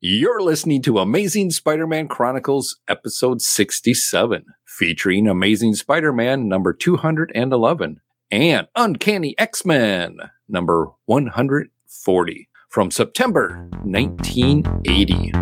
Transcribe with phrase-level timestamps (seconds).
[0.00, 8.02] You're listening to Amazing Spider Man Chronicles, episode 67, featuring Amazing Spider Man number 211
[8.30, 10.18] and Uncanny X Men
[10.50, 15.32] number 140 from September 1980.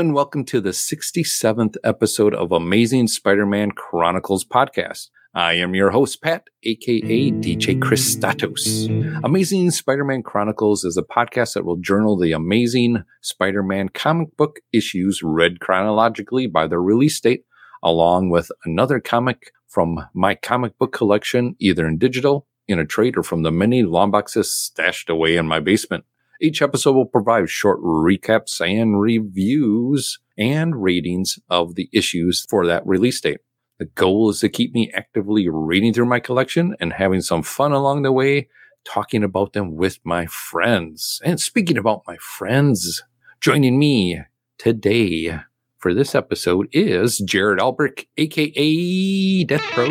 [0.00, 5.10] And welcome to the 67th episode of Amazing Spider Man Chronicles podcast.
[5.34, 8.88] I am your host, Pat, aka DJ Christatos.
[9.22, 14.34] Amazing Spider Man Chronicles is a podcast that will journal the amazing Spider Man comic
[14.38, 17.44] book issues read chronologically by their release date,
[17.82, 23.18] along with another comic from my comic book collection, either in digital, in a trade,
[23.18, 26.04] or from the many long boxes stashed away in my basement.
[26.42, 32.86] Each episode will provide short recaps and reviews and ratings of the issues for that
[32.86, 33.40] release date.
[33.78, 37.72] The goal is to keep me actively reading through my collection and having some fun
[37.72, 38.48] along the way,
[38.86, 41.20] talking about them with my friends.
[41.22, 43.02] And speaking about my friends,
[43.42, 44.22] joining me
[44.56, 45.40] today
[45.76, 49.88] for this episode is Jared Albrecht, aka Death Pro.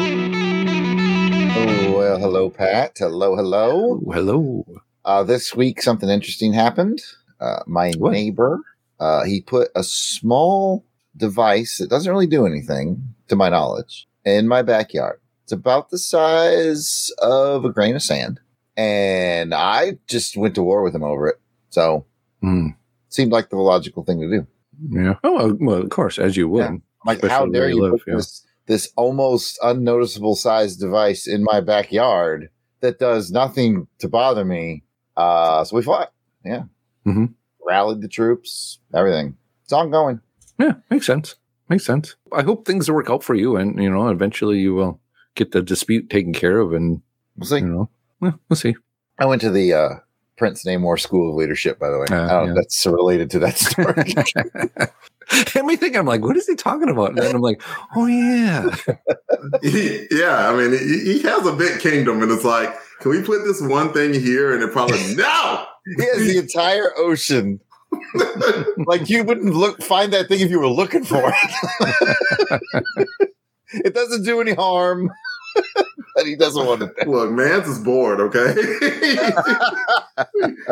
[1.52, 2.98] Oh, well, hello, Pat.
[2.98, 4.02] Hello, hello.
[4.12, 4.66] Hello.
[5.10, 7.02] Uh, this week, something interesting happened.
[7.42, 8.12] Uh, my What?
[8.12, 8.60] neighbor,
[9.00, 10.86] uh, he put a small
[11.18, 15.20] device that doesn't really do anything, to my knowledge, in my backyard.
[15.44, 18.40] It's about the size of a grain of sand,
[18.78, 21.38] and I just went to war with him over it.
[21.72, 22.06] So,
[22.42, 22.68] Hmm.
[23.08, 24.48] seemed like the logical thing to do.
[24.92, 25.16] Yeah.
[25.24, 26.60] Oh, well, of course, as you would.
[26.60, 26.78] Yeah.
[27.04, 28.16] Like, how dare you you live, put yeah.
[28.18, 32.50] this this almost unnoticeable sized device in my backyard
[32.82, 34.84] that does nothing to bother me?
[35.20, 36.12] Uh, so we fought.
[36.46, 36.64] Yeah,
[37.06, 37.34] Mhm.
[37.68, 39.36] rallied the troops, everything.
[39.64, 40.22] It's ongoing.
[40.58, 41.36] Yeah, makes sense.
[41.68, 42.16] Makes sense.
[42.34, 45.00] I hope things work out for you, and you know, eventually you will
[45.36, 47.02] get the dispute taken care of, and
[47.38, 47.60] We'll see.
[47.60, 47.90] you know,
[48.22, 48.76] well, we'll see.
[49.20, 49.90] I went to the uh,
[50.38, 52.06] Prince Namor School of Leadership, by the way.
[52.10, 52.50] Uh, I don't know yeah.
[52.52, 54.14] if that's related to that story.
[55.56, 57.10] and we think I'm like, what is he talking about?
[57.10, 57.62] And then I'm like,
[57.96, 58.76] oh yeah,
[59.62, 63.22] He- yeah, I mean, he, he has a big kingdom, and it's like, can we
[63.22, 64.54] put this one thing here?
[64.54, 65.66] And it probably no.
[65.98, 67.60] he has the entire ocean.
[68.86, 72.62] like you wouldn't look find that thing if you were looking for it.
[73.72, 75.10] it doesn't do any harm,
[76.16, 76.92] but he doesn't want it.
[76.96, 77.08] there.
[77.08, 78.20] Look, man's is bored.
[78.20, 78.54] Okay,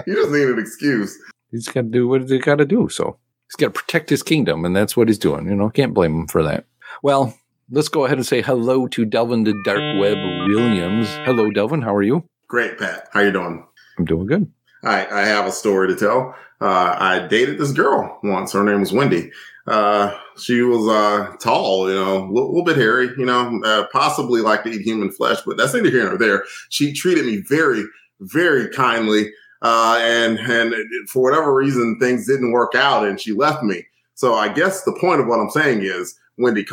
[0.05, 1.17] he just need an excuse.
[1.49, 2.87] he's got to do what he got to do.
[2.87, 3.17] So
[3.47, 5.47] he's got to protect his kingdom, and that's what he's doing.
[5.47, 6.65] You know, can't blame him for that.
[7.01, 7.35] Well,
[7.69, 10.17] let's go ahead and say hello to Delvin the Dark Web
[10.47, 11.07] Williams.
[11.25, 11.81] Hello, Delvin.
[11.81, 12.23] How are you?
[12.47, 13.09] Great, Pat.
[13.11, 13.65] How you doing?
[13.97, 14.51] I'm doing good.
[14.83, 16.35] I, I have a story to tell.
[16.61, 18.53] Uh, I dated this girl once.
[18.53, 19.31] Her name was Wendy.
[19.65, 23.85] Uh, she was uh, tall, you know, a little, little bit hairy, you know, uh,
[23.91, 26.45] possibly like to eat human flesh, but that's neither here nor there.
[26.69, 27.83] She treated me very,
[28.21, 29.31] very kindly.
[29.61, 30.73] Uh, and, and
[31.09, 33.83] for whatever reason, things didn't work out and she left me.
[34.13, 36.63] So I guess the point of what I'm saying is Wendy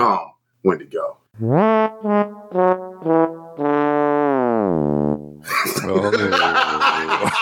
[0.65, 1.17] come, Wendy go.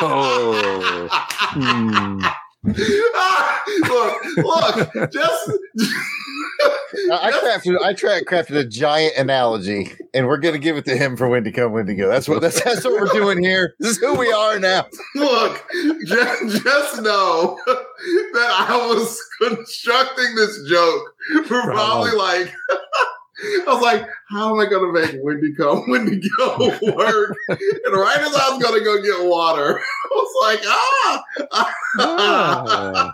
[0.05, 1.09] Oh.
[1.53, 2.23] Hmm.
[2.65, 5.53] Ah, look, look, just.
[7.11, 11.17] I crafted I tra- crafted a giant analogy, and we're gonna give it to him
[11.17, 12.09] for when to come, when to go.
[12.09, 13.75] That's what that's, that's what we're doing here.
[13.81, 14.87] This is who we are now.
[15.15, 15.65] Look,
[16.07, 21.03] just, just know that I was constructing this joke
[21.47, 22.53] for probably like,
[23.43, 26.57] I was like, how am I going to make Wendy come, Wendy go
[26.97, 27.37] work?
[27.49, 31.25] And right as I was going to go get water, I was like, ah.
[31.99, 33.13] Ah.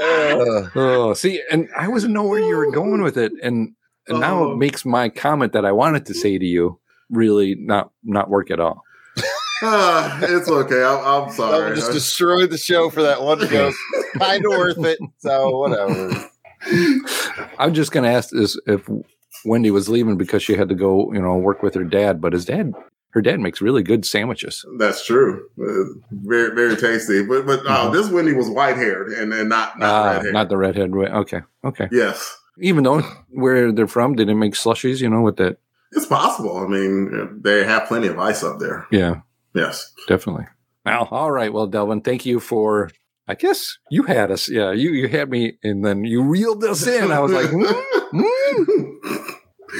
[0.00, 3.74] Uh, Oh, see, and I wasn't know where you were going with it, and,
[4.08, 4.52] and now Oh.
[4.52, 6.78] it makes my comment that I wanted to say to you
[7.10, 8.82] really not not work at all.
[9.62, 10.82] Ah, it's okay.
[10.82, 11.40] I'm, I'm
[11.70, 13.74] I just destroyed the show for that one joke.
[14.18, 14.98] kind of worth it.
[15.18, 16.28] So whatever.
[17.58, 18.86] I'm just going to ask this if
[19.44, 22.32] Wendy was leaving because she had to go, you know, work with her dad, but
[22.32, 22.72] his dad,
[23.10, 24.64] her dad makes really good sandwiches.
[24.78, 25.46] That's true.
[25.58, 27.22] Uh, very, very tasty.
[27.24, 27.92] But, but uh, Mhm.
[27.92, 30.32] this Wendy was white haired and, and not, not Ah, red haired.
[30.34, 30.92] not the redhead.
[30.94, 31.88] Okay, okay.
[31.92, 32.36] yes.
[32.58, 33.00] Even though
[33.30, 35.00] where they're from, did they make slushies?
[35.00, 35.58] You know, with that?
[35.92, 36.56] It's possible.
[36.58, 38.86] I mean, they have plenty of ice up there.
[38.90, 39.20] Yeah,
[39.54, 39.92] Yes.
[40.08, 40.46] definitely.
[40.86, 41.52] Well, all right.
[41.52, 42.90] Well, Delvin, thank you for.
[43.26, 44.48] I guess you had us.
[44.50, 47.10] Yeah, you you had me, and then you reeled us in.
[47.10, 49.33] I was like, mm, mm.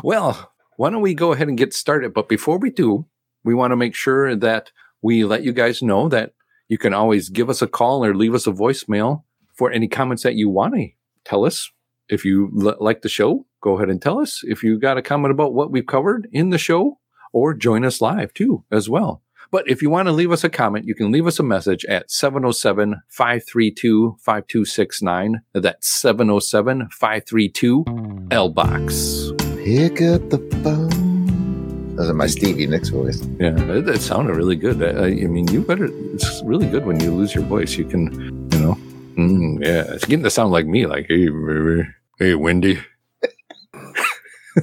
[0.04, 2.14] well, why don't we go ahead and get started?
[2.14, 3.06] But before we do,
[3.44, 4.70] we want to make sure that
[5.02, 6.32] we let you guys know that
[6.68, 9.22] you can always give us a call or leave us a voicemail
[9.54, 10.88] for any comments that you want to
[11.24, 11.70] tell us.
[12.08, 14.42] If you l- like the show, go ahead and tell us.
[14.44, 16.98] If you got a comment about what we've covered in the show,
[17.32, 19.23] or join us live too, as well.
[19.50, 21.84] But if you want to leave us a comment, you can leave us a message
[21.86, 25.40] at 707 532 5269.
[25.52, 29.64] That's 707 532 LBOX.
[29.64, 31.04] Pick up the phone.
[31.96, 33.24] Those are my Stevie Nicks voice.
[33.38, 34.82] Yeah, it, it sounded really good.
[34.82, 37.76] I, I mean, you better, it's really good when you lose your voice.
[37.76, 38.12] You can,
[38.52, 38.78] you know,
[39.16, 41.88] mm, yeah, it's getting to sound like me, like, hey, baby,
[42.18, 42.80] hey, Wendy.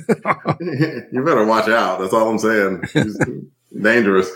[0.61, 1.99] you better watch out.
[1.99, 2.83] That's all I'm saying.
[3.71, 4.29] He's dangerous.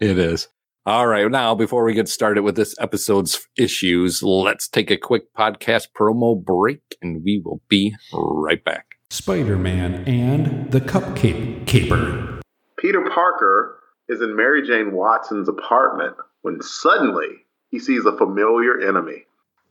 [0.00, 0.48] It is.
[0.84, 1.28] All right.
[1.28, 6.40] Now, before we get started with this episode's issues, let's take a quick podcast promo
[6.40, 8.96] break and we will be right back.
[9.10, 12.40] Spider Man and the Cupcake Caper.
[12.78, 19.24] Peter Parker is in Mary Jane Watson's apartment when suddenly he sees a familiar enemy.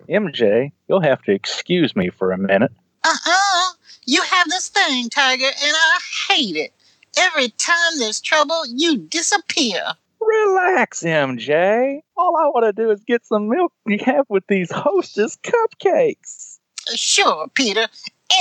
[0.10, 2.72] MJ, you'll have to excuse me for a minute.
[3.06, 3.72] Uh-uh.
[4.06, 6.74] You have this thing, Tiger, and I hate it.
[7.18, 9.82] Every time there's trouble, you disappear.
[10.20, 12.02] Relax, MJ.
[12.18, 16.58] All I want to do is get some milk you have with these hostess cupcakes.
[16.96, 17.88] Sure, Peter.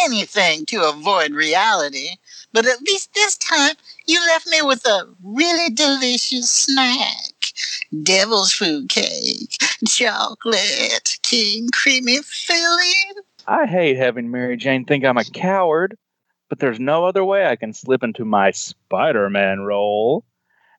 [0.04, 2.16] Anything to avoid reality.
[2.52, 3.74] But at least this time,
[4.06, 7.32] you left me with a really delicious snack.
[8.02, 9.56] Devil's food cake,
[9.86, 13.14] chocolate, king creamy filling.
[13.46, 15.96] I hate having Mary Jane think I'm a coward,
[16.54, 20.24] but there's no other way I can slip into my Spider Man role.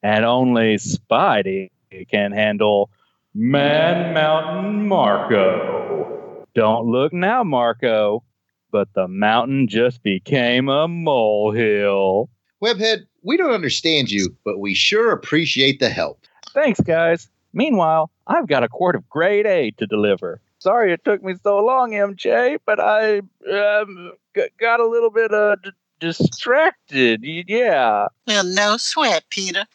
[0.02, 1.70] And only Spidey
[2.10, 2.90] can handle
[3.34, 6.46] Man Mountain Marko.
[6.54, 8.24] Don't look now, Marko,
[8.72, 12.30] but the mountain just became a molehill.
[12.64, 16.22] Webhead, we don't understand you, but we sure appreciate the help.
[16.54, 17.28] Thanks, guys.
[17.52, 20.40] Meanwhile, I've got a quart of grade A to deliver.
[20.60, 23.18] Sorry it took me so long, MJ, but I
[23.52, 24.14] um,
[24.60, 27.22] got a little bit uh, d- distracted.
[27.24, 28.08] Yeah.
[28.28, 29.66] Well, no sweat, Peter.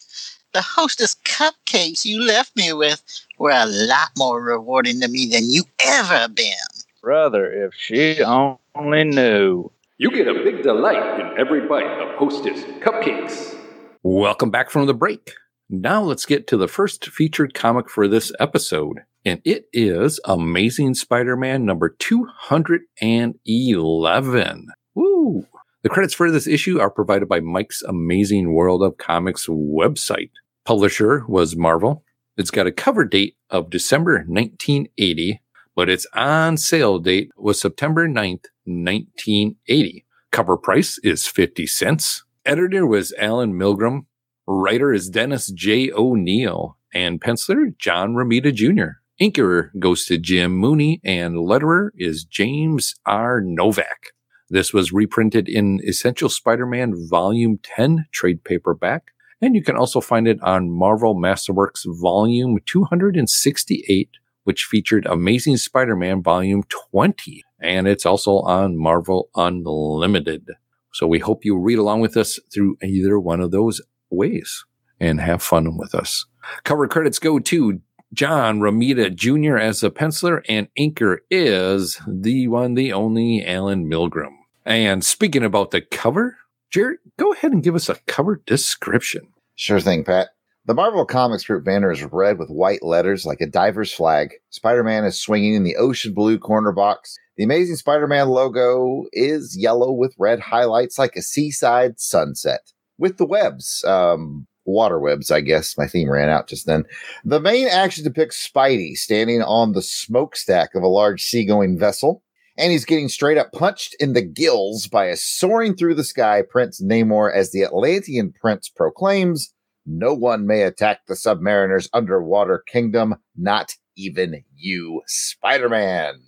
[0.52, 3.02] The hostess cupcakes you left me with
[3.38, 6.52] were a lot more rewarding to me than you ever been.
[7.00, 9.70] Brother, if she only knew.
[9.98, 13.56] You get a big delight in every bite of Hostess cupcakes.
[14.02, 15.34] Welcome back from the break.
[15.68, 20.94] Now let's get to the first featured comic for this episode, and it is Amazing
[20.94, 24.69] Spider-Man number 211.
[24.94, 25.46] Woo!
[25.82, 30.31] The credits for this issue are provided by Mike's Amazing World of Comics website.
[30.64, 32.05] Publisher was Marvel.
[32.37, 35.40] It's got a cover date of December 1980,
[35.75, 40.06] but its on sale date was September 9th, 1980.
[40.31, 42.25] Cover price is 50 cents.
[42.46, 44.06] Editor was Alan Milgrom.
[44.46, 45.90] Writer is Dennis J.
[45.90, 46.76] O'Neil.
[46.93, 49.00] And penciler, John Romita Jr.
[49.20, 51.00] Inker goes to Jim Mooney.
[51.05, 53.40] And letterer is James R.
[53.40, 54.12] Novak.
[54.49, 59.12] This was reprinted in Essential Spider-Man Volume 10 trade paperback.
[59.43, 64.09] And you can also find it on Marvel Masterworks Volume 268,
[64.44, 67.44] which featured Amazing Spider-Man Volume 20.
[67.61, 70.49] And it's also on Marvel Unlimited.
[70.92, 73.80] So we hope you read along with us through either one of those
[74.11, 74.64] ways
[74.99, 76.26] and have fun with us.
[76.64, 77.80] Cover credits go to
[78.12, 79.57] John Romita Jr.
[79.57, 84.37] as the penciler, and inker is the one, the only Alan Milgrom.
[84.64, 86.37] And speaking about the cover,
[86.71, 89.29] Jared, go ahead and give us a cover description.
[89.55, 90.31] Sure thing, Pat.
[90.67, 94.35] The Marvel Comics group banner is red with white letters like a diver's flag.
[94.50, 97.17] Spider Man is swinging in the ocean blue corner box.
[97.37, 102.61] The Amazing Spider Man logo is yellow with red highlights like a seaside sunset.
[102.99, 105.76] With the webs, um, water webs, I guess.
[105.76, 106.85] My theme ran out just then.
[107.25, 112.23] The main action depicts Spidey standing on the smokestack of a large seagoing vessel,
[112.57, 116.43] and he's getting straight up punched in the gills by a soaring through the sky
[116.49, 119.52] Prince Namor as the Atlantean Prince proclaims,
[119.87, 126.21] No one may attack the submariner's underwater kingdom, not even you, Spider Man.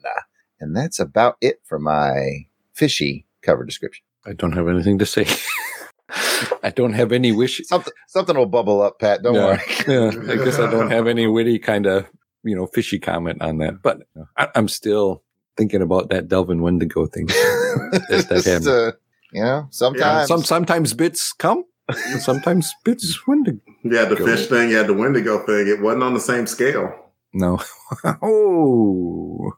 [0.61, 4.05] And that's about it for my fishy cover description.
[4.25, 5.27] I don't have anything to say.
[6.63, 7.61] I don't have any wish.
[7.65, 9.23] Something, something will bubble up, Pat.
[9.23, 9.61] Don't yeah, worry.
[9.89, 12.07] yeah, I guess I don't have any witty kind of,
[12.45, 13.83] you know, fishy comment on that.
[13.83, 14.03] But
[14.37, 15.23] I, I'm still
[15.57, 17.27] thinking about that Delvin Wendigo thing.
[17.27, 18.69] that, that Just, happened.
[18.69, 18.93] uh,
[19.33, 20.29] You know, sometimes.
[20.29, 21.65] Some sometimes bits come,
[22.21, 25.67] sometimes bits when to You had the fish thing, you had the Wendigo thing.
[25.69, 26.95] It wasn't on the same scale.
[27.35, 27.61] No.
[28.23, 29.53] oh.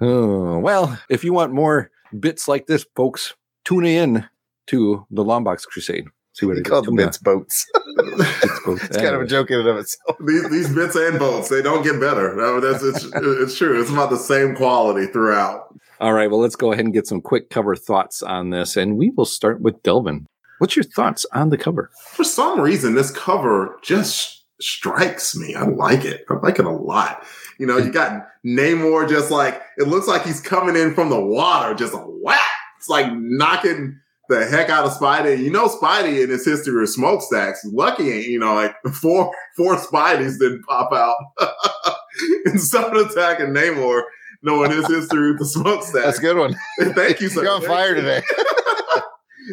[0.00, 4.24] Oh, well, if you want more bits like this, folks, tune in
[4.70, 6.06] to the Longbox Crusade.
[6.32, 7.66] See what we it call them tune bits boats.
[7.98, 8.18] in.
[8.18, 8.84] Bits both.
[8.84, 10.16] it's kind of a joke in and of itself.
[10.26, 12.36] These, these bits and boats, they don't get better.
[12.36, 13.80] No, that's it's, it's true.
[13.80, 15.74] It's about the same quality throughout.
[15.98, 18.96] All right, well, let's go ahead and get some quick cover thoughts on this, and
[18.96, 20.26] we will start with Delvin.
[20.58, 21.90] What's your thoughts on the cover?
[22.12, 25.54] For some reason, this cover just strikes me.
[25.54, 26.24] I like it.
[26.30, 27.24] I like it a lot.
[27.58, 31.20] You know, you got Namor just like it looks like he's coming in from the
[31.20, 32.38] water, just a whack.
[32.78, 33.98] It's like knocking
[34.30, 35.38] the heck out of Spidey.
[35.38, 37.62] You know, Spidey in his history of smokestacks.
[37.66, 44.02] Lucky, you know, like four four Spideys didn't pop out in and started attacking Namor,
[44.42, 46.04] knowing his history with the smokestacks.
[46.04, 46.54] That's a good one.
[46.94, 47.42] Thank you, sir.
[47.42, 48.22] You're on fire today.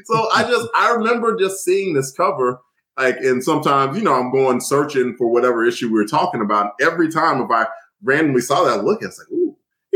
[0.05, 2.59] so I just I remember just seeing this cover,
[2.97, 6.73] like, and sometimes you know I'm going searching for whatever issue we were talking about.
[6.79, 7.65] Every time if I
[8.03, 9.46] randomly saw that look, it's like, ooh,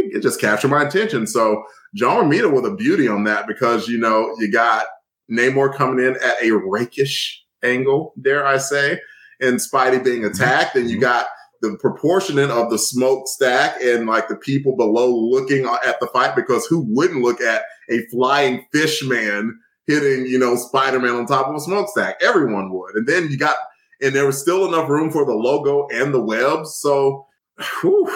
[0.05, 1.27] it, just captured my attention.
[1.27, 1.63] So
[1.95, 4.85] John Romita with a beauty on that because you know you got
[5.31, 8.99] Namor coming in at a rakish angle, dare I say,
[9.39, 10.31] and Spidey being mm-hmm.
[10.31, 11.03] attacked, and you mm-hmm.
[11.03, 11.27] got
[11.61, 16.65] the proportionate of the smokestack and like the people below looking at the fight because
[16.65, 21.55] who wouldn't look at a flying fish man hitting, you know, Spider-Man on top of
[21.55, 22.17] a smokestack?
[22.21, 22.95] Everyone would.
[22.95, 23.57] And then you got,
[24.01, 26.77] and there was still enough room for the logo and the webs.
[26.79, 27.27] So
[27.81, 28.11] whew,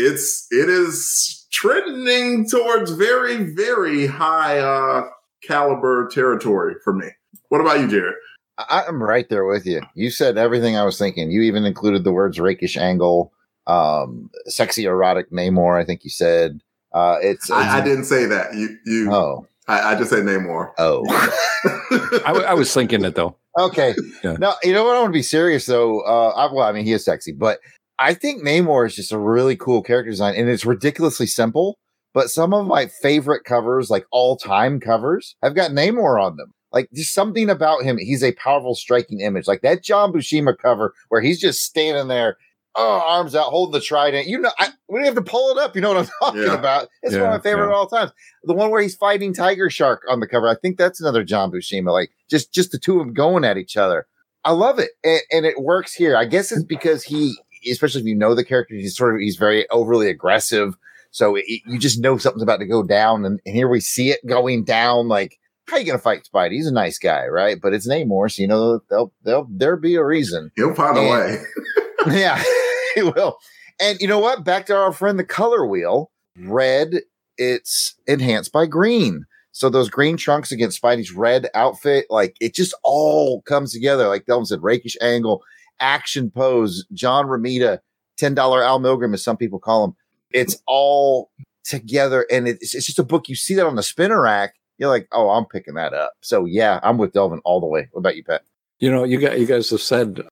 [0.00, 5.02] it's, it is trending towards very, very high uh,
[5.42, 7.06] caliber territory for me.
[7.48, 8.14] What about you, Jared?
[8.58, 9.80] I- I'm right there with you.
[9.94, 11.30] You said everything I was thinking.
[11.30, 13.32] You even included the words rakish angle,
[13.66, 16.60] um, sexy erotic Namor, I think you said.
[16.92, 18.54] Uh, it's, I, I didn't say that.
[18.54, 20.72] You, you, Oh, I, I just said Namor.
[20.78, 21.04] oh.
[22.24, 23.36] I, w- I was thinking it though.
[23.58, 23.94] Okay.
[24.24, 24.36] Yeah.
[24.38, 24.96] No, you know what?
[24.96, 26.00] I want to be serious though.
[26.00, 27.58] Uh, I, well, I mean, he is sexy, but
[28.00, 31.78] I think Namor is just a really cool character design, and it's ridiculously simple.
[32.12, 36.52] But some of my favorite covers, like all time covers, have got Namor on them.
[36.72, 37.98] Like just something about him.
[37.98, 39.46] He's a powerful, striking image.
[39.46, 42.36] Like that John Buscema cover where he's just standing there,
[42.74, 44.26] oh, arms out, holding the trident.
[44.28, 45.74] You know, I, we have to pull it up.
[45.76, 46.54] You know what I'm talking Yeah.
[46.54, 46.88] about?
[47.02, 47.72] It's one of my favorite yeah.
[47.72, 48.12] of all times.
[48.44, 50.48] The one where he's fighting Tiger Shark on the cover.
[50.48, 51.92] I think that's another John Buscema.
[51.92, 54.06] Like just just the two of them going at each other.
[54.44, 56.16] I love it, and, and it works here.
[56.16, 57.36] I guess it's because he,
[57.68, 60.76] especially if you know the character, he's sort of he's very overly aggressive.
[61.10, 64.10] So it, you just know something's about to go down, and, and here we see
[64.10, 65.08] it going down.
[65.08, 66.52] Like, how you gonna fight Spidey?
[66.52, 67.58] He's a nice guy, right?
[67.60, 70.52] But it's Namor, so you know they'll they'll there be a reason.
[70.56, 71.42] He'll find a way.
[72.06, 72.42] yeah,
[72.94, 73.38] he will.
[73.80, 74.44] And you know what?
[74.44, 76.10] Back to our friend the color wheel.
[76.38, 77.00] Red,
[77.36, 79.24] it's enhanced by green.
[79.52, 84.06] So those green trunks against Spidey's red outfit, like it just all comes together.
[84.06, 85.42] Like Delvin said, rakish angle,
[85.80, 87.80] action pose, John Romita,
[88.20, 89.96] $10 Al Milgrom, as some people call him.
[90.32, 91.30] It's all
[91.64, 92.26] together.
[92.30, 93.28] And it's, it's just a book.
[93.28, 94.54] You see that on the spinner rack.
[94.78, 96.12] You're like, oh, I'm picking that up.
[96.22, 97.88] So yeah, I'm with Delvin all the way.
[97.92, 98.42] What about you, Pat?
[98.78, 100.22] You know, you got you guys have said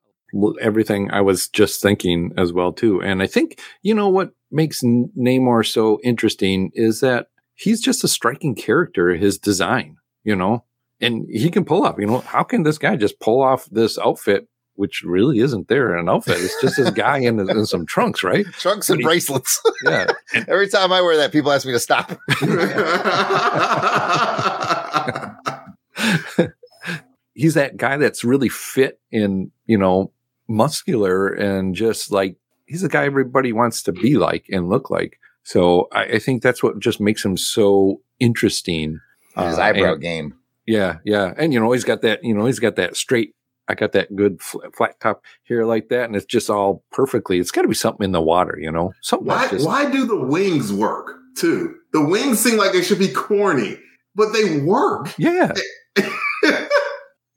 [0.60, 3.02] everything I was just thinking as well too.
[3.02, 8.08] And I think you know what makes Namor so interesting is that he's just a
[8.08, 9.14] striking character.
[9.14, 10.64] His design, you know,
[10.98, 11.96] and he can pull off.
[11.98, 15.92] You know, how can this guy just pull off this outfit, which really isn't there
[15.94, 16.38] in an outfit?
[16.40, 18.46] It's just this guy in, in some trunks, right?
[18.60, 19.60] Trunks and What do you- bracelets.
[19.84, 20.06] Yeah,
[20.46, 22.10] Every time I wear that, people ask me to stop.
[27.34, 30.12] he's that guy that's really fit and you know
[30.48, 35.18] muscular and just like he's a guy everybody wants to be like and look like
[35.42, 39.00] so i, I think that's what just makes him so interesting
[39.36, 40.34] His Uh, eyebrow and- game.
[40.66, 43.34] yeah yeah and you know he's got that you know he's got that straight
[43.68, 47.38] i got that good fl- flat top hair like that and it's just all perfectly
[47.38, 49.90] it's got to be something in the water you know something why, that's just why
[49.90, 51.76] do the wings work too?
[51.92, 53.78] The wings seem like they should be corny,
[54.16, 55.14] but they work.
[55.18, 55.52] yeah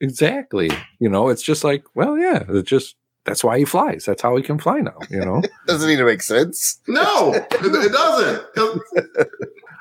[0.02, 0.70] exactly
[1.00, 2.96] you know it's just like well yeah it's just
[3.26, 6.24] that's why he flies that's how he can fly now you know Doesn't even make
[6.24, 6.80] sense.
[6.88, 8.82] No, it, it doesn't.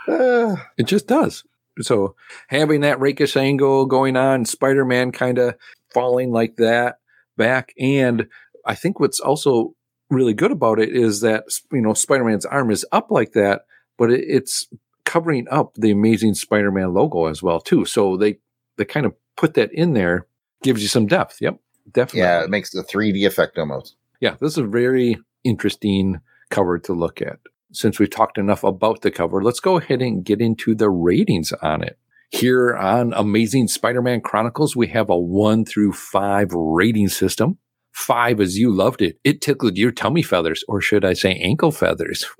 [0.06, 1.42] Uh, It just does.
[1.80, 2.14] So
[2.48, 5.54] having that rakish angle going on, Spider Man kind of
[5.92, 6.96] falling like that
[7.36, 7.72] back.
[7.78, 8.28] And
[8.64, 9.74] I think what's also
[10.10, 13.62] really good about it is that, you know, Spider Man's arm is up like that,
[13.96, 14.68] but it, it's
[15.04, 17.84] covering up the amazing Spider Man logo as well, too.
[17.84, 18.38] So they,
[18.76, 20.26] they kind of put that in there,
[20.62, 21.40] gives you some depth.
[21.40, 21.58] Yep.
[21.92, 22.20] Definitely.
[22.20, 23.96] yeah, it makes the 3D effect almost.
[24.20, 26.20] Yeah, this is a very interesting
[26.50, 27.38] cover to look at.
[27.72, 31.52] Since we've talked enough about the cover, let's go ahead and get into the ratings
[31.54, 31.98] on it.
[32.30, 37.58] Here on Amazing Spider Man Chronicles, we have a one through five rating system.
[37.92, 39.18] Five is you loved it.
[39.24, 42.24] It tickled your tummy feathers, or should I say ankle feathers?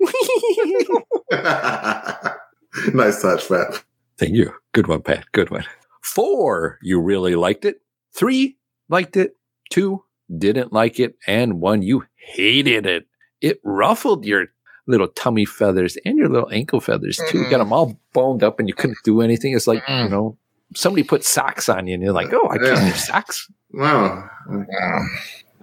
[2.93, 3.83] nice touch, Pat.
[4.17, 4.53] Thank you.
[4.71, 5.25] Good one, Pat.
[5.33, 5.65] Good one.
[6.01, 7.81] Four, you really liked it.
[8.13, 8.57] Three,
[8.87, 9.35] liked it.
[9.69, 10.03] Two,
[10.35, 11.15] didn't like it.
[11.27, 13.07] And one, you hated it.
[13.41, 14.47] It ruffled your
[14.91, 17.39] little tummy feathers and your little ankle feathers too.
[17.39, 19.53] You got them all boned up and you couldn't do anything.
[19.55, 20.09] It's like, you Mm-mm.
[20.11, 20.37] know,
[20.75, 22.83] somebody put socks on you and you're like, oh, I can't Yeah.
[22.83, 23.51] wear socks.
[23.73, 24.29] Wow.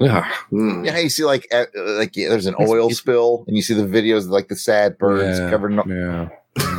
[0.00, 0.32] Yeah.
[0.52, 0.87] Mm.
[0.87, 3.62] Yeah, you see like uh, like yeah, there's an It's- oil it's- spill, and you
[3.62, 5.73] see the videos of like the sad birds Yeah, covered.
[5.73, 6.28] In, Yeah.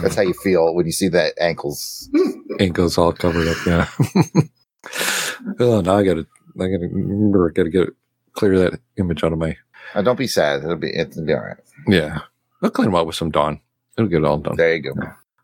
[0.02, 2.10] that's how you feel when you see that ankles.
[2.60, 3.58] Ankles all covered up.
[3.66, 3.88] Yeah.
[5.60, 6.26] oh, now I gotta,
[6.60, 7.90] I gotta remember, I gotta get
[8.34, 9.56] clear that image out of my,
[9.96, 10.64] Uh, don't be sad.
[10.64, 11.58] It'll be it'll be all right.
[11.88, 12.20] yeah.
[12.62, 13.62] I'll clean them out with some Dawn.
[13.98, 14.56] It'll get it all done.
[14.56, 14.94] There you go.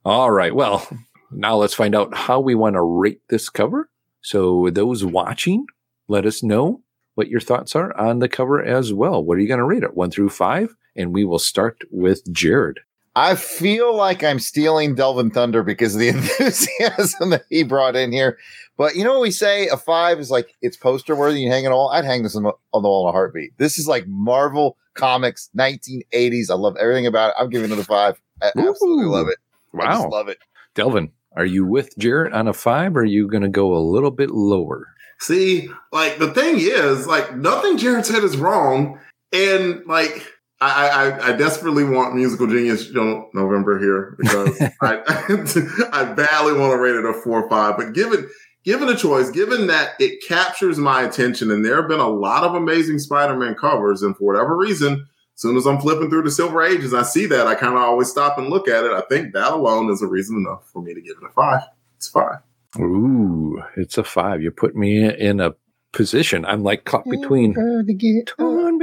[0.03, 0.53] All right.
[0.53, 0.87] Well,
[1.31, 3.89] now let's find out how we want to rate this cover.
[4.21, 5.65] So, those watching,
[6.07, 6.81] let us know
[7.15, 9.23] what your thoughts are on the cover as well.
[9.23, 9.95] What are you going to rate it?
[9.95, 10.75] One through five?
[10.95, 12.79] And we will start with Jared.
[13.15, 18.11] I feel like I'm stealing Delvin Thunder because of the enthusiasm that he brought in
[18.11, 18.37] here.
[18.77, 19.67] But you know what we say?
[19.69, 21.41] A five is like it's poster worthy.
[21.41, 21.89] You hang it all.
[21.89, 23.57] I'd hang this on the, on the wall in a heartbeat.
[23.57, 26.49] This is like Marvel Comics, 1980s.
[26.49, 27.35] I love everything about it.
[27.39, 28.19] I'm giving it a five.
[28.41, 29.37] I absolutely love it.
[29.79, 30.09] I just Wow.
[30.09, 30.39] love it.
[30.73, 33.79] Delvin, are you with Jared on a five or are you going to go a
[33.79, 34.87] little bit lower?
[35.19, 38.99] See, like the thing is, like nothing Jared said is wrong,
[39.31, 40.25] and like
[40.65, 45.01] I, I, I desperately want musical genius you know, November here because I,
[45.91, 47.77] I badly want to rate it a four or five.
[47.77, 48.29] But given
[48.63, 52.43] given a choice, given that it captures my attention, and there have been a lot
[52.43, 54.93] of amazing Spider-Man covers, and for whatever reason,
[55.35, 57.81] as soon as I'm flipping through the Silver Ages, I see that I kind of
[57.81, 58.91] always stop and look at it.
[58.91, 61.61] I think that alone is a reason enough for me to give it a five.
[61.97, 62.39] It's five.
[62.79, 64.41] Ooh, it's a five.
[64.41, 65.55] You put me in a
[65.93, 66.45] position.
[66.45, 67.87] I'm like caught between, torn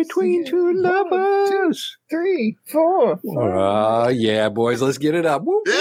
[0.02, 1.96] between two lovers.
[2.10, 3.20] three, four.
[3.38, 5.42] Uh, yeah, boys, let's get it up.
[5.44, 5.72] Woo, Yay!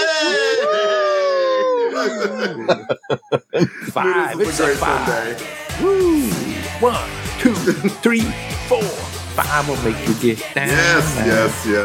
[3.90, 4.40] Five.
[4.40, 5.38] It's a a five.
[5.38, 5.46] Sunday.
[5.82, 6.28] Woo!
[6.80, 7.08] One,
[7.38, 7.54] two,
[8.02, 8.22] three,
[8.68, 8.82] four.
[8.82, 10.68] Five will make you get down.
[10.68, 11.84] Yes, yes, yes.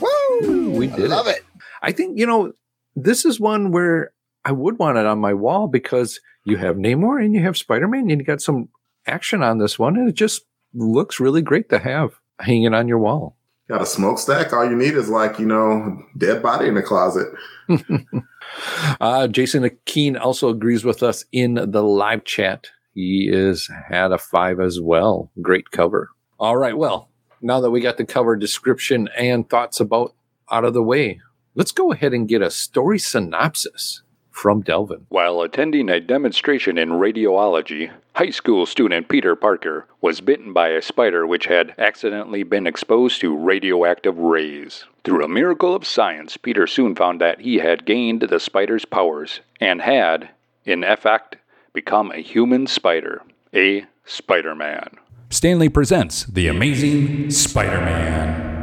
[0.00, 0.40] Woo!
[0.40, 0.70] Woo!
[0.70, 1.36] We I love it.
[1.38, 1.44] it.
[1.82, 2.52] I think, you know,
[2.94, 4.12] this is one where
[4.44, 7.88] I would want it on my wall because you have Namor and you have Spider
[7.88, 8.68] Man and you got some
[9.06, 9.96] action on this one.
[9.96, 10.44] And it just
[10.76, 13.36] looks really great to have hanging on your wall.
[13.68, 14.52] Got a smokestack.
[14.52, 17.26] All you need is like, you know, dead body in the closet.
[19.00, 22.68] uh, Jason Keen also agrees with us in the live chat.
[22.94, 25.32] He is had a five as well.
[25.42, 26.10] Great cover.
[26.38, 26.78] All right.
[26.78, 27.10] Well,
[27.40, 30.14] now that we got the cover description and thoughts about
[30.50, 31.20] out of the way,
[31.56, 34.02] let's go ahead and get a story synopsis
[34.36, 35.06] from Delvin.
[35.08, 40.82] While attending a demonstration in radiology, high school student Peter Parker was bitten by a
[40.82, 44.84] spider which had accidentally been exposed to radioactive rays.
[45.04, 49.40] Through a miracle of science, Peter soon found that he had gained the spider's powers
[49.60, 50.28] and had,
[50.64, 51.36] in effect,
[51.72, 53.22] become a human spider,
[53.54, 54.90] a Spider Man.
[55.30, 58.55] Stan Lee presents The Amazing Spider Man.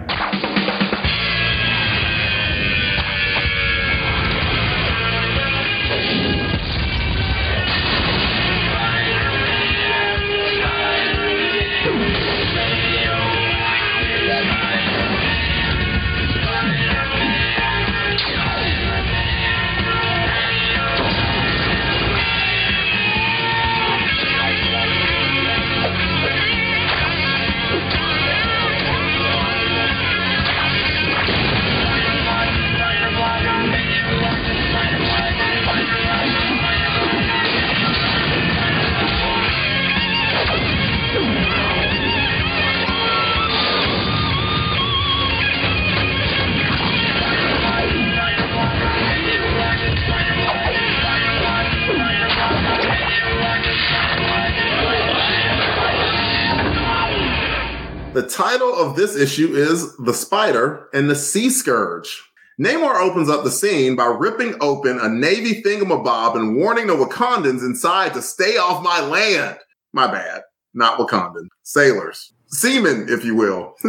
[58.13, 62.21] The title of this issue is The Spider and the Sea Scourge.
[62.61, 67.61] Namor opens up the scene by ripping open a Navy thingamabob and warning the Wakandans
[67.61, 69.57] inside to stay off my land.
[69.93, 70.43] My bad.
[70.75, 71.47] Not Wakandan.
[71.63, 72.31] Sailors.
[72.49, 73.73] Seamen, if you will.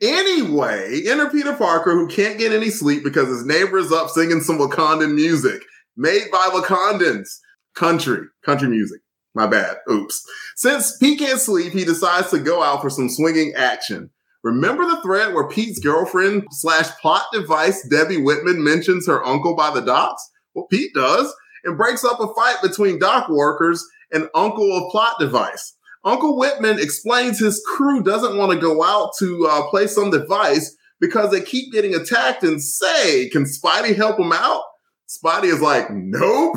[0.00, 4.40] anyway, enter Peter Parker, who can't get any sleep because his neighbor is up singing
[4.40, 5.60] some Wakandan music
[5.98, 7.28] made by Wakandans.
[7.74, 8.20] Country.
[8.42, 9.02] Country music.
[9.36, 9.76] My bad.
[9.90, 10.26] Oops.
[10.56, 14.08] Since Pete can't sleep, he decides to go out for some swinging action.
[14.42, 19.74] Remember the thread where Pete's girlfriend slash plot device Debbie Whitman mentions her uncle by
[19.74, 20.26] the docks?
[20.54, 21.30] Well, Pete does
[21.64, 25.76] and breaks up a fight between dock workers and Uncle of Plot Device.
[26.02, 30.74] Uncle Whitman explains his crew doesn't want to go out to uh, play some device
[30.98, 34.62] because they keep getting attacked and say, Can Spidey help them out?
[35.08, 36.56] Spidey is like, Nope.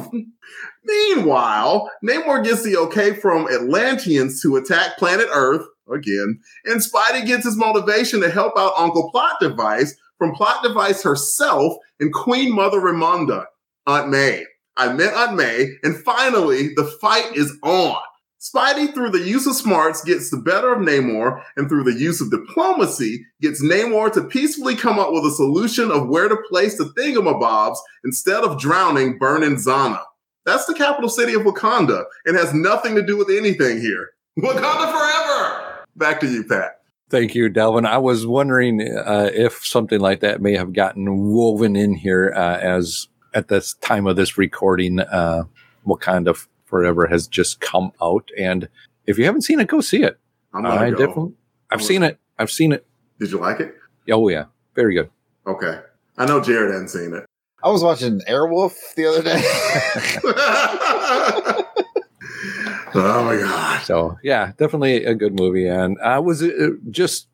[0.90, 7.46] Meanwhile, Namor gets the okay from Atlanteans to attack planet Earth again, and Spidey gets
[7.46, 12.80] his motivation to help out Uncle Plot Device from Plot Device herself and Queen Mother
[12.80, 13.46] Ramonda,
[13.86, 14.46] Aunt May.
[14.78, 18.02] I met Aunt May, and finally, the fight is on.
[18.40, 22.22] Spidey, through the use of smarts, gets the better of Namor, and through the use
[22.22, 26.78] of diplomacy, gets Namor to peacefully come up with a solution of where to place
[26.78, 30.02] the thingamabobs instead of drowning Birnin Zana.
[30.50, 34.10] That's the capital city of Wakanda and has nothing to do with anything here.
[34.40, 35.86] Wakanda forever!
[35.96, 36.82] Back to you, Pat.
[37.12, 37.86] Thank you, Delvin.
[37.86, 42.58] I was wondering uh, if something like that may have gotten woven in here uh,
[42.58, 45.44] as at this time of this recording, uh,
[45.86, 46.36] Wakanda
[46.66, 48.28] Forever has just come out.
[48.36, 48.70] And
[49.06, 50.20] if you haven't seen it, go see it.
[50.52, 50.98] I'm gonna I go.
[50.98, 51.34] definitely,
[51.70, 52.18] I've seen it.
[52.40, 52.88] I've seen it.
[53.20, 53.76] Did you like it?
[54.12, 55.12] Oh yeah, very good.
[55.46, 55.80] Okay.
[56.18, 57.26] I know Jared hadn't seen it.
[57.62, 59.34] I was watching Airwolf the other day.
[62.96, 63.84] oh my god.
[63.84, 67.28] So yeah, definitely a good movie, and uh, was uh, just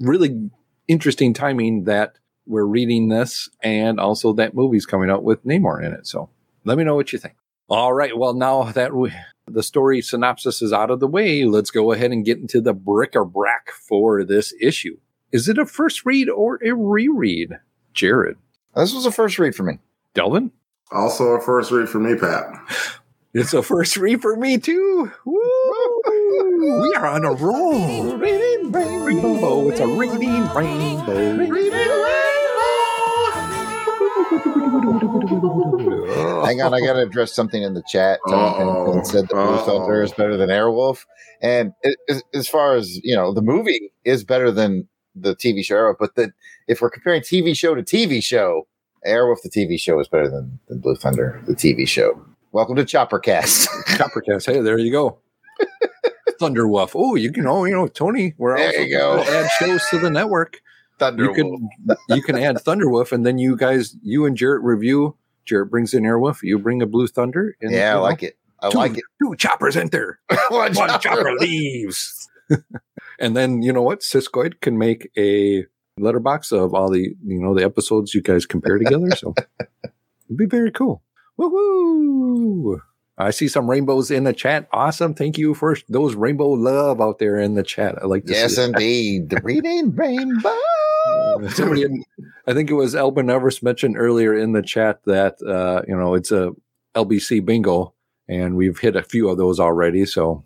[0.00, 0.50] really
[0.86, 2.14] interesting timing that
[2.46, 6.06] we're reading this, and also that movie's coming out with Namor in it.
[6.06, 6.28] So
[6.64, 7.34] let me know what you think.
[7.68, 9.12] All right, well now that we,
[9.46, 12.72] the story synopsis is out of the way, let's go ahead and get into the
[12.72, 14.98] bric-a-brac for this issue.
[15.32, 17.58] Is it a first read or a reread,
[17.92, 18.38] Jared?
[18.74, 19.78] This was a first read for me.
[20.14, 20.52] Delvin?
[20.90, 22.46] Also a first read for me, Pat.
[23.34, 25.12] It's a first read for me too.
[25.26, 25.38] Woo!
[26.80, 28.16] We are on a roll.
[28.16, 29.38] Reading rainbow.
[29.42, 31.36] Oh, it's a reading rainbow.
[36.44, 38.18] Hang on, I got to address something in the chat.
[38.28, 39.64] Tony said that Blue Uh-oh.
[39.64, 41.04] Thunder is better than Airwolf,
[41.42, 44.88] and it, as, as far as you know, the movie is better than
[45.22, 45.76] the TV show.
[45.76, 46.32] Arrow, But the,
[46.66, 48.66] if we're comparing TV show to TV show,
[49.06, 52.24] Airwolf the TV show is better than, than Blue Thunder the TV show.
[52.52, 53.68] Welcome to Choppercast.
[53.86, 54.46] Choppercast.
[54.46, 55.18] Hey, there you go.
[56.40, 56.92] Thunderwolf.
[56.94, 57.46] Oh, you can.
[57.46, 58.34] Oh, you know, Tony.
[58.38, 59.22] We're There also you go.
[59.22, 60.60] add shows to the network.
[60.98, 61.24] Thunder.
[61.24, 61.68] You can
[62.08, 65.16] you can add Thunderwolf, and then you guys, you and Jared review.
[65.44, 66.42] Jared brings in Airwolf.
[66.42, 67.56] You bring a Blue Thunder.
[67.60, 68.36] And, Yeah, I know, like it.
[68.62, 69.04] I two, like it.
[69.22, 70.18] Two choppers enter.
[70.48, 70.98] One One chopper.
[70.98, 72.28] chopper leaves.
[73.18, 74.00] And then you know what?
[74.00, 75.64] Siskoid can make a
[75.98, 79.10] letterbox of all the you know the episodes you guys compare together.
[79.16, 81.02] So it'd be very cool.
[81.38, 82.80] Woohoo!
[83.16, 84.68] I see some rainbows in the chat.
[84.72, 85.12] Awesome.
[85.14, 87.96] Thank you for those rainbow love out there in the chat.
[88.00, 89.30] I like to Yes, indeed.
[89.30, 90.54] The reading rainbow.
[91.48, 92.04] Somebody, in-
[92.46, 96.14] I think it was Elbin Everest mentioned earlier in the chat that uh, you know
[96.14, 96.52] it's a
[96.94, 97.94] LBC bingo,
[98.28, 100.04] and we've hit a few of those already.
[100.06, 100.44] So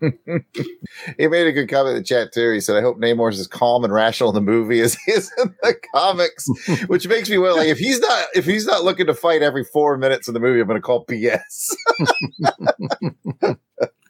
[0.00, 2.50] he made a good comment in the chat too.
[2.52, 5.30] He said, "I hope Namor's as calm and rational in the movie as he is
[5.42, 6.46] in the comics,"
[6.88, 7.56] which makes me well.
[7.56, 10.40] Like if he's not if he's not looking to fight every four minutes of the
[10.40, 11.40] movie, I'm going to call BS.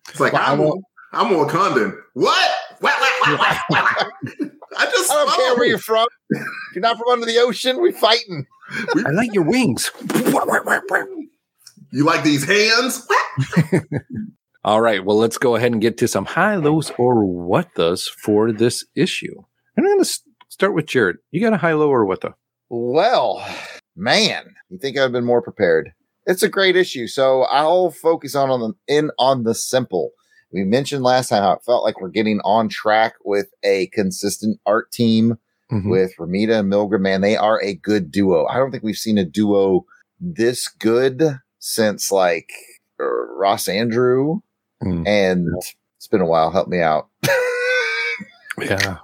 [0.09, 1.97] It's like Well, I I'm, won't- I'm Wakandan.
[2.15, 2.51] What?
[2.81, 3.01] What?
[3.01, 3.39] What?
[3.39, 3.59] What?
[3.69, 3.87] What?
[3.87, 4.51] what?
[4.77, 6.07] I just I don't care where you're from.
[6.31, 6.43] If
[6.75, 8.47] you're not from under the ocean, we fighting.
[8.71, 9.91] I like your wings.
[11.93, 13.07] You like these hands?
[14.63, 15.05] All right.
[15.05, 18.85] Well, let's go ahead and get to some high lows or what does for this
[18.95, 19.35] issue.
[19.77, 20.19] And I'm going to
[20.49, 21.17] start with Jared.
[21.31, 22.35] You got a high low or what the?
[22.69, 23.45] Well,
[23.97, 25.93] man, you think I've been more prepared?
[26.27, 30.11] It's a great issue, so I'll focus on on the in on the simple.
[30.53, 34.61] We mentioned last time how it felt like we're getting on track with a consistent
[34.67, 35.39] art team
[35.73, 35.89] mm-hmm.
[35.89, 37.01] with Romita and Milgrom.
[37.01, 38.47] Man, they are a good duo.
[38.47, 39.87] I don't think we've seen a duo
[40.21, 42.51] this good since like
[42.99, 44.43] Ross Andru,
[44.83, 45.07] Mm.
[45.07, 45.49] and
[45.97, 46.51] it's been a while.
[46.51, 47.09] Help me out.
[48.59, 48.99] Yeah.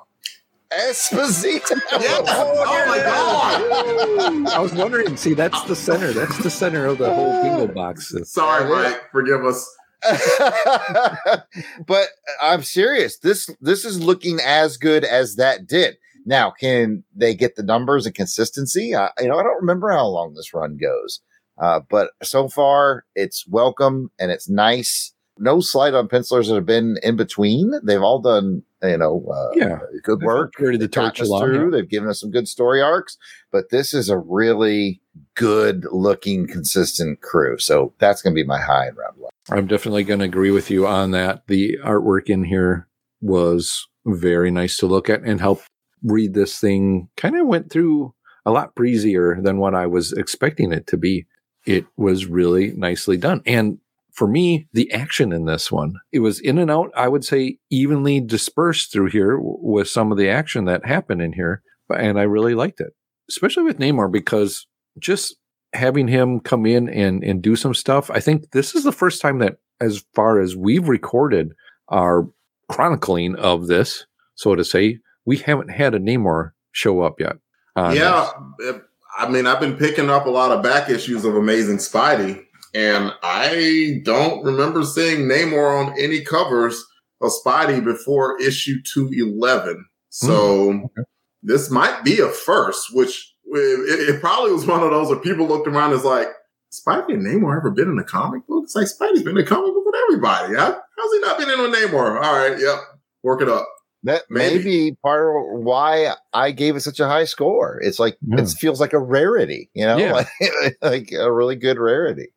[0.72, 1.80] Esposito.
[2.00, 2.28] Yes.
[2.28, 4.48] Oh my God.
[4.52, 5.16] I was wondering.
[5.16, 6.12] See, that's the center.
[6.12, 8.14] That's the center of the whole bingo box.
[8.24, 9.00] Sorry, Mike.
[9.12, 9.66] Forgive us.
[11.86, 12.08] but
[12.42, 13.18] I'm serious.
[13.18, 15.96] This this is looking as good as that did.
[16.26, 18.94] Now, can they get the numbers and consistency?
[18.94, 21.20] I, you know, I don't remember how long this run goes,
[21.58, 25.12] uh, but so far it's welcome and it's nice.
[25.38, 27.72] No slight on pencilers that have been in between.
[27.82, 29.78] They've all done, you know, uh, Yeah.
[30.02, 30.54] good work.
[30.58, 31.70] They've gotten torch us through.
[31.72, 33.18] They've given us some good story arcs,
[33.52, 35.00] but this is a really
[35.34, 37.58] good looking, consistent crew.
[37.58, 39.30] So that's going to be my high in round one.
[39.50, 41.46] I'm definitely going to agree with you on that.
[41.46, 42.88] The artwork in here
[43.20, 45.60] was very nice to look at and help
[46.02, 47.08] read this thing.
[47.16, 51.26] Kind of went through a lot breezier than what I was expecting it to be.
[51.66, 53.42] it was really nicely done.
[53.44, 53.78] And
[54.16, 57.58] for me, the action in this one, it was in and out, I would say
[57.68, 61.62] evenly dispersed through here with some of the action that happened in here.
[61.94, 62.94] And I really liked it,
[63.28, 64.66] especially with Namor, because
[64.98, 65.36] just
[65.74, 69.20] having him come in and, and do some stuff, I think this is the first
[69.20, 71.52] time that, as far as we've recorded
[71.88, 72.26] our
[72.70, 77.36] chronicling of this, so to say, we haven't had a Namor show up yet.
[77.76, 78.76] yeah, this.
[79.18, 82.45] I mean, I've been picking up a lot of back issues of Amazing Spidey,
[82.76, 86.84] and I don't remember seeing Namor on any covers
[87.22, 89.82] of Spidey before issue 211.
[90.10, 91.02] So hmm,
[91.42, 95.46] this might be a first, which it, it probably was one of those where people
[95.46, 96.28] looked around as like,
[96.70, 98.64] Spidey and Namor ever been in a comic book?
[98.64, 100.56] It's like Spidey's been in a comic book with everybody.
[100.56, 102.22] How, how's he not been in with Namor?
[102.22, 102.78] All right, yep,
[103.22, 103.66] work it up.
[104.02, 104.90] That may Maybe.
[104.90, 107.80] be part of why I gave it such a high score.
[107.82, 108.42] It's like Yeah.
[108.42, 108.58] it hmm.
[108.58, 110.12] feels like a rarity, you know, Yeah.
[110.62, 112.28] like, like a really good rarity.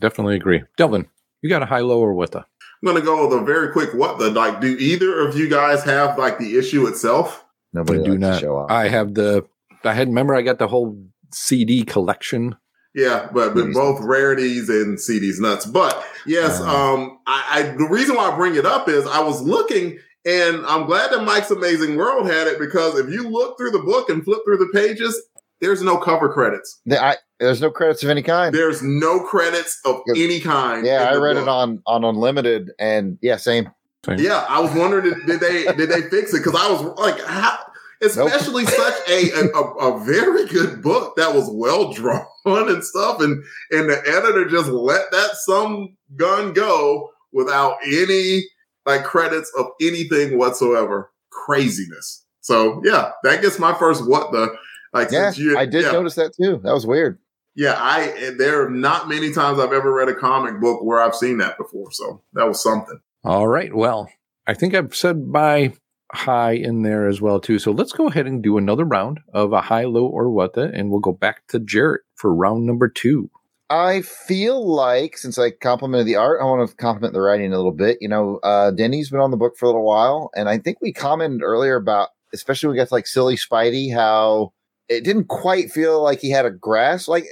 [0.00, 0.62] Yeah, definitely agree.
[0.76, 1.06] Delvin,
[1.42, 2.38] you got a high, low, or what the?
[2.38, 4.60] I'm gonna go with a very quick what the like.
[4.60, 7.44] Do either of you guys have like the issue itself?
[7.72, 8.40] Nobody I do not.
[8.40, 8.70] show off.
[8.70, 9.44] I have the.
[9.84, 10.98] I had remember I got the whole
[11.32, 12.56] CD collection.
[12.94, 15.66] Yeah, but, but both rarities and CDs nuts.
[15.66, 16.64] But yes, Uh.
[16.94, 20.64] um, I, I the reason why I bring it up is I was looking, and
[20.66, 24.10] I'm glad that Mike's Amazing World had it because if you look through the book
[24.10, 25.20] and flip through the pages,
[25.60, 26.80] there's no cover credits.
[26.86, 28.54] The- I- there's no credits of any kind.
[28.54, 30.86] There's no credits of any kind.
[30.86, 31.42] Yeah, I read book.
[31.42, 33.70] it on on Unlimited, and yeah, same.
[34.16, 36.38] Yeah, I was wondering did, did they did they fix it?
[36.44, 37.58] Because I was like, how,
[38.02, 43.42] especially such a, a a very good book that was well drawn and stuff, and
[43.70, 48.44] and the editor just let that some gun go without any
[48.86, 51.10] like credits of anything whatsoever.
[51.30, 52.24] Craziness.
[52.40, 54.54] So yeah, that gets my first what the
[54.94, 55.10] like.
[55.10, 55.92] Yeah, you- I did yeah.
[55.92, 56.60] notice that too.
[56.62, 57.18] That was weird.
[57.56, 61.00] Yeah, I and there are not many times I've ever read a comic book where
[61.00, 61.92] I've seen that before.
[61.92, 62.98] So that was something.
[63.22, 63.74] All right.
[63.74, 64.10] Well,
[64.46, 65.72] I think I've said my
[66.12, 67.58] high in there as well too.
[67.58, 70.70] So let's go ahead and do another round of a high, low, or what the,
[70.72, 73.30] and we'll go back to Jared for round number two.
[73.70, 77.56] I feel like since I complimented the art, I want to compliment the writing a
[77.56, 77.98] little bit.
[78.00, 80.78] You know, uh, Denny's been on the book for a little while, and I think
[80.80, 84.52] we commented earlier about, especially when we got to like Silly Spidey, how
[84.88, 87.08] it didn't quite feel like he had a grasp.
[87.08, 87.26] Like,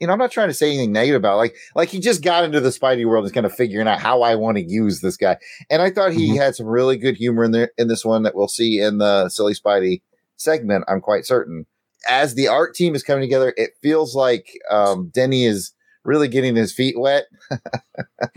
[0.00, 1.38] you know, I'm not trying to say anything negative about it.
[1.38, 4.00] like like he just got into the Spidey world and is kind of figuring out
[4.00, 5.38] how I want to use this guy.
[5.70, 6.36] And I thought he Mhm.
[6.36, 9.28] had some really good humor in there in this one that we'll see in the
[9.28, 10.02] Silly Spidey
[10.36, 10.84] segment.
[10.88, 11.66] I'm quite certain.
[12.08, 15.72] As the art team is coming together, it feels like um, Denny is
[16.04, 17.24] really getting his feet wet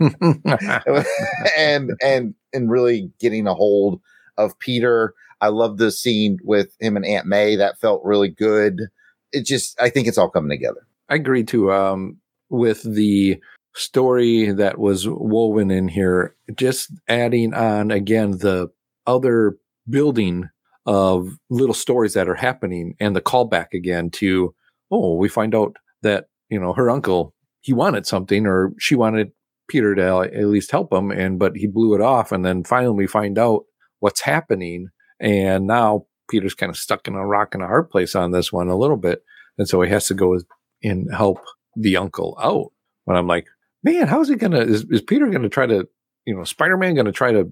[1.56, 4.00] and and and really getting a hold
[4.36, 5.14] of Peter.
[5.40, 7.56] I love the scene with him and Aunt May.
[7.56, 8.88] That felt really good.
[9.32, 10.86] It just, I think it's all coming together.
[11.08, 11.72] I agree too.
[11.72, 13.40] Um, with the
[13.74, 18.68] story that was woven in here, just adding on again the
[19.06, 19.56] other
[19.88, 20.48] building
[20.86, 24.54] of little stories that are happening and the callback again to,
[24.90, 29.30] oh, we find out that, you know, her uncle, he wanted something or she wanted
[29.68, 31.10] Peter to at least help him.
[31.10, 32.32] And, but he blew it off.
[32.32, 33.64] And then finally we find out
[34.00, 34.88] what's happening.
[35.20, 38.52] And now Peter's kind of stuck in a rock and a hard place on this
[38.52, 39.22] one a little bit.
[39.58, 40.38] And so he has to go
[40.82, 41.38] and help
[41.76, 42.72] the uncle out.
[43.06, 43.46] But I'm like,
[43.82, 44.60] man, how's he gonna?
[44.60, 45.86] Is, is Peter gonna try to,
[46.24, 47.50] you know, Spider Man gonna try to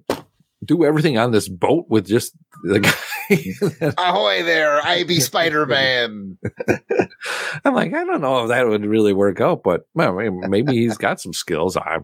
[0.65, 2.33] do everything on this boat with just
[2.65, 2.93] the guy?
[3.99, 6.39] Ahoy there, I be Spider Man.
[7.65, 10.73] I'm like, I don't know if that would really work out, but well, maybe- maybe
[10.77, 11.77] he's got some skills.
[11.77, 11.99] I,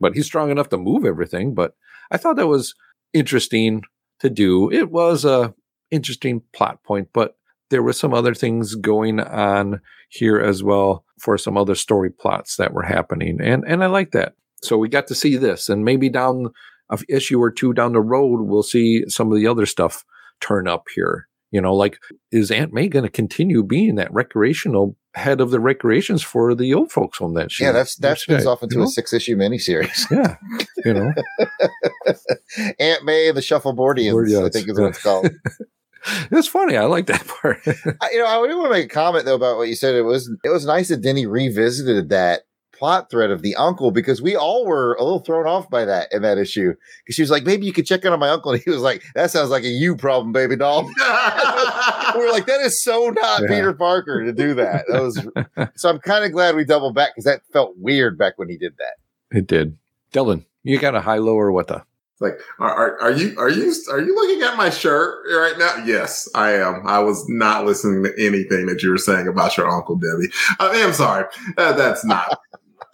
[0.00, 1.54] but he's strong enough to move everything.
[1.54, 1.74] But
[2.10, 2.74] I thought that was
[3.12, 3.82] interesting
[4.24, 4.70] to do.
[4.72, 5.54] It was a
[5.90, 7.36] interesting plot point, but
[7.70, 12.56] there were some other things going on here as well for some other story plots
[12.56, 14.34] that were happening, and and I like that.
[14.62, 16.50] So we got to see this, and maybe down
[16.90, 20.04] a issue or two down the road, we'll see some of the other stuff
[20.40, 21.28] turn up here.
[21.50, 21.98] You know, like
[22.32, 26.74] is Aunt May going to continue being that recreational head of the recreations for the
[26.74, 28.86] old folks home that Yeah, that's that spins off into you know?
[28.86, 30.10] a six issue miniseries.
[30.10, 30.36] yeah,
[30.84, 31.12] you know,
[32.78, 35.30] Aunt May and the Shuffleboardians, I think is what it's called.
[36.30, 36.76] it's funny.
[36.76, 37.60] I like that part.
[37.66, 39.94] I, you know, I do want to make a comment though about what you said.
[39.94, 42.42] It was it was nice that Denny revisited that
[42.84, 46.12] plot thread of the uncle because we all were a little thrown off by that
[46.12, 46.74] in that issue.
[46.98, 48.82] Because she was like, maybe you could check in on my uncle, and he was
[48.82, 50.82] like, that sounds like a you problem, baby doll.
[50.84, 53.48] we were like, that is so not Yeah.
[53.48, 54.84] Peter Parker to do that.
[54.88, 55.26] That was
[55.76, 55.88] so.
[55.88, 58.74] I'm kind of glad we doubled back because that felt weird back when he did
[58.76, 59.36] that.
[59.38, 59.78] it did.
[60.12, 61.82] Dylan, you got a high, low, or what the?
[62.12, 65.58] It's like, are, are, are you are you are you looking at my shirt right
[65.58, 65.82] now?
[65.84, 66.86] Yes, I am.
[66.86, 70.28] I was not listening to anything that you were saying about your uncle Debbie.
[70.60, 71.24] I mean, I'm sorry.
[71.56, 72.38] Uh, that's not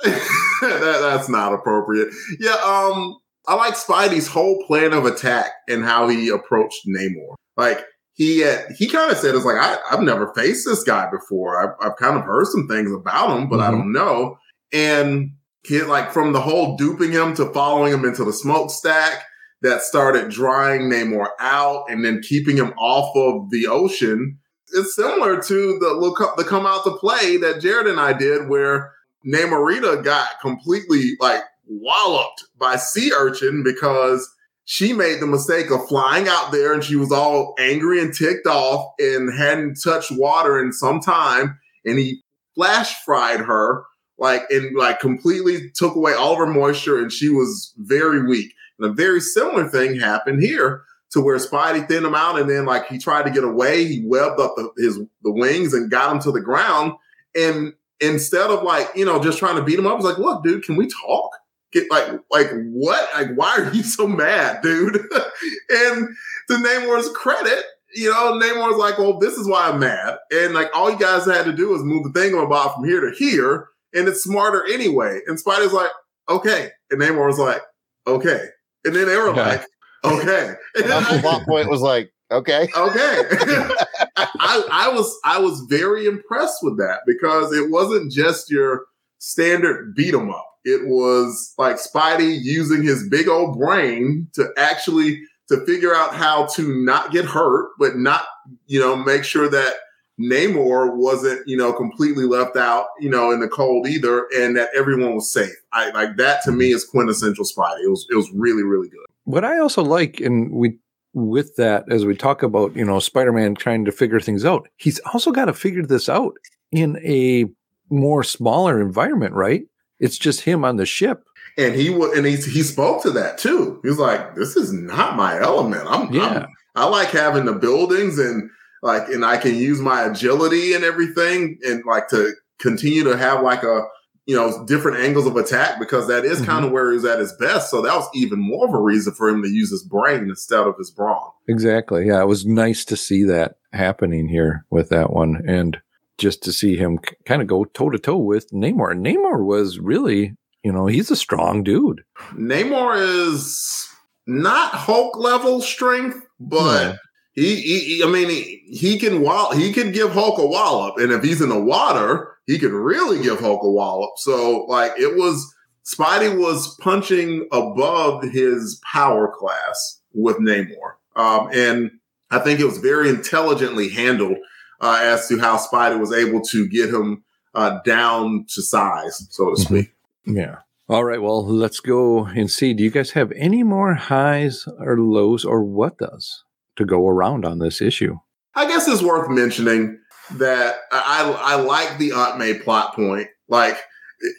[0.05, 2.09] that, that's not appropriate.
[2.39, 7.35] Yeah, um, I like Spidey's whole plan of attack and how he approached Namor.
[7.57, 11.11] Like he had, he kind of said, "It's like I, have never faced this guy
[11.11, 11.63] before.
[11.63, 13.69] I've, I've, kind of heard some things about him, but mm-hmm.
[13.69, 14.39] I don't know."
[14.73, 15.33] And
[15.67, 19.25] he like from the whole duping him to following him into the smokestack
[19.63, 24.39] that started drying Namor out and then keeping him off of the ocean.
[24.73, 28.13] It's similar to the look up the come out to play that Jared and I
[28.13, 28.93] did, where
[29.27, 34.29] Namorita got completely like walloped by sea urchin because
[34.65, 38.47] she made the mistake of flying out there and she was all angry and ticked
[38.47, 41.59] off and hadn't touched water in some time.
[41.85, 42.23] And he
[42.55, 43.85] flash fried her
[44.19, 48.53] like and like completely took away all of her moisture and she was very weak.
[48.79, 52.65] And a very similar thing happened here to where Spidey thinned him out and then
[52.65, 53.85] like he tried to get away.
[53.87, 56.93] He webbed up the, his the wings and got him to the ground.
[57.35, 60.19] And instead of like you know just trying to beat him up, I was like,
[60.19, 61.31] look, dude, can we talk?
[61.73, 63.09] Get like like what?
[63.15, 64.97] Like why are you so mad, dude?
[65.71, 66.09] and
[66.49, 70.71] to Namor's credit, you know, Namor's like, well, this is why I'm mad, and like
[70.75, 73.69] all you guys had to do was move the thing about from here to here,
[73.95, 75.21] and it's smarter anyway.
[75.27, 75.91] And Spidey's like,
[76.29, 77.63] okay, and Namor was like,
[78.07, 78.47] okay,
[78.85, 79.41] and then they were okay.
[79.41, 79.67] like,
[80.05, 80.55] okay.
[80.77, 83.23] And then the plot point was like, okay, okay.
[84.39, 88.87] I, I was I was very impressed with that because it wasn't just your
[89.19, 90.47] standard beat 'em up.
[90.65, 96.47] It was like Spidey using his big old brain to actually to figure out how
[96.47, 98.25] to not get hurt, but not,
[98.67, 99.75] you know, make sure that
[100.21, 104.69] Namor wasn't, you know, completely left out, you know, in the cold either, and that
[104.77, 105.55] everyone was safe.
[105.73, 107.85] I like that to me is quintessential Spidey.
[107.85, 109.07] It was it was really, really good.
[109.25, 110.79] What I also like, and we
[111.13, 114.69] with that, as we talk about, you know, Spider Man trying to figure things out,
[114.77, 116.35] he's also got to figure this out
[116.73, 117.47] in a
[117.91, 119.65] more smaller environment, right?
[119.99, 121.25] It's just him on the ship.
[121.59, 123.81] And he would, and he he spoke to that too.
[123.83, 125.83] He was like, "This is not my element.
[125.87, 126.27] I'm, yeah.
[126.27, 126.47] I'm,
[126.77, 128.49] I like having the buildings and
[128.83, 133.43] like, and I can use my agility and everything, and like to continue to have
[133.43, 133.83] like a
[134.27, 136.51] you know, different angles of attack because that is mm-hmm.
[136.51, 137.71] kind of where he's at his best.
[137.71, 140.61] So that was even more of a reason for him to use his brain instead
[140.61, 141.31] of his brawn.
[141.49, 142.07] Exactly.
[142.07, 145.81] Yeah, it was nice to see that happening here with that one, and
[146.19, 148.95] just to see him c- kind of go toe to toe with Namor.
[148.95, 152.03] Namor was really, you know, he's a strong dude.
[152.35, 153.89] Namor is
[154.27, 156.97] not Hulk level strength, but.
[157.33, 161.13] He, he, I mean, he, he can wall, he can give Hulk a wallop, and
[161.13, 164.11] if he's in the water, he could really give Hulk a wallop.
[164.17, 170.95] So like it was Spidey was punching above his power class with Namor.
[171.15, 171.93] Um, and
[172.33, 174.37] I think it was very intelligently handled
[174.81, 177.23] uh, as to how Spidey was able to get him
[177.55, 179.63] uh, down to size, so to mm-hmm.
[179.63, 179.95] speak.
[180.27, 180.57] Yeah.
[180.89, 181.23] All right.
[181.23, 182.75] Well, let's go and see.
[182.75, 186.43] Do you guys have any more highs or lows or what does
[186.75, 188.19] to go around on this issue?
[188.57, 190.00] I guess it's worth mentioning
[190.39, 193.29] that I I like the Aunt May plot point.
[193.49, 193.79] Like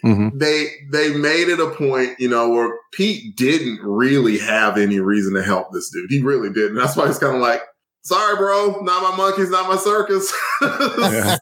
[0.03, 0.37] mm-hmm.
[0.37, 5.33] they they made it a point, you know, where Pete didn't really have any reason
[5.35, 6.09] to help this dude.
[6.09, 6.75] He really didn't.
[6.75, 7.61] That's why he's kind of like,
[8.03, 10.33] sorry, bro, not my monkeys, not my circus.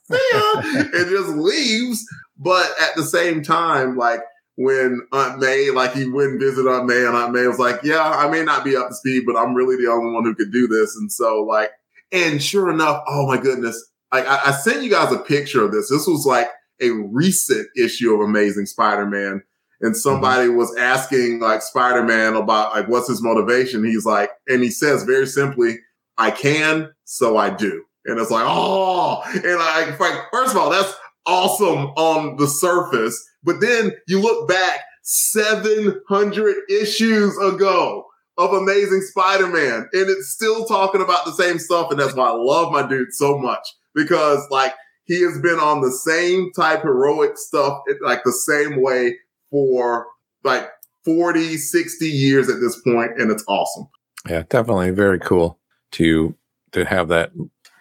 [0.92, 2.06] And just leaves.
[2.38, 4.22] But at the same time, like
[4.56, 7.82] when Aunt May, like he went and visit Aunt May, and Aunt May was like,
[7.84, 10.36] Yeah, I may not be up to speed, but I'm really the only one who
[10.36, 10.96] could do this.
[10.96, 11.72] And so, like,
[12.12, 15.72] and sure enough, oh my goodness, like I, I sent you guys a picture of
[15.72, 15.90] this.
[15.90, 16.48] This was like
[16.82, 19.44] a recent issue of Amazing Spider-Man.
[19.82, 20.58] And somebody mm-hmm.
[20.58, 23.84] was asking like Spider-Man about like what's his motivation.
[23.84, 25.80] He's like, and he says very simply,
[26.18, 27.84] I can, so I do.
[28.06, 30.94] And it's like, oh, and I, like, first of all, that's
[31.26, 33.22] awesome on the surface.
[33.44, 38.06] But then you look back 700 issues ago
[38.38, 41.92] of Amazing Spider-Man, and it's still talking about the same stuff.
[41.92, 43.66] And that's why I love my dude so much
[44.00, 44.74] because like
[45.06, 49.16] he has been on the same type heroic stuff like the same way
[49.52, 50.08] for
[50.44, 50.70] like
[51.06, 53.88] 40 60 years at this point and it's awesome.
[54.28, 55.60] Yeah definitely very cool
[55.92, 56.36] to
[56.72, 57.32] to have that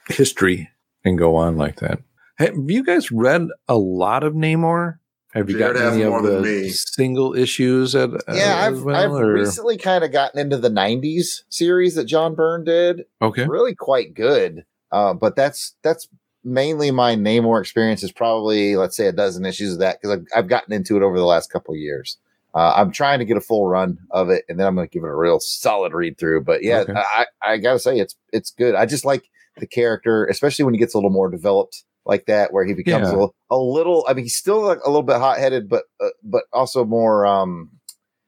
[0.08, 0.70] history
[1.04, 2.00] and go on like that.
[2.36, 4.98] Have you guys read a lot of namor?
[5.34, 9.28] Have you Jared got any of the single issues at uh, yeah i've, well, I've
[9.28, 13.04] recently kind of gotten into the 90s series that john byrne did.
[13.20, 13.46] Okay.
[13.46, 16.08] Really quite good uh, but that's that's
[16.44, 20.26] mainly my Namor experience is probably let's say a dozen issues of that because I've,
[20.44, 22.18] I've gotten into it over the last couple years.
[22.54, 24.92] Uh, I'm trying to get a full run of it, and then I'm going to
[24.92, 26.44] give it a real solid read through.
[26.44, 26.94] But yeah, Okay.
[26.94, 28.74] I, I gotta say it's it's good.
[28.74, 29.28] I just like
[29.58, 33.08] the character, especially when he gets a little more developed like that, where he becomes
[33.08, 33.10] Yeah.
[33.10, 34.06] a, little, a little.
[34.08, 37.26] I mean, he's still like a little bit hot headed, but uh, but also more
[37.26, 37.70] um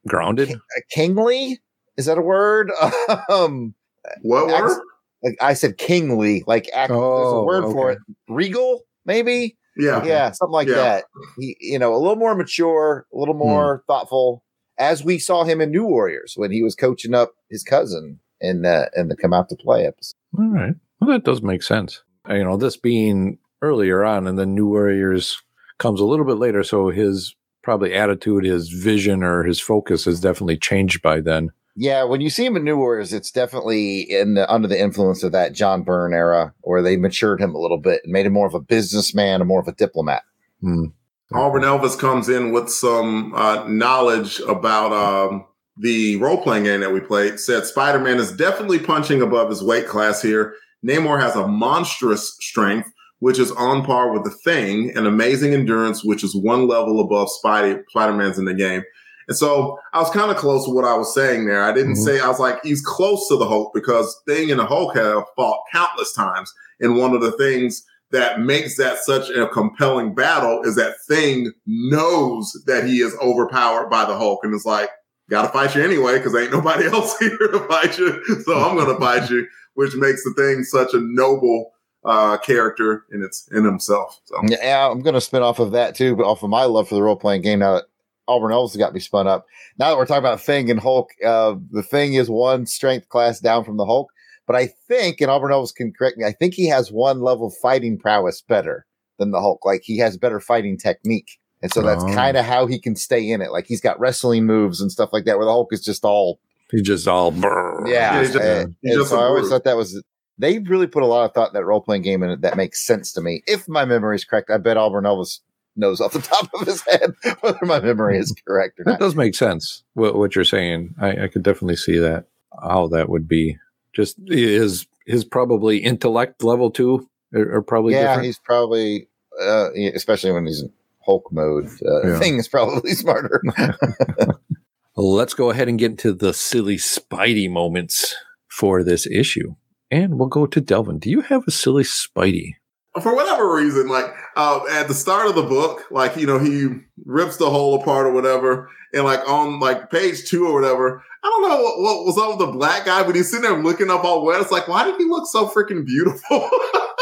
[0.07, 0.51] Grounded.
[0.53, 0.57] uh,
[0.91, 1.61] kingly.
[1.97, 2.71] Is that a word?
[3.31, 3.75] um,
[4.23, 4.83] What Ex- word?
[5.23, 6.45] Like I said, kingly.
[6.47, 7.99] Like act, there's a Oh, word for it.
[8.29, 9.57] Regal, maybe.
[9.77, 10.05] Yeah.
[10.05, 10.75] Yeah, something like Yeah.
[10.77, 11.05] that.
[11.39, 14.43] He, you know, a little more mature, a little more thoughtful,
[14.79, 18.63] as we saw him in New Warriors when he was coaching up his cousin in
[18.63, 20.17] the in the come out to play episode.
[20.39, 20.75] All right.
[21.01, 22.03] Well, that does make sense.
[22.29, 25.41] Uh, You know, this being earlier on, and then New Warriors
[25.79, 30.21] comes a little bit later, so his probably attitude, his vision, or his focus has
[30.21, 31.51] definitely changed by then.
[31.77, 35.23] Yeah, when you see him in New Warriors, it's definitely in the under the influence
[35.23, 38.33] of that John Byrne era, where they matured him a little bit and made him
[38.33, 40.23] more of a businessman and more of a diplomat.
[40.61, 40.87] Hmm.
[41.33, 45.47] Auburn Elvis comes in with some uh, knowledge about um,
[45.77, 47.39] the role playing game that we played.
[47.39, 50.55] Said Spider Man is definitely punching above his weight class here.
[50.85, 52.91] Namor has a monstrous strength,
[53.21, 57.29] which is on par with the Thing, and amazing endurance, which is one level above
[57.29, 57.85] Spidey.
[57.91, 58.83] Spider Man's in the game.
[59.31, 61.63] And so I was kind of close to what I was saying there.
[61.63, 62.05] I didn't Mhm.
[62.05, 65.23] say, I was like, he's close to the Hulk because Thing and the Hulk have
[65.37, 66.53] fought countless times.
[66.81, 71.53] And one of the things that makes that such a compelling battle is that Thing
[71.65, 74.91] knows that he is overpowered by the Hulk and is like,
[75.31, 78.21] gotta fight you anyway because ain't nobody else here to fight you.
[78.45, 81.71] So I'm gonna fight you, which makes the Thing such a noble
[82.05, 84.19] uh, character in its in himself.
[84.25, 86.89] So Yeah, I'm going to spin off of that too, but off of my love
[86.89, 87.85] for the role playing game now that
[88.31, 89.47] Auburn Elvis got me spun up.
[89.79, 93.41] Now that we're talking about Thing and Hulk, uh, the Thing is one strength class
[93.41, 94.11] down from the Hulk,
[94.47, 97.49] but I think, and Auburn Elvis can correct me, I think he has one level
[97.49, 98.87] of fighting prowess better
[99.19, 99.65] than the Hulk.
[99.65, 101.39] Like he has better fighting technique.
[101.63, 102.15] And so that's Oh.
[102.15, 103.53] kind of how he can stay in it.
[103.53, 106.41] Like he's got wrestling moves and stuff like that, where the Hulk is just all
[106.71, 107.85] He's just all brr.
[107.87, 108.15] yeah.
[108.15, 110.03] Yeah, he's just- and, he's and just so a I always thought that was
[110.39, 112.87] they really put a lot of thought in that role playing game and that makes
[112.87, 113.43] sense to me.
[113.47, 115.41] If my memory is correct, I bet Auburn Elvis
[115.77, 118.99] knows off the top of his head whether my memory is correct or That not.
[118.99, 119.83] That does make sense.
[119.95, 122.27] What, what you're saying, I, I could definitely see that.
[122.63, 123.57] How that would be.
[123.95, 128.25] Just his his probably intellect level too, are, are probably yeah, different.
[128.27, 129.09] he's probably
[129.41, 130.73] uh, especially when he's in
[131.05, 131.69] Hulk mode.
[131.85, 132.19] Uh, Yeah.
[132.19, 133.41] Thing is probably smarter.
[134.97, 138.15] Let's go ahead and get into the silly Spidey moments
[138.49, 139.55] for this issue,
[139.91, 140.99] and we'll go to Delvin.
[140.99, 142.55] Do you have a silly Spidey?
[143.03, 146.69] For whatever reason, like uh, at the start of the book, like you know, he
[147.05, 151.29] rips the hole apart or whatever, and like on like page two or whatever, I
[151.29, 153.91] don't know what, what was up with the black guy, but he's sitting there looking
[153.91, 154.41] up all wet.
[154.41, 156.49] It's like, why did he look so freaking beautiful?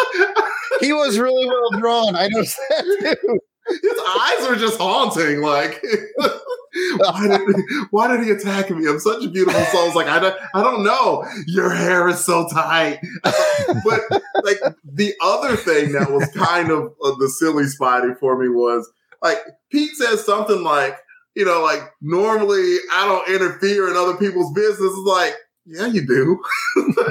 [0.81, 2.17] he was really well drawn.
[2.17, 2.85] I noticed that
[3.21, 3.39] too.
[3.69, 5.41] His eyes are just haunting.
[5.41, 5.85] Like,
[6.99, 7.57] why did
[7.91, 8.89] why did he attack me?
[8.89, 9.87] I'm such a beautiful soul.
[9.87, 11.25] It's like I don't I don't know.
[11.47, 13.01] Your hair is so tight.
[13.23, 14.01] but
[14.45, 18.91] like the other thing that was kind of uh, the silly Spidey for me was
[19.23, 19.39] like
[19.71, 20.97] Pete says something like,
[21.35, 24.93] you know, like normally I don't interfere in other people's business.
[24.93, 25.35] It's like,
[25.67, 26.43] yeah, you do.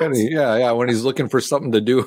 [0.00, 0.72] Yeah, yeah.
[0.72, 1.98] When he's looking for something to do,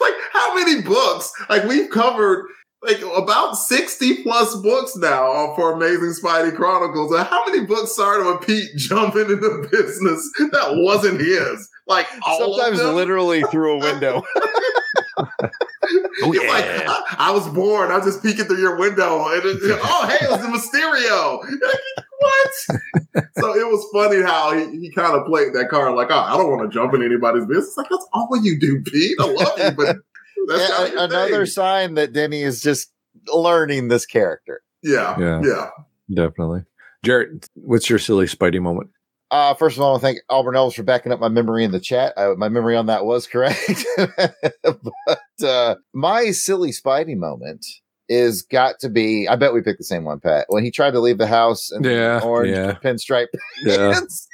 [0.00, 2.46] like how many books like we've covered
[2.82, 8.26] like about 60 plus books now for amazing spidey chronicles and how many books started
[8.26, 14.22] with pete jumping into business that wasn't his like Sometimes literally through a window.
[16.22, 16.64] Oh, It's like.
[16.88, 17.90] I, I was born.
[17.90, 21.38] I was just peeking through your window, and it, oh, hey, it was the Mysterio.
[22.18, 23.30] what?
[23.38, 26.36] so it was funny how he, he kind of played that card like, oh, I
[26.36, 27.76] don't want to jump in anybody's business.
[27.76, 29.16] Like that's all you do, Pete.
[29.20, 29.96] I love you, but
[30.46, 31.46] that's Yeah, another thing.
[31.46, 32.90] sign that Denny is just
[33.34, 34.62] learning this character.
[34.82, 35.42] Yeah, Yeah.
[35.44, 35.70] yeah.
[36.14, 36.62] definitely.
[37.04, 38.90] Jared, what's your silly Spidey moment?
[39.30, 41.64] Uh, first of all, I want to thank Auburn Elvis for backing up my memory
[41.64, 42.12] in the chat.
[42.16, 43.84] Uh, my memory on that was correct.
[44.62, 47.66] but uh, my silly Spidey moment
[48.08, 49.26] is got to be.
[49.26, 50.46] I bet we picked the same one, Pat.
[50.48, 52.74] When he tried to leave the house and Yeah, orange yeah.
[52.74, 53.26] pinstripe
[53.64, 53.92] Yeah.
[53.94, 54.28] pants.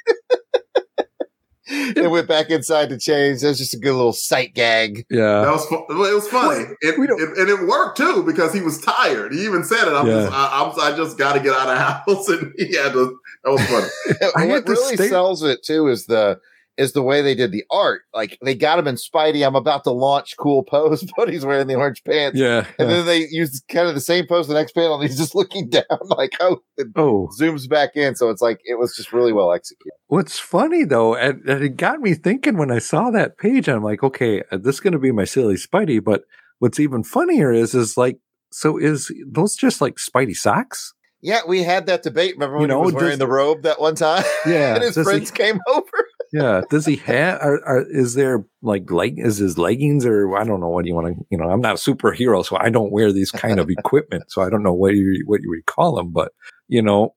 [1.97, 3.41] And went back inside to change.
[3.41, 5.05] That was just a good little sight gag.
[5.11, 8.53] Yeah, that was fu- well, it was funny, it, it- and it worked too because
[8.53, 9.33] he was tired.
[9.33, 9.93] He even said it.
[9.95, 10.23] I'm Yeah.
[10.25, 13.19] just, I, I'm, I just got to get out of house, and he had to.
[13.45, 14.49] That was funny.
[14.53, 16.41] What really stay- sells it too is the
[16.79, 18.03] is the way they did the art.
[18.15, 19.47] Like they got him in Spidey.
[19.47, 22.39] I'm about to launch cool pose, but he's wearing the orange pants.
[22.39, 22.67] yeah.
[22.79, 22.97] And yeah.
[22.97, 24.95] then they use kind of the same pose the next panel.
[24.95, 26.63] And he's just looking down, like oh,
[26.97, 28.15] Oh, zooms back in.
[28.17, 29.93] So it's like it was just really well executed.
[30.07, 33.69] What's funny though, and, and it got me thinking when I saw that page.
[33.69, 36.03] I'm like, okay, uh, this is going to be my silly Spidey.
[36.03, 36.23] But
[36.59, 38.19] what's even funnier is, is like,
[38.51, 40.95] so is those just like Spidey socks?
[41.25, 42.35] Yeah, we had that debate.
[42.35, 44.25] Remember when You know, he was wearing does- the robe that one time?
[44.45, 45.87] Yeah, and his does he- friends came over.
[46.33, 46.63] Yeah.
[46.71, 47.41] Does he have?
[47.41, 49.19] Are, are, is there like leg?
[49.19, 51.25] Is his leggings or I don't know what you want to?
[51.31, 54.43] You know, I'm not a superhero, so I don't wear these kind of equipment, so
[54.43, 56.11] I don't know what you what you would call them.
[56.13, 56.33] But
[56.69, 57.15] you know,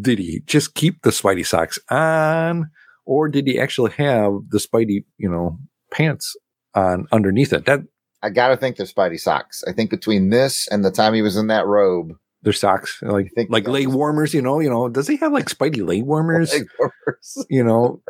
[0.00, 2.70] did he just keep the Spidey socks on,
[3.06, 5.58] or did he actually have the Spidey, you know,
[5.90, 6.36] pants
[6.74, 7.64] on underneath it?
[7.64, 7.80] That
[8.22, 9.64] I gotta think they're Spidey socks.
[9.66, 12.12] I think between this and the time he was in that robe,
[12.42, 14.34] their socks like like leg warmers.
[14.34, 14.88] You know, you know.
[14.88, 16.52] Does he have like Spidey leg warmers?
[16.52, 17.46] leg warmers.
[17.48, 18.02] you know.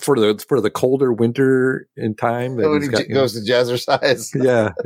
[0.00, 3.34] For the for the colder winter in time, that he got, j- you know- goes
[3.34, 4.30] to jazzercise.
[4.44, 4.72] yeah,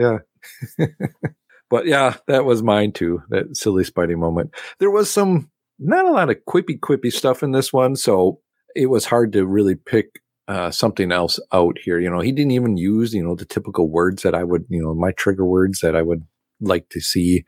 [0.78, 0.86] yeah.
[1.70, 3.22] but yeah, that was mine too.
[3.30, 4.54] That silly Spidey moment.
[4.78, 8.40] There was some not a lot of quippy quippy stuff in this one, so
[8.76, 11.98] it was hard to really pick uh, something else out here.
[11.98, 14.82] You know, he didn't even use you know the typical words that I would you
[14.82, 16.22] know my trigger words that I would
[16.60, 17.44] like to see.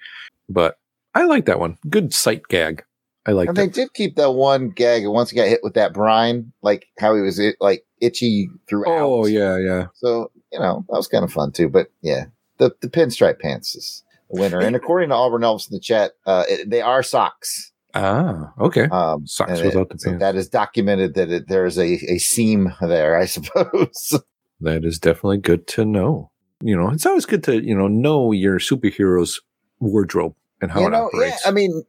[0.49, 0.77] But
[1.15, 1.77] I like that one.
[1.89, 2.85] Good sight gag.
[3.27, 5.05] I like And they did keep that one gag.
[5.05, 8.51] and Once he got hit with that brine, like how he was it, like itchy
[8.69, 9.03] throughout.
[9.03, 9.87] Oh yeah, yeah.
[9.95, 11.69] So you know that was kind of fun too.
[11.69, 12.27] But yeah,
[12.59, 14.61] the the pinstripe pants is the winner.
[14.61, 17.73] And according to Auburn Elvis in the chat, uh, it, they are socks.
[17.95, 18.85] Ah, okay.
[18.91, 20.21] Um, Socks without the so pants.
[20.21, 24.19] That is documented that it, there is a, a seam there, I suppose.
[24.61, 26.33] That is definitely good to know.
[26.61, 29.41] You know, it's always good to, you know, know your superhero's
[29.79, 31.37] wardrobe and how you it know, yeah.
[31.47, 31.83] I mean,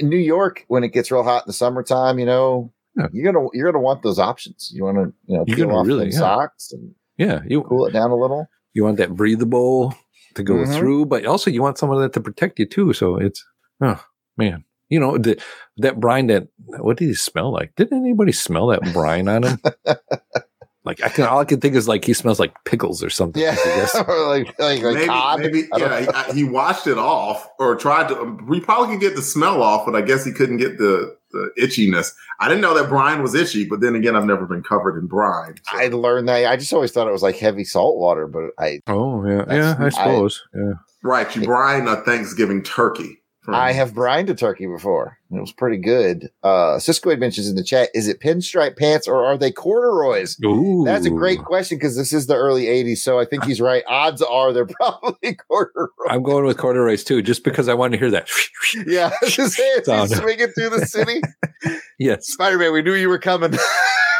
[0.00, 3.08] in New York, when it gets real hot in the summertime, you know, Yeah.
[3.12, 4.70] you're gonna you're gonna want those options.
[4.74, 6.18] You want to you know You're peel gonna off really, yeah.
[6.18, 8.46] socks and yeah, you cool it down a little.
[8.74, 9.94] you want that breathable
[10.34, 10.76] to go Mhm.
[10.78, 12.92] through, but also you want some of that to protect you too.
[12.92, 13.44] So it's
[13.80, 14.02] oh
[14.36, 14.64] man.
[14.90, 15.38] You know, the
[15.78, 16.48] that brine that
[16.78, 17.74] what did he smell like?
[17.76, 19.58] Didn't anybody smell that brine on him?
[20.88, 23.40] like I can all I can think is like he smells like pickles or something.
[23.42, 23.94] Yeah, I guess.
[24.08, 25.40] or like like, like maybe, cod.
[25.40, 28.20] maybe yeah, he, he washed it off or tried to.
[28.20, 31.16] Um, we probably could get the smell off, but I guess he couldn't get the,
[31.32, 32.12] the itchiness.
[32.40, 35.06] I didn't know that brine was itchy, but then again, I've never been covered in
[35.06, 35.56] brine.
[35.70, 36.46] so- I learned that.
[36.50, 39.74] I just always thought it was like heavy salt water, but I Oh yeah, yeah,
[39.78, 40.42] I I- suppose.
[40.54, 40.72] yeah.
[41.04, 43.20] right, you brine a Thanksgiving turkey.
[43.54, 45.18] I have brined a turkey before.
[45.30, 46.30] It was pretty good.
[46.42, 50.38] Uh Cisco mentions in the chat, is it pinstripe pants or are they corduroys?
[50.44, 50.82] Ooh.
[50.84, 53.82] That's a great question because this is the early 80s, so I think he's right.
[53.86, 55.88] Odds are they're probably corduroys.
[56.08, 58.28] I'm going with corduroys too, just because I want to hear that.
[58.86, 61.22] Yeah, just saying, swinging through the city.
[61.98, 62.26] yes.
[62.26, 63.52] Spider Man, we knew you were coming.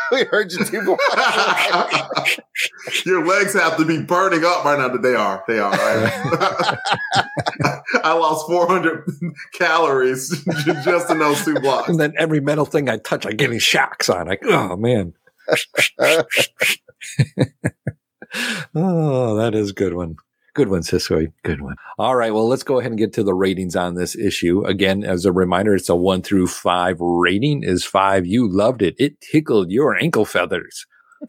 [0.13, 2.39] we heard you two blocks.
[3.07, 4.89] Your legs have to be burning up right now.
[4.89, 5.45] That they are.
[5.47, 5.71] They are.
[5.71, 6.79] Right?
[8.05, 9.05] I lost 400
[9.55, 10.31] calories
[10.65, 11.89] just in those two blocks.
[11.89, 14.29] And then every metal thing I touch, I get any shocks on.
[14.29, 15.15] Like, oh man.
[18.75, 20.17] oh, that is a good one.
[20.59, 21.25] Good one, Cisco.
[21.45, 21.77] Good one.
[22.01, 22.35] All right.
[22.35, 24.65] Well, let's go ahead and get to the ratings on this issue.
[24.65, 27.63] Again, as a reminder, it's a one through five rating.
[27.63, 28.97] Is five, you loved it.
[28.99, 30.85] It tickled your ankle feathers.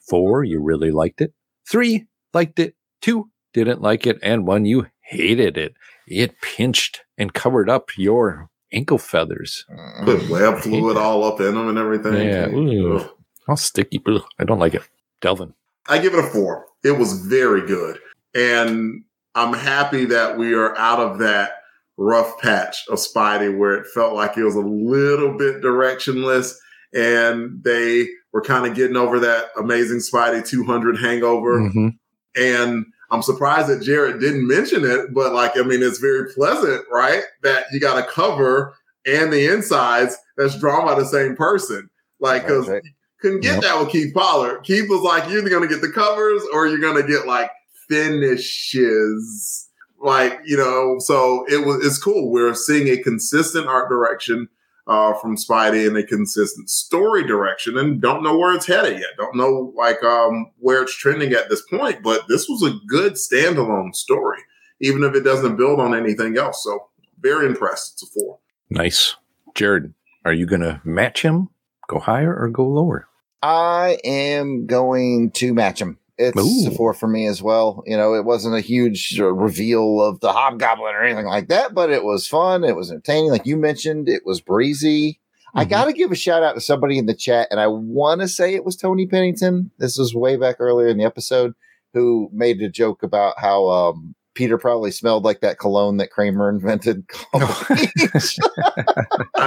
[0.09, 1.31] Four, you really liked it.
[1.69, 2.73] Three, liked it.
[3.03, 4.17] Two, didn't like it.
[4.23, 5.75] And one, you hated it.
[6.07, 9.63] It pinched and covered up your ankle feathers.
[10.05, 12.15] Put web fluid all up in them and everything.
[12.15, 13.07] Yeah, ooh.
[13.47, 14.01] All sticky.
[14.07, 14.89] Ugh, I don't like it.
[15.21, 15.53] Delvin.
[15.87, 16.65] I give it a four.
[16.83, 17.99] It was very good.
[18.33, 19.03] And
[19.35, 21.53] I'm happy that we are out of that
[21.97, 26.53] rough patch of Spidey where it felt like it was a little bit directionless
[26.93, 31.59] and they were kind of getting over that amazing Spidey 200 hangover.
[31.59, 31.97] Mhm.
[32.35, 36.85] And I'm surprised that Jared didn't mention it, but like, I mean, it's very pleasant,
[36.91, 37.23] right?
[37.43, 38.73] That you got a cover
[39.05, 41.89] and the insides that's drawn by the same person.
[42.19, 42.83] Like, because Right.
[43.21, 43.63] couldn't get Yep.
[43.63, 44.61] that with Keith Pollard.
[44.63, 47.25] Keith was like, you're either going to get the covers or you're going to get
[47.27, 47.49] like
[47.89, 49.69] finishes.
[50.01, 52.31] Like, you know, so it was, it's cool.
[52.31, 54.47] We're seeing a consistent art direction
[54.87, 59.17] uh, from Spidey and a consistent story direction and don't know where it's headed yet.
[59.17, 63.13] Don't know like um, where it's trending at this point, but this was a good
[63.13, 64.39] standalone story,
[64.79, 66.63] even if it doesn't build on anything else.
[66.63, 66.87] So
[67.19, 67.93] very impressed.
[67.93, 68.39] It's a four.
[68.69, 69.15] Nice.
[69.53, 69.93] Jared,
[70.25, 71.49] are you going to match him,
[71.87, 73.07] go higher or go lower?
[73.43, 75.97] I am going to match him.
[76.19, 76.75] It's a Ooh.
[76.75, 77.81] four for me as well.
[77.87, 81.89] You know, it wasn't a huge reveal of the hobgoblin or anything like that, but
[81.89, 82.63] it was fun.
[82.65, 83.31] It was entertaining.
[83.31, 85.19] Like you mentioned, it was breezy.
[85.55, 85.69] I Mhm.
[85.69, 88.27] got to give a shout out to somebody in the chat, and I want to
[88.27, 89.71] say it was Tony Pennington.
[89.79, 91.53] This was way back earlier in the episode,
[91.93, 96.49] who made a joke about how um, Peter probably smelled like that cologne that Kramer
[96.49, 97.03] invented.
[97.33, 97.39] I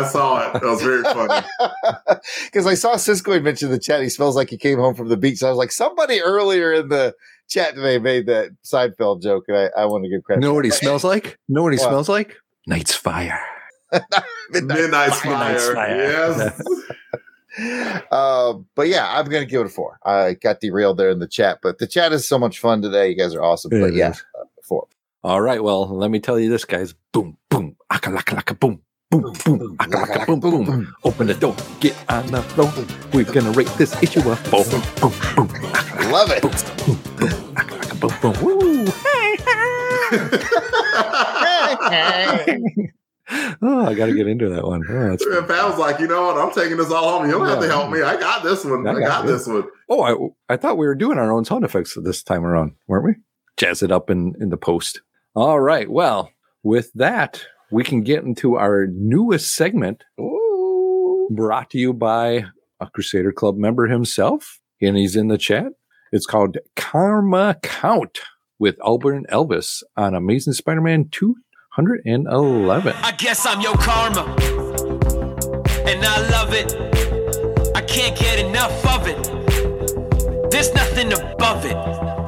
[0.06, 0.52] saw it.
[0.52, 1.46] That was very funny.
[2.44, 5.08] Because I saw Cisco had mentioned the chat, he smells like he came home from
[5.08, 5.38] the beach.
[5.38, 7.14] So I was like, somebody earlier in the
[7.48, 10.42] chat today made that Seinfeld joke, and I, I want to give credit.
[10.42, 11.38] know what he smells like?
[11.48, 11.88] Know what he What?
[11.88, 12.36] smells like?
[12.66, 13.40] Night's fire.
[14.50, 15.58] Midnight Spire.
[15.58, 16.52] Spire.
[17.58, 18.02] Yes.
[18.12, 19.98] uh, but yeah, I'm gonna give it a four.
[20.04, 23.08] I got derailed there in the chat, but the chat is so much fun today.
[23.08, 23.70] You guys are awesome.
[23.70, 24.22] But It yeah, is.
[24.38, 24.44] uh,
[25.24, 25.62] All right.
[25.62, 26.94] Well, let me tell you this, guys.
[27.12, 30.94] Boom, boom, aka laka laka boom, boom, boom, aka laka boom, boom.
[31.04, 32.72] Open the door, get on the floor.
[33.12, 34.64] We're gonna rate this issue a four.
[34.64, 35.48] Boom, boom, boom,
[36.10, 36.42] Love it.
[36.42, 38.34] boom, boom, aka laka boom, boom.
[38.44, 38.72] Woo!
[43.62, 44.82] oh, I got to get into that one.
[44.88, 46.36] Oh, that's was like, you know what?
[46.36, 47.26] I'm taking this all home.
[47.26, 48.02] You don't have to help me.
[48.02, 48.86] I got this one.
[48.86, 49.64] I I got got this one.
[49.88, 50.02] Oh,
[50.48, 53.14] I, I thought we were doing our own sound effects this time around, weren't we?
[53.56, 55.02] Jazz it up in, in the post.
[55.34, 55.90] All right.
[55.90, 56.30] Well,
[56.62, 60.04] with that, we can get into our newest segment
[61.30, 62.44] brought to you by
[62.80, 65.72] a Crusader Club member himself, and he's in the chat.
[66.12, 68.18] It's called Karma Count
[68.58, 72.94] with Albert and Elvis on Amazing Spider Man 211.
[73.02, 74.24] I guess I'm your karma.
[75.86, 76.72] And I love it.
[77.74, 80.50] I can't get enough of it.
[80.50, 82.21] There's nothing above it.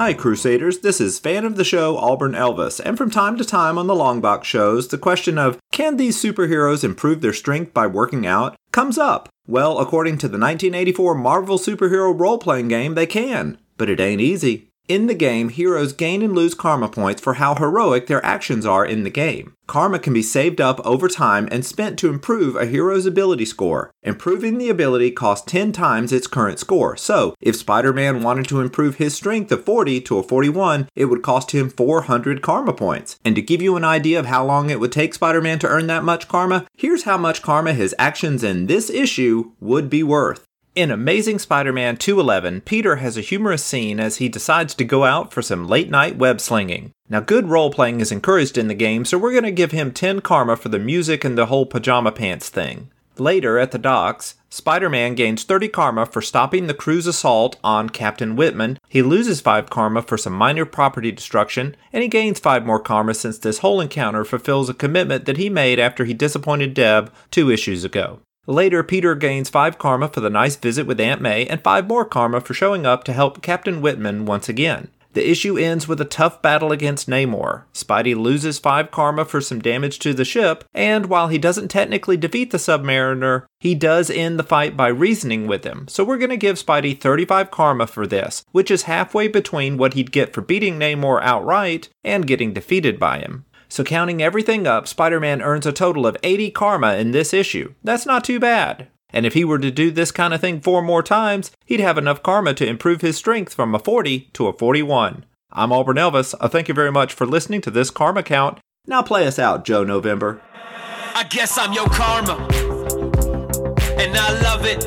[0.00, 0.78] Hi, Crusaders.
[0.78, 3.92] This is fan of the show Auburn Elvis, and from time to time on the
[3.92, 8.96] Longbox shows, the question of can these superheroes improve their strength by working out comes
[8.96, 9.28] up.
[9.46, 14.22] Well, according to the 1984 Marvel superhero role playing game, they can, but it ain't
[14.22, 14.69] easy.
[14.90, 18.84] In the game, heroes gain and lose karma points for how heroic their actions are
[18.84, 19.54] in the game.
[19.68, 23.92] Karma can be saved up over time and spent to improve a hero's ability score.
[24.02, 26.96] Improving the ability costs 10 times its current score.
[26.96, 31.04] So, if Spider Man wanted to improve his strength of 40 to a 41, it
[31.04, 33.16] would cost him 400 karma points.
[33.24, 35.68] And to give you an idea of how long it would take Spider Man to
[35.68, 40.02] earn that much karma, here's how much karma his actions in this issue would be
[40.02, 40.48] worth.
[40.76, 45.02] In Amazing Spider Man 211, Peter has a humorous scene as he decides to go
[45.02, 46.92] out for some late night web slinging.
[47.08, 49.90] Now, good role playing is encouraged in the game, so we're going to give him
[49.90, 52.88] 10 karma for the music and the whole pajama pants thing.
[53.18, 57.90] Later, at the docks, Spider Man gains 30 karma for stopping the crew's assault on
[57.90, 58.78] Captain Whitman.
[58.88, 63.14] He loses 5 karma for some minor property destruction, and he gains 5 more karma
[63.14, 67.50] since this whole encounter fulfills a commitment that he made after he disappointed Deb two
[67.50, 68.20] issues ago.
[68.50, 72.04] Later, Peter gains 5 karma for the nice visit with Aunt May and 5 more
[72.04, 74.88] karma for showing up to help Captain Whitman once again.
[75.12, 77.62] The issue ends with a tough battle against Namor.
[77.72, 82.16] Spidey loses 5 karma for some damage to the ship, and while he doesn't technically
[82.16, 85.86] defeat the Submariner, he does end the fight by reasoning with him.
[85.86, 89.94] So we're going to give Spidey 35 karma for this, which is halfway between what
[89.94, 93.44] he'd get for beating Namor outright and getting defeated by him.
[93.70, 97.74] So, counting everything up, Spider Man earns a total of 80 karma in this issue.
[97.84, 98.88] That's not too bad.
[99.12, 101.96] And if he were to do this kind of thing four more times, he'd have
[101.96, 105.24] enough karma to improve his strength from a 40 to a 41.
[105.52, 106.34] I'm Auburn Elvis.
[106.40, 108.58] I thank you very much for listening to this karma count.
[108.88, 110.42] Now play us out, Joe November.
[111.14, 112.34] I guess I'm your karma.
[113.98, 114.84] And I love it.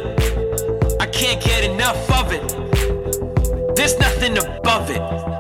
[1.00, 3.76] I can't get enough of it.
[3.78, 5.33] There's nothing above it.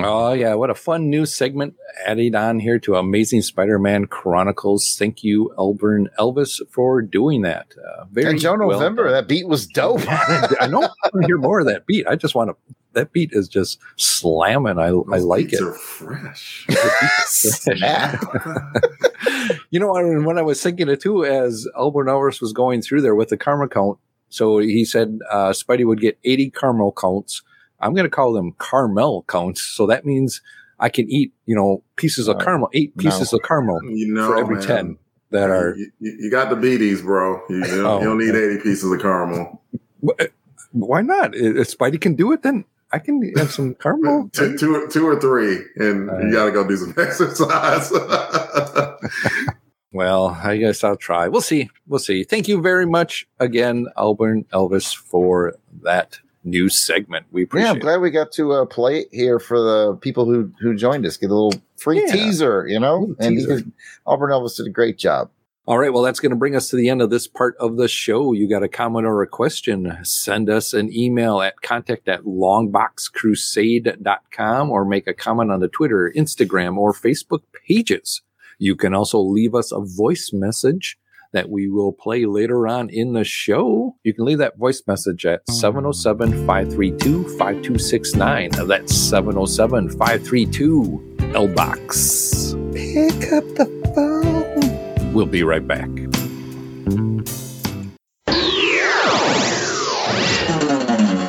[0.00, 0.54] Oh, yeah.
[0.54, 1.74] What a fun new segment
[2.06, 4.96] added on here to Amazing Spider Man Chronicles.
[4.98, 7.72] Thank you, Auburn Elvis, for doing that.
[7.76, 9.12] Uh, very And Joe well November, done.
[9.14, 10.00] that beat was dope.
[10.08, 10.82] I know.
[10.82, 12.06] I want to hear more of that beat.
[12.06, 12.56] I just want to.
[12.94, 14.78] That beat is just slamming.
[14.78, 15.66] I, I like beats it.
[15.66, 16.66] Are fresh.
[17.26, 18.22] Snap.
[19.70, 23.02] you know, and when I was thinking it too, as Auburn Elvis was going through
[23.02, 23.98] there with the karma count,
[24.30, 27.42] so he said uh, Spidey would get 80 caramel counts.
[27.80, 29.62] I'm going to call them caramel counts.
[29.62, 30.40] So that means
[30.80, 32.44] I can eat, you know, pieces of No.
[32.44, 34.66] caramel, eight pieces of caramel You know, for every man.
[34.66, 34.98] 10
[35.30, 35.74] that are.
[35.76, 37.40] You, you- you got the beaties, bro.
[37.48, 38.54] You, you don't, Oh, you don't need okay.
[38.54, 39.62] 80 pieces of caramel.
[40.72, 41.34] Why not?
[41.34, 44.30] If Spidey can do it, then I can have some caramel.
[44.32, 47.92] Two, two, or- three, and Uh, you got to go do some exercise.
[49.90, 51.28] Well, I guess I'll try.
[51.28, 51.70] We'll see.
[51.86, 52.22] We'll see.
[52.22, 57.26] Thank you very much again, Auburn Elvis, for that new segment.
[57.32, 57.80] We Yeah, appreciate I'm it.
[57.80, 61.16] glad we got to uh, play it here for the people who who joined us.
[61.16, 62.12] Get a little free Yeah.
[62.12, 63.14] teaser, you know.
[63.18, 63.56] And teaser.
[63.60, 63.72] did,
[64.06, 65.30] Auburn Elvis did a great job.
[65.66, 65.92] All right.
[65.92, 68.32] Well, that's going to bring us to the end of this part of the show.
[68.32, 74.70] You got a comment or a question, send us an email at contact at longboxcrusade.com
[74.70, 78.22] or make a comment on the Twitter, Instagram, or Facebook pages.
[78.58, 80.98] You can also leave us a voice message
[81.32, 83.96] that we will play later on in the show.
[84.04, 88.50] You can leave that voice message at 707 532 5269.
[88.66, 92.72] That's 707 532 LBOX.
[92.72, 95.12] Pick up the phone.
[95.12, 95.88] We'll be right back.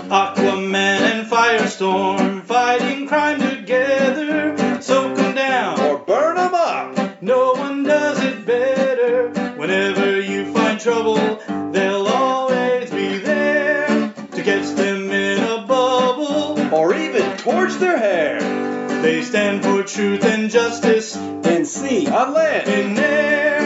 [0.09, 4.38] Aquaman and Firestorm fighting crime together.
[17.80, 21.15] They stand for truth and justice.
[21.15, 23.61] In sea, on land, In air,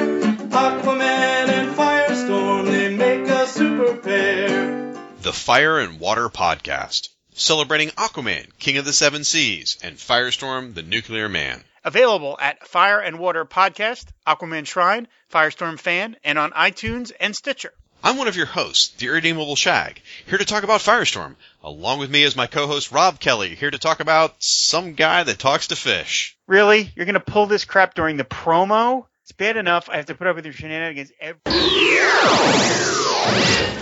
[0.49, 4.93] Aquaman and Firestorm, they make a super pair.
[5.21, 10.83] The Fire and Water Podcast, celebrating Aquaman, King of the Seven Seas, and Firestorm, the
[10.83, 11.63] Nuclear Man.
[11.83, 17.73] Available at Fire and Water Podcast, Aquaman Shrine, Firestorm Fan, and on iTunes and Stitcher.
[18.05, 21.37] I'm one of your hosts, the Irredeemable Shag, here to talk about Firestorm.
[21.63, 25.39] Along with me is my co-host Rob Kelly, here to talk about some guy that
[25.39, 26.37] talks to fish.
[26.45, 26.91] Really?
[26.97, 29.05] You're going to pull this crap during the promo?
[29.21, 31.39] It's bad enough I have to put up with your shenanigans every.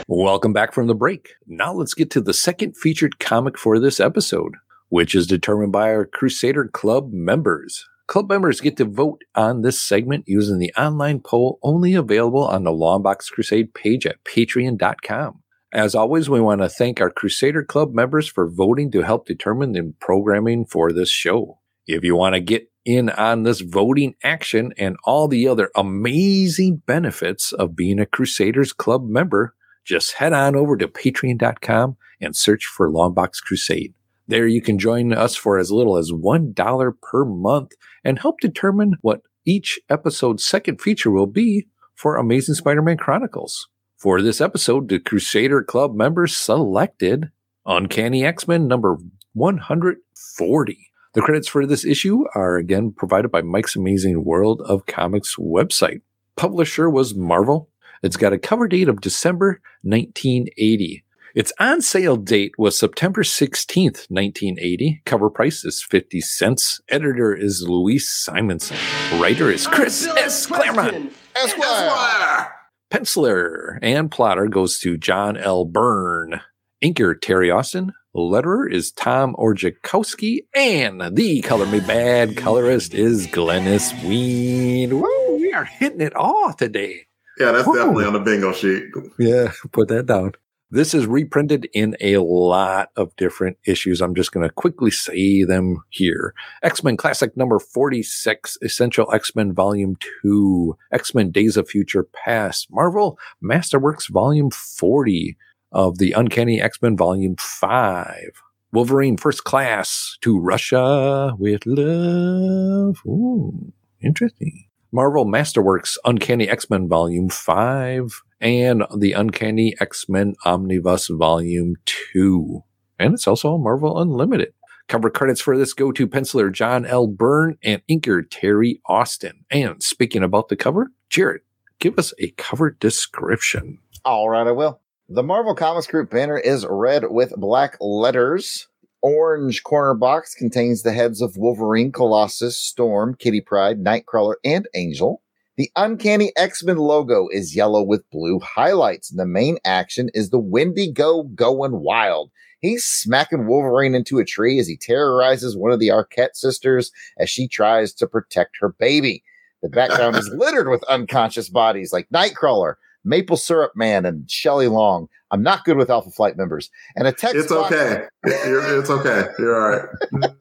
[0.07, 1.33] Welcome back from the break.
[1.47, 4.53] Now let's get to the second featured comic for this episode,
[4.89, 7.89] which is determined by our Crusader Club members.
[8.11, 12.65] Club members get to vote on this segment using the online poll only available on
[12.65, 15.41] the Longbox Crusade page at patreon.com.
[15.71, 19.71] As always, we want to thank our Crusader Club members for voting to help determine
[19.71, 21.59] the programming for this show.
[21.87, 26.81] If you want to get in on this voting action and all the other amazing
[26.85, 29.55] benefits of being a Crusaders Club member,
[29.85, 33.93] just head on over to patreon.com and search for Longbox Crusade.
[34.27, 37.71] There you can join us for as little as $1 per month
[38.03, 43.67] and help determine what each episode's second feature will be for Amazing Spider-Man Chronicles.
[43.97, 47.31] For this episode, the Crusader Club members selected
[47.65, 48.97] Uncanny X-Men number
[49.33, 50.77] 140.
[51.13, 56.01] The credits for this issue are again provided by Mike's Amazing World of Comics website.
[56.35, 57.69] Publisher was Marvel.
[58.01, 61.03] It's got a cover date of December 1980.
[61.33, 65.01] Its on sale date was September 16th, 1980.
[65.05, 66.81] Cover price is 50 cents.
[66.89, 68.75] Editor is Louise Simonson.
[69.17, 70.45] Writer is Chris S.
[70.45, 71.13] Claremont.
[71.35, 72.53] Esquire.
[72.91, 75.63] Penciler and plotter goes to John L.
[75.63, 76.41] Byrne.
[76.83, 77.93] Inker Terry Austin.
[78.13, 80.39] Letterer is Tom Orzechowski.
[80.53, 84.99] And the color me bad colorist is Glynis Wein.
[84.99, 87.05] Woo, we are hitting it all today.
[87.39, 87.75] Yeah, that's Woo.
[87.77, 88.83] definitely on the bingo sheet.
[89.17, 90.33] Yeah, put that down.
[90.73, 93.99] This is reprinted in a lot of different issues.
[93.99, 96.33] I'm just going to quickly say them here.
[96.63, 104.09] X-Men Classic number 46, Essential X-Men Volume 2, X-Men Days of Future Past, Marvel Masterworks
[104.09, 105.35] Volume 40
[105.73, 108.41] of the Uncanny X-Men Volume 5.
[108.71, 113.01] Wolverine First Class to Russia with Love.
[113.05, 114.67] Ooh, interesting.
[114.93, 122.63] Marvel Masterworks Uncanny X-Men Volume 5 and the Uncanny X-Men Omnibus Volume 2.
[122.99, 124.53] And it's also Marvel Unlimited.
[124.87, 127.07] Cover credits for this go to penciler John L.
[127.07, 129.45] Byrne and inker Terry Austin.
[129.49, 131.41] And speaking about the cover, Jared,
[131.79, 133.79] give us a cover description.
[134.03, 134.81] All right, I will.
[135.07, 138.67] The Marvel Comics Group banner is red with black letters.
[139.01, 145.21] Orange corner box contains the heads of Wolverine, Colossus, Storm, Kitty Pryde, Nightcrawler, and Angel.
[145.57, 149.11] The Uncanny X-Men logo is yellow with blue highlights.
[149.11, 152.31] And the main action is the Wendigo going wild.
[152.59, 157.29] He's smacking Wolverine into a tree as he terrorizes one of the Arquette sisters as
[157.29, 159.23] she tries to protect her baby.
[159.61, 165.07] The background is littered with unconscious bodies like Nightcrawler, Maple Syrup Man, and Shelley Long.
[165.31, 166.69] I'm not good with Alpha Flight members.
[166.95, 168.05] And a text It's box- okay.
[168.25, 169.25] You're, it's okay.
[169.39, 170.31] You're all right.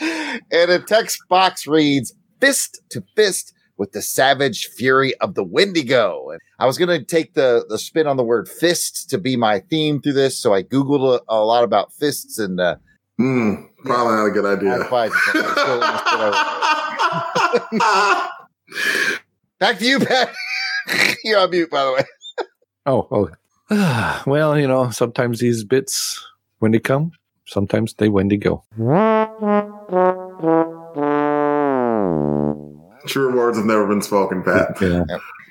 [0.50, 6.30] and a text box reads fist to fist with the savage fury of the Wendigo.
[6.30, 9.36] And I was going to take the, the spin on the word fist to be
[9.36, 10.38] my theme through this.
[10.38, 12.76] So I Googled a, a lot about fists and, uh,
[13.20, 14.70] Mm, probably not a good idea.
[14.70, 16.20] modified- still almost put
[17.82, 18.30] out-
[19.60, 20.34] Back to you, Pat.
[21.24, 22.04] You're on mute, by the way.
[22.86, 23.06] Oh,
[23.70, 24.22] oh.
[24.26, 26.24] well, you know, sometimes these bits,
[26.58, 27.12] when they come,
[27.46, 28.64] sometimes they when they go.
[33.06, 34.76] True words have never been spoken, Pat.
[34.80, 35.04] Yeah,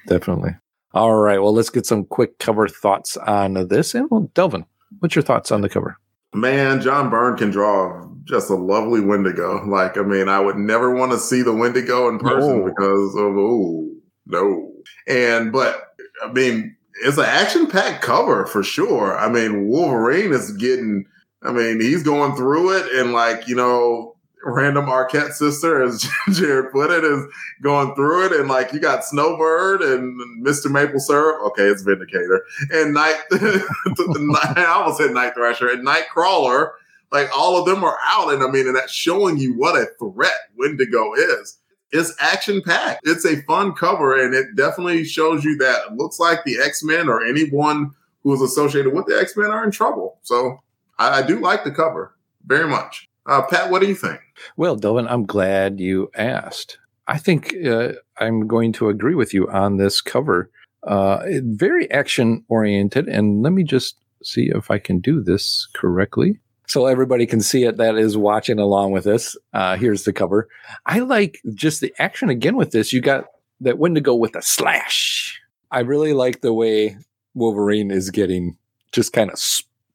[0.07, 0.55] definitely.
[0.93, 1.41] All right.
[1.41, 3.95] Well, let's get some quick cover thoughts on this.
[3.95, 4.65] And well, Delvin,
[4.99, 5.97] what's your thoughts on the cover?
[6.33, 9.65] Man, John Byrne can draw just a lovely Wendigo.
[9.65, 12.65] Like, I mean, I would never want to see the Wendigo in person No.
[12.65, 13.89] because of oh
[14.25, 14.71] no.
[15.07, 15.81] And but
[16.23, 19.17] I mean, it's an action packed cover for sure.
[19.17, 21.05] I mean, Wolverine is getting.
[21.43, 24.10] I mean, he's going through it, and like you know,
[24.43, 27.25] random Arquette sister, as Jared put it, is
[27.61, 31.41] going through it, and like you got Snowbird and Mister Maple Syrup.
[31.47, 33.15] Okay, it's Vindicator and Night.
[33.31, 36.71] I almost said Night Thrasher and Nightcrawler.
[37.11, 39.87] Like all of them are out, and I mean, and that's showing you what a
[39.99, 41.57] threat Wendigo is.
[41.91, 43.01] It's action packed.
[43.03, 47.09] It's a fun cover, and it definitely shows you that looks like the X Men
[47.09, 47.91] or anyone
[48.23, 50.19] who is associated with the X Men are in trouble.
[50.21, 50.61] So
[50.97, 52.15] I, I do like the cover
[52.45, 53.09] very much.
[53.25, 54.19] Uh, Pat, what do you think?
[54.57, 56.79] Well, Delvin, I'm glad you asked.
[57.07, 60.49] I think uh, I'm going to agree with you on this cover.
[60.83, 66.39] Uh, very action oriented, and let me just see if I can do this correctly.
[66.67, 69.35] So everybody can see it that is watching along with us.
[69.53, 70.47] Uh, here's the cover.
[70.85, 72.93] I like just the action again with this.
[72.93, 73.25] You got
[73.59, 75.39] that Wendigo with a slash.
[75.69, 76.97] I really like the way
[77.33, 78.57] Wolverine is getting
[78.91, 79.39] just kind of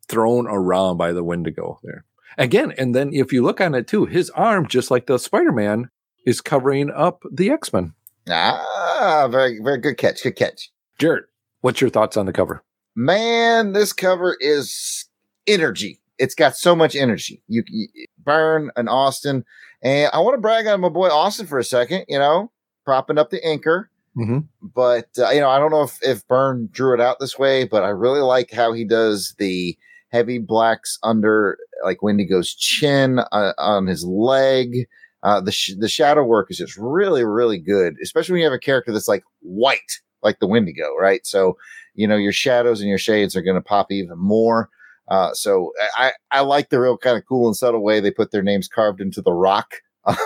[0.08, 2.04] thrown around by the Wendigo there.
[2.38, 5.52] Again, and then if you look on it too, his arm, just like the Spider
[5.52, 5.90] Man,
[6.26, 7.94] is covering up the X Men.
[8.28, 10.22] Ah, very, very good catch.
[10.22, 10.70] Good catch.
[10.98, 11.24] Jared,
[11.60, 12.64] what's your thoughts on the cover?
[12.94, 15.06] Man, this cover is
[15.46, 16.00] energy.
[16.18, 17.42] It's got so much energy.
[17.46, 19.44] You, you Byrne and Austin,
[19.82, 22.06] and I want to brag on my boy Austin for a second.
[22.08, 22.50] You know,
[22.84, 23.86] propping up the inker.
[24.16, 24.38] Mm-hmm.
[24.62, 27.64] But uh, you know, I don't know if if Byrne drew it out this way,
[27.64, 29.76] but I really like how he does the
[30.10, 34.86] heavy blacks under like Wendigo's chin uh, on his leg.
[35.22, 38.52] Uh, the sh- the shadow work is just really really good, especially when you have
[38.52, 41.26] a character that's like white, like the Wendigo, right?
[41.26, 41.56] So
[41.94, 44.68] you know your shadows and your shades are going to pop even more.
[45.08, 48.30] Uh, so I I like the real kind of cool and subtle way they put
[48.30, 50.16] their names carved into the rock on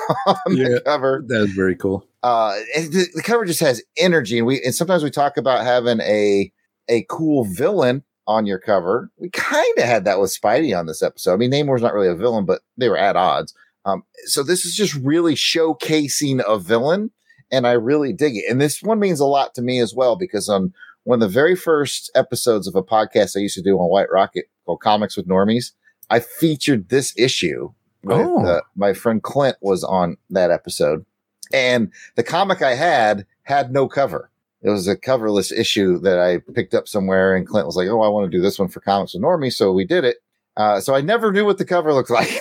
[0.46, 2.06] the cover That's very cool.
[2.22, 6.00] uh the, the cover just has energy and we and sometimes we talk about having
[6.00, 6.52] a
[6.88, 9.10] a cool villain on your cover.
[9.18, 11.34] We kind of had that with spidey on this episode.
[11.34, 13.52] I mean namor's not really a villain but they were at odds.
[13.84, 17.10] Um so this is just really showcasing a villain
[17.52, 18.44] and i really dig it.
[18.50, 20.72] And this one means a lot to me as well because on
[21.04, 24.10] one of the very first episodes of a podcast i used to do on white
[24.10, 25.72] rocket called comics with normies
[26.10, 27.72] i featured this issue
[28.04, 28.46] with, Oh.
[28.46, 31.04] uh, my friend clint was on that episode.
[31.52, 34.30] And the comic I had had no cover.
[34.62, 38.02] It was a coverless issue that I picked up somewhere, and Clint was like, "Oh,
[38.02, 40.18] I want to do this one for Comics with Normie," so we did it.
[40.56, 42.38] Uh, so I never knew what the cover looked like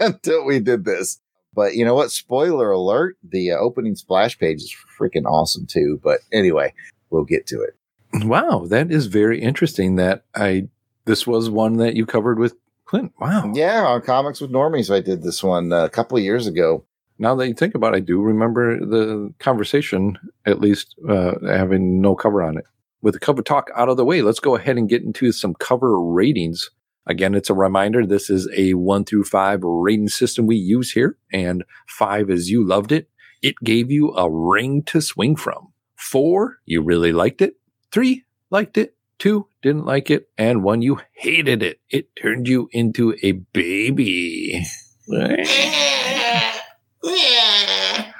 [0.00, 1.20] until we did this.
[1.54, 2.10] But you know what?
[2.10, 6.00] Spoiler alert: the uh, opening splash page is freaking awesome too.
[6.02, 6.74] But anyway,
[7.10, 7.76] we'll get to it.
[8.24, 9.96] Wow, that is very interesting.
[9.96, 10.68] That I
[11.06, 13.12] this was one that you covered with Clint.
[13.18, 13.52] Wow.
[13.54, 16.84] Yeah, on Comics with Normies, I did this one uh, a couple of years ago.
[17.18, 22.00] Now that you think about it, I do remember the conversation, at least uh, having
[22.00, 22.64] no cover on it.
[23.02, 25.54] With the cover talk out of the way, let's go ahead and get into some
[25.54, 26.70] cover ratings.
[27.06, 31.18] Again, it's a reminder this is a one through five rating system we use here,
[31.32, 33.10] and five is you loved it.
[33.42, 35.72] It gave you a ring to swing from.
[35.96, 37.56] Four, you really liked it.
[37.92, 38.96] Three, liked it.
[39.18, 40.28] Two, didn't like it.
[40.36, 41.80] And one, you hated it.
[41.90, 44.64] It turned you into a baby.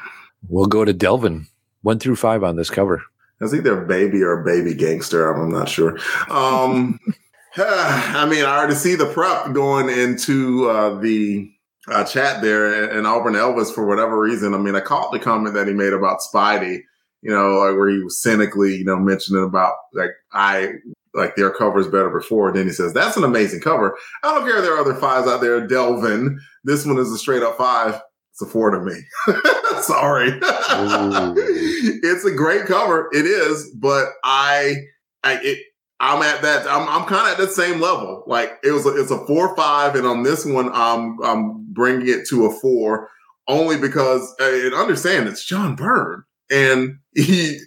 [0.47, 1.47] We'll go to Delvin.
[1.81, 3.03] One through five on this cover.
[3.41, 5.31] It's either baby or baby gangster.
[5.31, 5.99] I'm not sure.
[6.29, 7.01] Um,
[7.57, 11.51] I mean, I already see the prep going into uh, the
[11.89, 14.55] uh, chat there, and Auburn Elvis for whatever reason.
[14.55, 16.81] I mean, I caught the comment that he made about Spidey.
[17.23, 20.73] You know, like where he was cynically, you know, mentioning about like I
[21.15, 22.49] like their covers better before.
[22.49, 23.97] And Then he says that's an amazing cover.
[24.23, 25.67] I don't care if there are other fives out there.
[25.67, 28.01] Delvin, this one is a straight up five.
[28.35, 28.95] It's a four to me.
[29.83, 30.33] Sorry.
[30.43, 33.09] it's a great cover.
[33.13, 34.75] It is, but I,
[35.23, 35.59] I, it,
[36.01, 36.67] I'm at that.
[36.67, 38.25] I'm, I'm kind of at that same level.
[38.27, 42.09] Like it was, a, it's a four five, and on this one, I'm, I'm bringing
[42.09, 43.09] it to a four,
[43.47, 47.61] only because uh, and understand it's John Byrne, and he,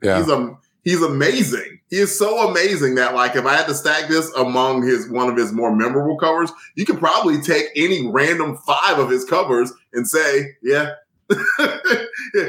[0.00, 0.18] Yeah.
[0.18, 1.77] he's a, he's amazing.
[1.90, 5.28] He is so amazing that like if I had to stack this among his one
[5.28, 9.72] of his more memorable covers, you could probably take any random five of his covers
[9.92, 10.92] and say, yeah.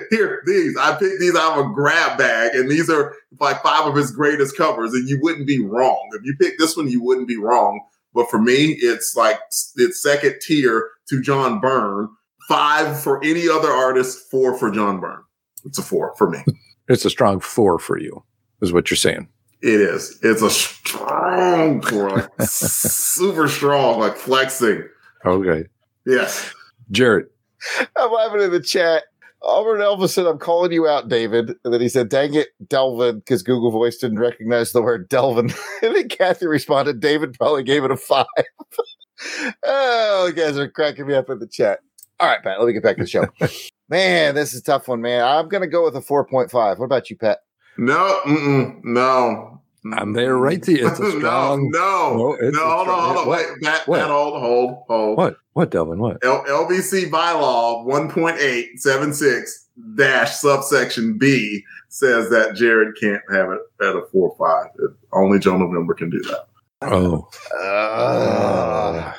[0.10, 0.78] Here, these.
[0.78, 4.12] I picked these out of a grab bag, and these are like five of his
[4.12, 6.10] greatest covers, and you wouldn't be wrong.
[6.14, 7.82] If you pick this one, you wouldn't be wrong.
[8.14, 9.38] But for me, it's like
[9.76, 12.10] it's second tier to John Byrne.
[12.48, 15.24] Five for any other artist, four for John Byrne.
[15.66, 16.40] It's a four for me.
[16.92, 18.24] It's a strong four for you,
[18.62, 19.28] is what you're saying.
[19.62, 20.18] It is.
[20.22, 24.88] It's a strong four, like super strong, like flexing.
[25.26, 25.66] Okay.
[26.06, 26.54] Yes.
[26.92, 27.28] Jared.
[27.98, 29.04] I'm laughing in the chat.
[29.42, 31.56] Auburn Elvis said, I'm calling you out, David.
[31.64, 35.52] And then he said, dang it, Delvin, because Google Voice didn't recognize the word Delvin.
[35.82, 38.26] and then Kathy responded, David probably gave it a five.
[39.66, 41.80] oh, you guys are cracking me up in the chat.
[42.20, 43.26] All right, Pat, let me get back to the show.
[43.88, 45.24] man, this is a tough one, man.
[45.24, 46.52] I'm going to go with a 4.5.
[46.52, 47.40] What about you, Pat?
[47.80, 49.62] No, mm-mm, no.
[49.94, 50.88] I'm there right to you.
[50.88, 51.70] It's a strong.
[51.72, 52.34] no, no, No, no.
[52.34, 53.28] it's a hold on, hold on.
[53.28, 53.46] what?
[53.50, 54.00] Wait, Pat, What?
[54.02, 55.18] Pat, hold, hold, hold.
[55.18, 55.38] What?
[55.54, 56.00] What, Delvin?
[56.00, 56.24] What?
[56.24, 59.50] L- LBC bylaw 1.876
[59.96, 64.72] dash subsection B says that Jared can't have it at a 4 or 5.
[64.80, 66.48] It, only Joe November can do that.
[66.82, 67.30] Oh.
[67.58, 69.14] Uh,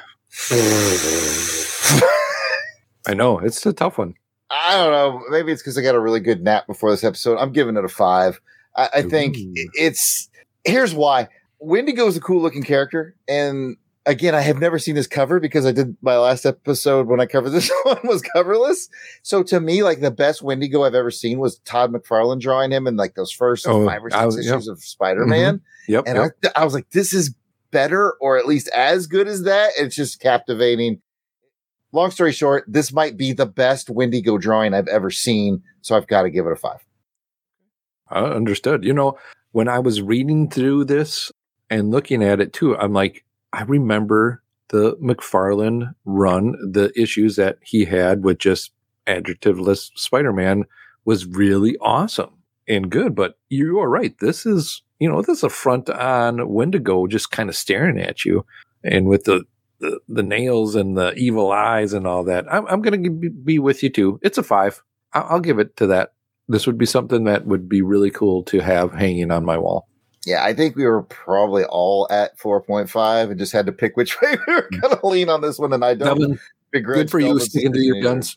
[3.07, 4.15] I know it's a tough one.
[4.51, 5.23] I don't know.
[5.31, 7.39] Maybe it's because I got a really good nap before this episode.
[7.39, 8.41] I'm giving it a five.
[8.77, 9.37] I, I think
[9.75, 10.29] it's
[10.65, 11.29] here's why.
[11.61, 13.77] Wendigo is a cool looking character, and
[14.07, 17.27] again, I have never seen this cover because I did my last episode when I
[17.27, 18.89] covered this one was coverless.
[19.23, 22.87] So to me, like the best Wendigo I've ever seen was Todd McFarlane drawing him
[22.87, 24.55] in like those first Oh, five or six was- yep.
[24.57, 25.93] issues of Spider Man, mm-hmm.
[25.93, 26.05] Yep.
[26.07, 26.53] and yep.
[26.57, 27.35] I, I was like, this is
[27.71, 29.73] better, or at least as good as that.
[29.79, 31.01] It's just captivating.
[31.93, 36.07] Long story short, this might be the best Wendigo drawing I've ever seen, so I've
[36.07, 36.85] got to give it a five.
[38.09, 38.85] I understood.
[38.85, 39.19] You know,
[39.53, 41.33] when I was reading through this
[41.69, 47.59] and looking at it too, I'm like, I remember the McFarlane run, the issues that
[47.63, 48.73] he had with just
[49.07, 50.65] adjectiveless Spider Man
[51.05, 52.31] was really awesome
[52.69, 53.15] and good.
[53.17, 54.17] But you are right.
[54.21, 58.25] This is, you know, this is a front on Wendigo just kind of staring at
[58.25, 58.47] you.
[58.85, 59.45] And with the,
[59.81, 63.59] the, the nails and the evil eyes and all that, I'm, I'm going to be,
[63.59, 64.21] with you too.
[64.23, 64.83] It's a five.
[65.13, 66.13] I'll, I'll give it to that
[66.51, 69.87] this would be something that would be really cool to have hanging on my wall.
[70.27, 74.21] Yeah, I think we were probably all at 4.5 and just had to pick which
[74.23, 74.81] way we were hmm.
[74.81, 75.73] going to lean on this one.
[75.73, 76.39] And I don't
[76.73, 78.37] good for you sticking to your guns.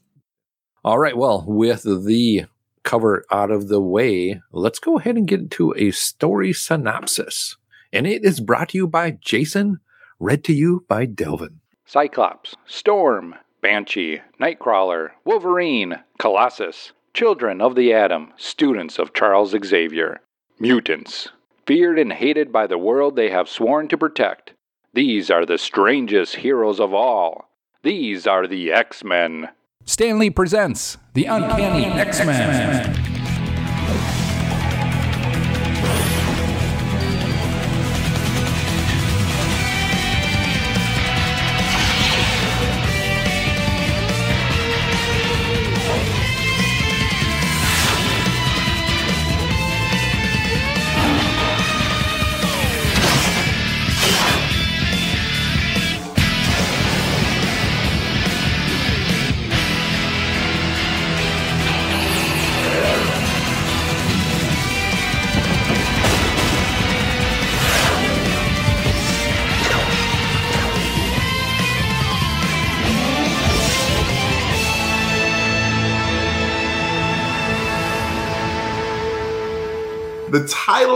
[0.85, 1.17] All right.
[1.17, 2.45] Well, with the
[2.83, 7.57] cover out of the way, let's go ahead and get into a story synopsis.
[7.91, 9.79] And it is brought to you by Jason,
[10.23, 11.59] read to you by Delvin.
[11.85, 20.21] Cyclops, Storm, Banshee, Nightcrawler, Wolverine, Colossus, Children of the Atom, students of Charles Xavier,
[20.57, 21.27] mutants,
[21.67, 24.53] feared and hated by the world they have sworn to protect.
[24.93, 27.49] These are the strangest heroes of all.
[27.83, 29.49] These are the X Men.
[29.83, 33.02] Stan Lee presents The Uncanny X Men.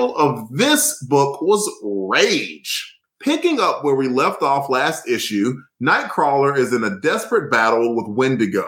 [0.08, 2.96] Title of this book was Rage.
[3.20, 8.08] Picking up where we left off last issue, Nightcrawler is in a desperate battle with
[8.08, 8.68] Wendigo.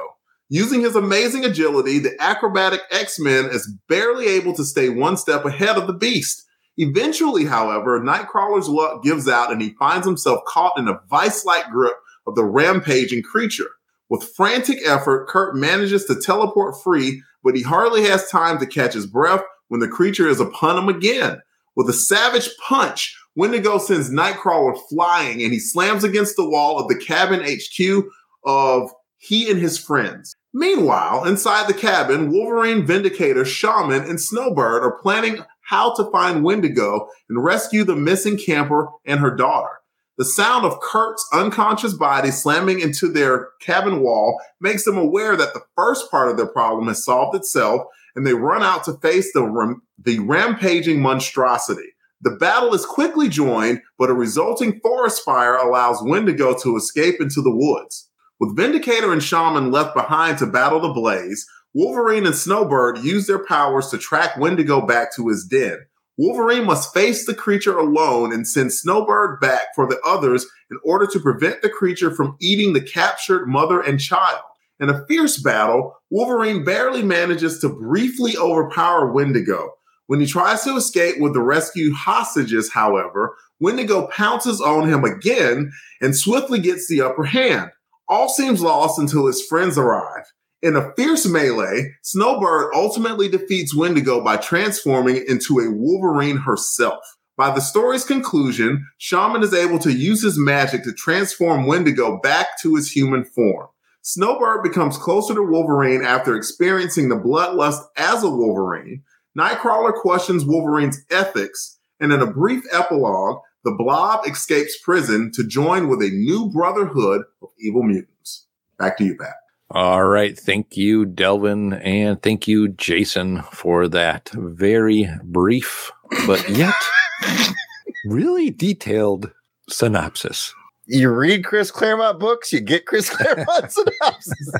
[0.50, 5.78] Using his amazing agility, the acrobatic X-Men is barely able to stay one step ahead
[5.78, 6.44] of the beast.
[6.78, 11.96] Eventually, however, Nightcrawler's luck gives out and he finds himself caught in a vice-like grip
[12.26, 13.70] of the rampaging creature.
[14.10, 18.94] With frantic effort, Kurt manages to teleport free, but he hardly has time to catch
[18.94, 21.42] his breath when the creature is upon him again.
[21.76, 26.90] With a savage punch, Wendigo sends Nightcrawler flying and he slams against the wall of
[26.90, 28.06] the cabin HQ
[28.44, 30.36] of he and his friends.
[30.54, 37.08] Meanwhile, inside the cabin, Wolverine, Vindicator, Shaman, and Snowbird are planning how to find Wendigo
[37.30, 39.80] and rescue the missing camper and her daughter.
[40.18, 45.54] The sound of Kurt's unconscious body slamming into their cabin wall makes them aware that
[45.54, 47.84] the first part of their problem has solved itself,
[48.16, 51.94] and they run out to face the, ram- the rampaging monstrosity.
[52.22, 57.42] The battle is quickly joined, but a resulting forest fire allows Wendigo to escape into
[57.42, 58.10] the woods.
[58.40, 63.46] With Vindicator and Shaman left behind to battle the blaze, Wolverine and Snowbird use their
[63.46, 65.78] powers to track Wendigo back to his den.
[66.18, 71.08] Wolverine must face the creature alone and send Snowbird back for the others in order
[71.08, 74.42] to prevent the creature from eating the captured mother and child.
[74.80, 79.74] In a fierce battle, Wolverine barely manages to briefly overpower Wendigo.
[80.08, 85.72] When he tries to escape with the rescued hostages, however, Wendigo pounces on him again
[86.02, 87.72] and swiftly gets the upper hand.
[88.08, 90.24] All seems lost until his friends arrive.
[90.62, 97.04] In a fierce melee, Snowbird ultimately defeats Wendigo by transforming into a Wolverine herself.
[97.38, 102.60] By the story's conclusion, Shaman is able to use his magic to transform Wendigo back
[102.62, 103.68] to his human form.
[104.02, 109.04] Snowbird becomes closer to Wolverine after experiencing the bloodlust as a Wolverine.
[109.38, 115.90] Nightcrawler questions Wolverine's ethics, and in a brief epilogue, the Blob escapes prison to join
[115.90, 118.48] with a new brotherhood of evil mutants.
[118.78, 119.36] Back to you, Pat.
[119.72, 120.38] All right.
[120.38, 121.74] Thank you, Delvin.
[121.74, 125.92] And thank you, Jason, for that very brief,
[126.26, 126.74] but yet
[128.06, 129.32] really detailed
[129.70, 130.56] synopsis.
[130.92, 134.52] You read Chris Claremont books, you get Chris Claremont synopsis.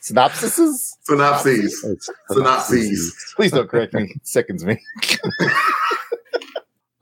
[0.00, 0.92] Synopsises?
[1.02, 2.10] Synopses.
[2.30, 3.34] Synopses.
[3.36, 4.04] Please don't correct me.
[4.04, 4.80] It sickens me.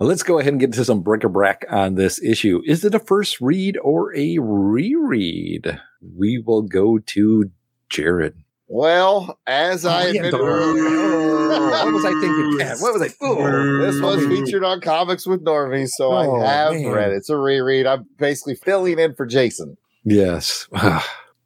[0.01, 2.61] Well, let's go ahead and get to some bric-a-brac on this issue.
[2.67, 5.81] Is it a first read or a reread?
[6.17, 7.51] We will go to
[7.89, 8.35] Jared.
[8.67, 12.79] Well, as I Oh, yeah, admitted what was I thinking, Pat?
[12.81, 13.09] What was I?
[13.21, 16.91] Oh, This was featured on Comics with Normie, so Oh, I have man.
[16.91, 17.17] read it.
[17.17, 17.87] It's a reread.
[17.87, 19.77] I'm basically filling in for Jason.
[20.05, 20.67] Yes.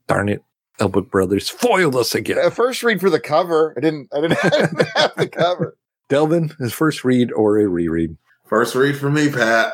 [0.06, 0.42] Darn it.
[0.80, 2.38] Elwood Brothers foiled us again.
[2.38, 3.74] A first read for the cover.
[3.76, 4.08] I didn't.
[4.12, 4.38] I didn't,
[4.96, 5.76] have the cover.
[6.08, 8.16] Delvin, his first read or a reread?
[8.46, 9.72] First read for me, Pat.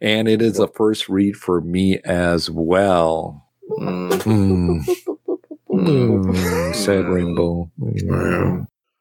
[0.00, 3.46] And it is a first read for me as well.
[3.78, 4.80] Hmm.
[5.84, 7.70] Sad rainbow.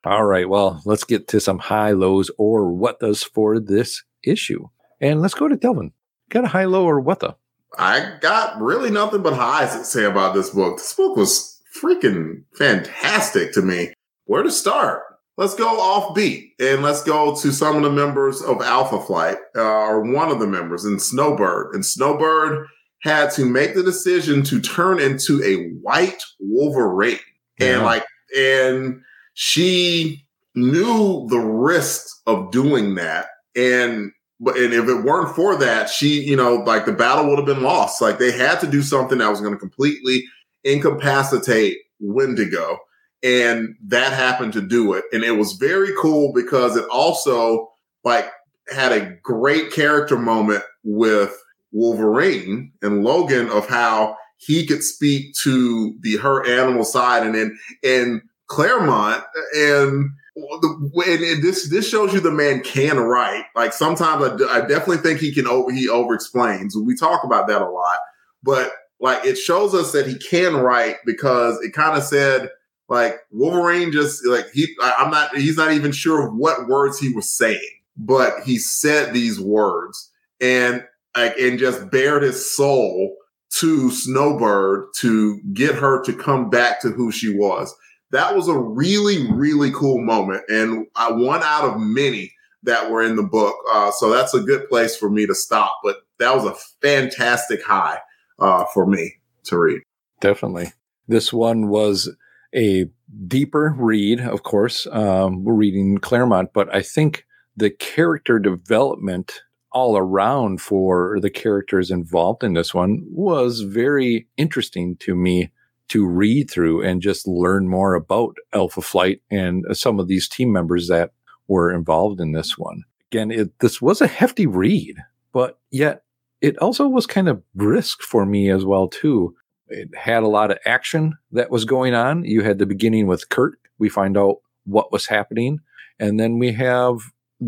[0.05, 0.49] All right.
[0.49, 4.67] Well, let's get to some high lows or what does for this issue.
[4.99, 5.93] And let's go to Delvin.
[6.29, 7.35] Got a high low or what the?
[7.77, 10.77] I got really nothing but highs to say about this book.
[10.77, 13.93] This book was freaking fantastic to me.
[14.25, 15.03] Where to start?
[15.37, 19.61] Let's go offbeat and let's go to some of the members of Alpha Flight, uh,
[19.61, 21.73] or one of the members in Snowbird.
[21.73, 22.67] And Snowbird
[23.03, 27.19] had to make the decision to turn into a white Wolverine.
[27.59, 29.01] And like, and
[29.33, 30.25] she
[30.55, 33.27] knew the risks of doing that.
[33.55, 37.37] And but and if it weren't for that, she, you know, like the battle would
[37.37, 38.01] have been lost.
[38.01, 40.23] Like they had to do something that was going to completely
[40.63, 42.79] incapacitate Wendigo.
[43.21, 45.05] And that happened to do it.
[45.13, 47.69] And it was very cool because it also
[48.03, 48.29] like
[48.73, 51.37] had a great character moment with
[51.73, 57.57] Wolverine and Logan of how he could speak to the her animal side and then
[57.83, 59.23] and Claremont
[59.55, 63.45] and the, and, this this shows you the man can write.
[63.55, 66.75] Like sometimes I, I definitely think he can over he over explains.
[66.75, 67.97] We talk about that a lot,
[68.43, 72.49] but like it shows us that he can write because it kind of said
[72.89, 77.31] like Wolverine just like he I'm not he's not even sure what words he was
[77.31, 80.11] saying, but he said these words
[80.41, 80.83] and
[81.15, 83.15] like and just bared his soul
[83.59, 87.73] to Snowbird to get her to come back to who she was.
[88.11, 92.31] That was a really, really cool moment, and I, one out of many
[92.63, 93.55] that were in the book.
[93.71, 95.79] Uh, so that's a good place for me to stop.
[95.83, 97.99] But that was a fantastic high
[98.39, 99.81] uh, for me to read.
[100.21, 100.71] Definitely.
[101.07, 102.09] This one was
[102.55, 102.85] a
[103.27, 104.87] deeper read, of course.
[104.91, 107.25] Um, we're reading Claremont, but I think
[107.57, 109.41] the character development
[109.73, 115.51] all around for the characters involved in this one was very interesting to me
[115.89, 120.51] to read through and just learn more about Alpha Flight and some of these team
[120.51, 121.11] members that
[121.47, 122.83] were involved in this one.
[123.11, 124.97] Again, it, this was a hefty read,
[125.33, 126.03] but yet
[126.41, 129.35] it also was kind of brisk for me as well too.
[129.67, 132.25] It had a lot of action that was going on.
[132.25, 133.59] You had the beginning with Kurt.
[133.77, 135.59] We find out what was happening,
[135.99, 136.97] and then we have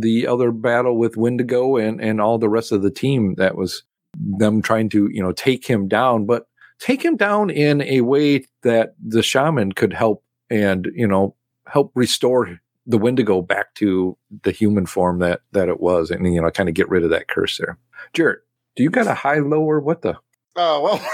[0.02, 3.84] the other battle with Wendigo and and all the rest of the team that was
[4.18, 6.48] them trying to you know take him down, but
[6.80, 11.36] take him down in a way that the shaman could help and you know
[11.68, 16.42] help restore the Wendigo back to the human form that that it was, and you
[16.42, 17.78] know kind of get rid of that curse there.
[18.14, 18.40] Jared,
[18.76, 20.16] do you got a high, low, or what the?
[20.56, 21.10] Oh well,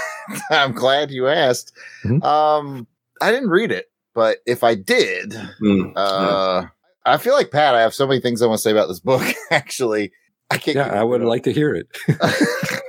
[0.50, 1.72] I'm glad you asked.
[2.04, 2.22] Mhm.
[2.22, 2.86] Um,
[3.20, 5.30] I didn't read it, but if I did,
[5.62, 5.92] Mm.
[5.96, 6.66] uh,
[7.04, 7.74] I feel like Pat.
[7.74, 9.22] I have so many things I want to say about this book.
[9.50, 10.12] Actually,
[10.50, 10.76] I can't.
[10.76, 11.88] Yeah, I would like to hear it.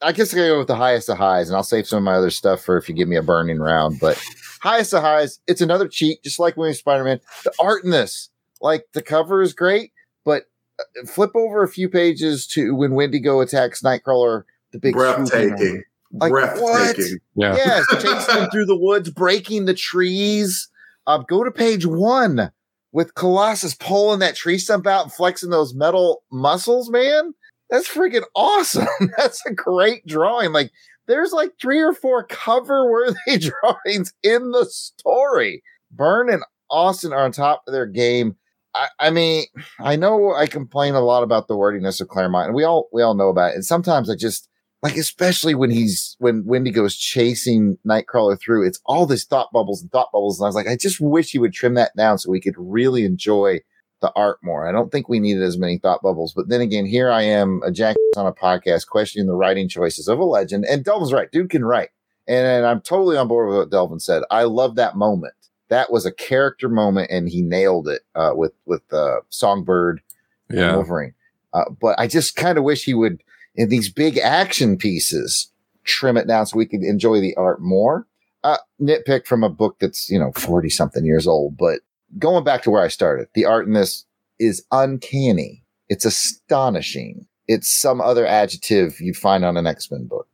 [0.00, 2.14] I guess I go with the highest of highs, and I'll save some of my
[2.14, 3.98] other stuff for if you give me a burning round.
[4.00, 4.22] But
[4.60, 7.20] highest of highs, it's another cheat, just like when Spider Man.
[7.44, 8.28] The art in this,
[8.60, 9.92] like the cover is great,
[10.24, 10.44] but
[10.78, 15.82] uh, flip over a few pages to when Wendigo attacks Nightcrawler, the big Breathtaking.
[16.12, 17.18] Like, Breathtaking.
[17.34, 17.56] Yeah.
[17.56, 20.68] Yes, chasing them through the woods, breaking the trees.
[21.06, 22.52] Uh, go to page one
[22.92, 27.34] with Colossus pulling that tree stump out and flexing those metal muscles, man.
[27.70, 28.86] That's freaking awesome.
[29.16, 30.52] That's a great drawing.
[30.52, 30.70] Like,
[31.06, 35.62] there's like three or four cover worthy drawings in the story.
[35.90, 38.36] Byrne and Austin are on top of their game.
[38.74, 39.46] I, I mean,
[39.80, 43.02] I know I complain a lot about the wordiness of Claremont, and we all we
[43.02, 43.54] all know about it.
[43.54, 44.48] And sometimes I just
[44.82, 49.90] like especially when he's when Wendigo's chasing Nightcrawler through, it's all this thought bubbles and
[49.90, 50.38] thought bubbles.
[50.38, 52.54] And I was like, I just wish he would trim that down so we could
[52.56, 53.60] really enjoy
[54.00, 54.68] the art more.
[54.68, 56.32] I don't think we needed as many thought bubbles.
[56.32, 60.06] But then again, here I am, a jack on a podcast, questioning the writing choices
[60.06, 60.64] of a legend.
[60.64, 61.88] And Delvin's right, dude can write.
[62.28, 64.22] And I'm totally on board with what Delvin said.
[64.30, 65.34] I love that moment.
[65.70, 70.00] That was a character moment, and he nailed it uh, with with uh, Songbird
[70.48, 70.74] and Yeah.
[70.74, 71.14] Wolverine.
[71.52, 73.22] Uh, but I just kind of wish he would
[73.58, 75.52] in these big action pieces,
[75.84, 78.06] trim it down so we can enjoy the art more.
[78.44, 81.80] Uh, nitpick from a book that's, you know, 40 something years old, but
[82.18, 84.06] going back to where I started, the art in this
[84.38, 85.64] is uncanny.
[85.88, 87.26] It's astonishing.
[87.48, 90.28] It's some other adjective you'd find on an X-Men book.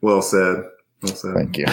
[0.00, 0.64] Well said.
[1.02, 1.34] Well said.
[1.34, 1.66] Thank you.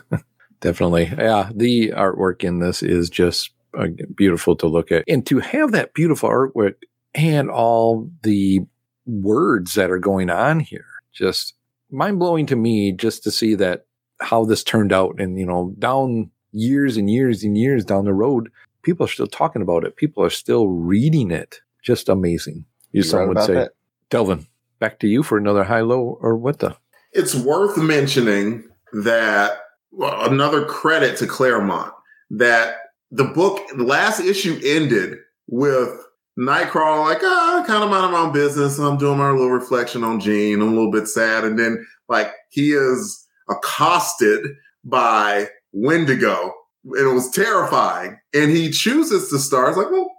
[0.60, 1.04] Definitely.
[1.16, 1.50] Yeah.
[1.54, 5.04] The artwork in this is just uh, beautiful to look at.
[5.08, 6.74] And to have that beautiful artwork
[7.14, 8.66] and all the
[9.06, 11.54] words that are going on here, just
[11.90, 13.86] mind blowing to me just to see that
[14.20, 15.20] how this turned out.
[15.20, 18.50] And, you know, down years and years and years down the road,
[18.82, 19.96] people are still talking about it.
[19.96, 21.60] People are still reading it.
[21.82, 22.64] Just amazing.
[22.92, 23.72] You, You some would say, that?
[24.10, 24.46] Delvin,
[24.78, 26.76] back to you for another high low or what the?
[27.12, 29.58] It's worth mentioning that
[29.92, 31.92] well, another credit to Claremont
[32.30, 32.76] that
[33.10, 35.18] the book, the last issue ended
[35.48, 35.90] with
[36.38, 38.78] Nightcrawler like, ah, kind of minding my own business.
[38.78, 40.62] I'm doing my little reflection on Jean.
[40.62, 41.44] I'm a little bit sad.
[41.44, 44.46] And then like he is accosted
[44.84, 46.52] by Wendigo
[46.84, 48.18] and it was terrifying.
[48.32, 49.70] And he chooses to start.
[49.70, 50.10] It's like, well,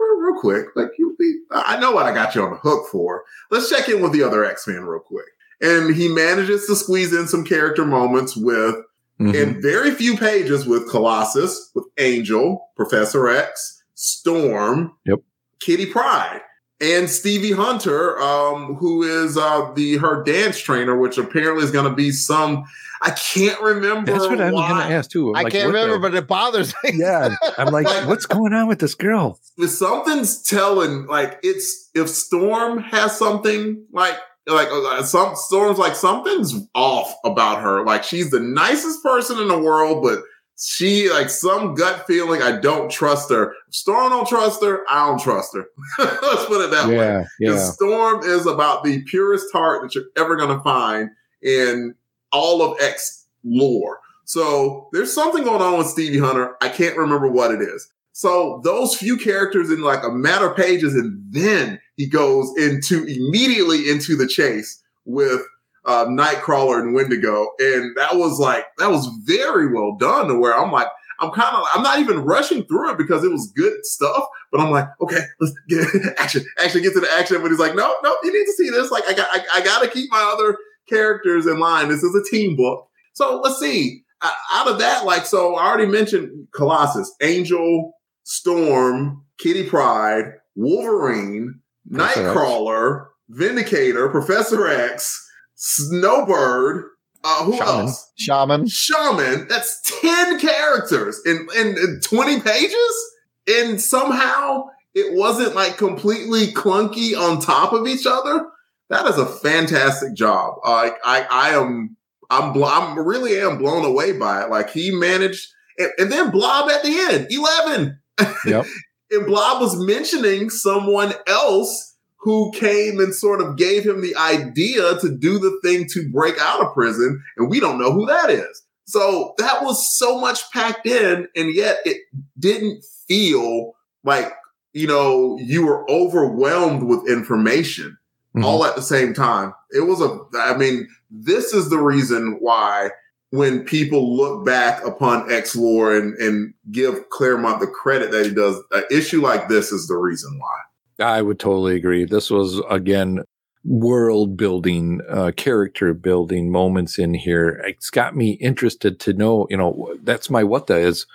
[0.00, 3.24] real quick, like you be, I know what I got you on the hook for.
[3.50, 5.26] Let's check in with the other X-Men real quick.
[5.60, 8.76] And he manages to squeeze in some character moments with
[9.20, 15.18] in very few pages with Colossus, with Angel, Professor X, Storm, Yep.
[15.60, 16.40] Kitty Pryde,
[16.80, 21.88] and Stevie Hunter, um, who is uh, the her dance trainer, which apparently is going
[21.88, 22.64] to be some.
[23.00, 24.10] I can't remember.
[24.10, 25.30] That's what I'm going to ask too.
[25.30, 26.92] I'm I like, can't what the- remember, but it bothers me.
[26.94, 27.36] Yeah.
[27.56, 29.38] I'm like, what's going on with this girl?
[29.56, 34.14] if something's telling like it's if storm has something like
[34.46, 39.48] like uh, some storms like something's off about her like she's the nicest person in
[39.48, 40.20] the world but
[40.60, 45.06] she like some gut feeling i don't trust her if storm don't trust her i
[45.06, 45.66] don't trust her
[45.98, 47.24] let's put it that way Yeah.
[47.38, 47.50] Yeah.
[47.52, 51.10] 'Cause Storm is about the purest heart that you're ever going to find
[51.42, 51.94] in
[52.32, 54.00] all of X lore.
[54.24, 56.56] So there's something going on with Stevie Hunter.
[56.60, 57.88] I can't remember what it is.
[58.12, 63.04] So those few characters in like a matter of pages, and then he goes into
[63.04, 65.40] immediately into the chase with
[65.88, 70.28] uh, Nightcrawler and Wendigo, and that was like that was very well done.
[70.28, 70.88] To where I'm like,
[71.18, 74.60] I'm kind of I'm not even rushing through it because it was good stuff, but
[74.60, 75.88] I'm like, okay, let's get
[76.18, 77.40] action, action, get to the action.
[77.40, 78.90] But he's like, no, no, you need to see this.
[78.90, 80.58] Like, I got, I, I got to keep my other
[80.88, 81.88] characters in line.
[81.88, 84.02] This is a team book, so let's see.
[84.20, 87.92] Uh, out of that, like, so I already mentioned Colossus, Angel,
[88.24, 91.60] Storm, Kitty Pryde, Wolverine.
[91.90, 95.27] Nightcrawler, Vindicator, Professor X,
[95.58, 96.84] Snowbird.
[97.24, 97.68] Uh, who Shaman.
[97.68, 98.12] else?
[98.16, 98.66] Shaman.
[98.68, 99.48] Shaman.
[99.48, 103.12] That's 10 characters in, in, in 20 pages.
[103.48, 108.46] And somehow it wasn't like completely clunky on top of each other.
[108.88, 110.54] That is a fantastic job.
[110.64, 111.96] Uh, I, I am,
[112.30, 114.50] I'm, bl- I'm really am blown away by it.
[114.50, 117.98] Like he managed, and, and then Blob at the end, 11.
[118.46, 118.66] Yep.
[119.10, 121.87] and Blob was mentioning someone else
[122.20, 126.36] who came and sort of gave him the idea to do the thing to break
[126.40, 128.62] out of prison, and we don't know who that is.
[128.86, 131.98] So that was so much packed in, and yet it
[132.38, 133.74] didn't feel
[134.04, 134.32] like
[134.72, 137.98] you know you were overwhelmed with information
[138.34, 138.44] mm-hmm.
[138.44, 139.54] all at the same time.
[139.70, 142.90] It was a, I mean, this is the reason why
[143.30, 148.32] when people look back upon X lore and, and give Claremont the credit that he
[148.32, 150.58] does, an issue like this is the reason why.
[150.98, 152.04] I would totally agree.
[152.04, 153.20] This was again
[153.64, 157.62] world building, uh, character building moments in here.
[157.66, 159.46] It's got me interested to know.
[159.50, 161.06] You know, that's my what the is.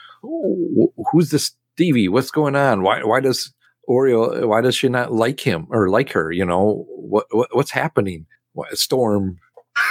[1.11, 2.07] Who's this Stevie?
[2.07, 2.81] What's going on?
[2.81, 3.03] Why?
[3.03, 3.53] Why does
[3.89, 4.47] Oreo?
[4.47, 6.31] Why does she not like him or like her?
[6.31, 7.25] You know what?
[7.31, 8.25] what what's happening?
[8.53, 9.37] What, Storm.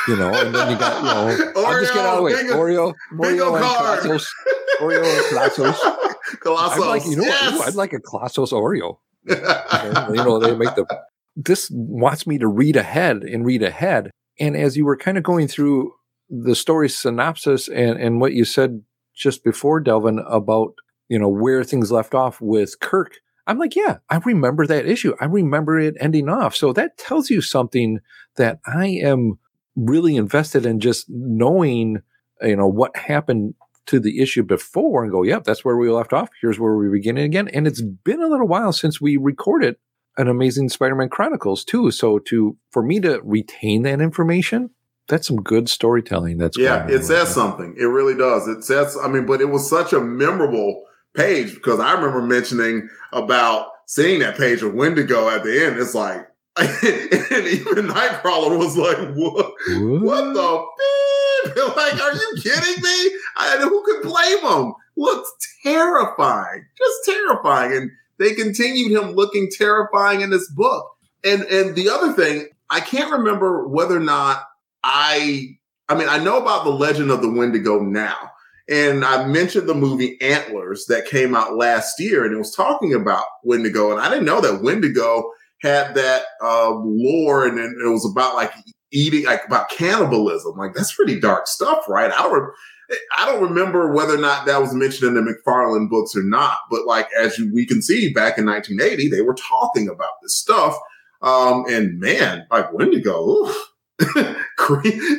[0.06, 1.52] You know, and then you got you know.
[1.56, 2.35] I'll just get out of the way.
[2.35, 4.20] bingo- Oreo, bingo Oreo, and.
[4.81, 5.36] Oreo and.
[6.47, 7.60] I'd like, you know, yes!
[7.60, 9.35] I'd like a Colossus Oreo you
[10.16, 10.86] know, they make the.
[11.35, 14.11] This wants me to read ahead and read ahead.
[14.39, 15.93] And as you were kind of going through
[16.28, 18.82] the story synopsis and, and what you said
[19.15, 20.74] just before, Delvin, about,
[21.09, 25.15] you know, where things left off with Kirk, I'm like, yeah, I remember that issue.
[25.20, 26.55] I remember it ending off.
[26.55, 28.01] So that tells you something
[28.36, 29.39] that I am
[29.74, 32.03] really invested in just knowing,
[32.43, 33.55] you know, what happened
[33.87, 36.29] to the issue before and go, yep, that's where we left off.
[36.41, 37.49] Here's where we're beginning again.
[37.49, 39.77] And it's been a little while since we recorded
[40.17, 41.91] an Amazing Spider-Man Chronicles too.
[41.91, 44.71] So to for me to retain that information,
[45.09, 46.39] that's some good storytelling.
[46.39, 47.75] That's yeah, it says something.
[47.79, 48.47] It really does.
[48.47, 50.85] It says, I mean, but it was such a memorable
[51.15, 55.79] page because I remember mentioning about seeing that page of Wendigo at the end.
[55.79, 59.53] It's like, and even Nightcrawler was like, "What?
[60.03, 61.12] What the beep?
[61.77, 63.19] Like, are you kidding me?
[63.36, 64.74] I, who could blame him?
[64.97, 65.31] Looks
[65.62, 70.89] terrifying, just terrifying." And they continued him looking terrifying in this book.
[71.24, 74.44] And and the other thing, I can't remember whether or not
[74.82, 75.56] I.
[75.89, 78.31] I mean, I know about the Legend of the Wendigo now.
[78.70, 82.94] And I mentioned the movie Antlers that came out last year, and it was talking
[82.94, 83.90] about Wendigo.
[83.90, 88.52] And I didn't know that Wendigo had that uh, lore, and it was about like
[88.93, 90.56] eating, like about cannibalism.
[90.56, 92.12] Like that's pretty dark stuff, right?
[92.12, 95.89] I don't, re- I don't remember whether or not that was mentioned in the McFarlane
[95.89, 96.59] books or not.
[96.70, 100.36] But like as you, we can see, back in 1980, they were talking about this
[100.36, 100.77] stuff.
[101.23, 103.48] Um, and man, like Wendigo,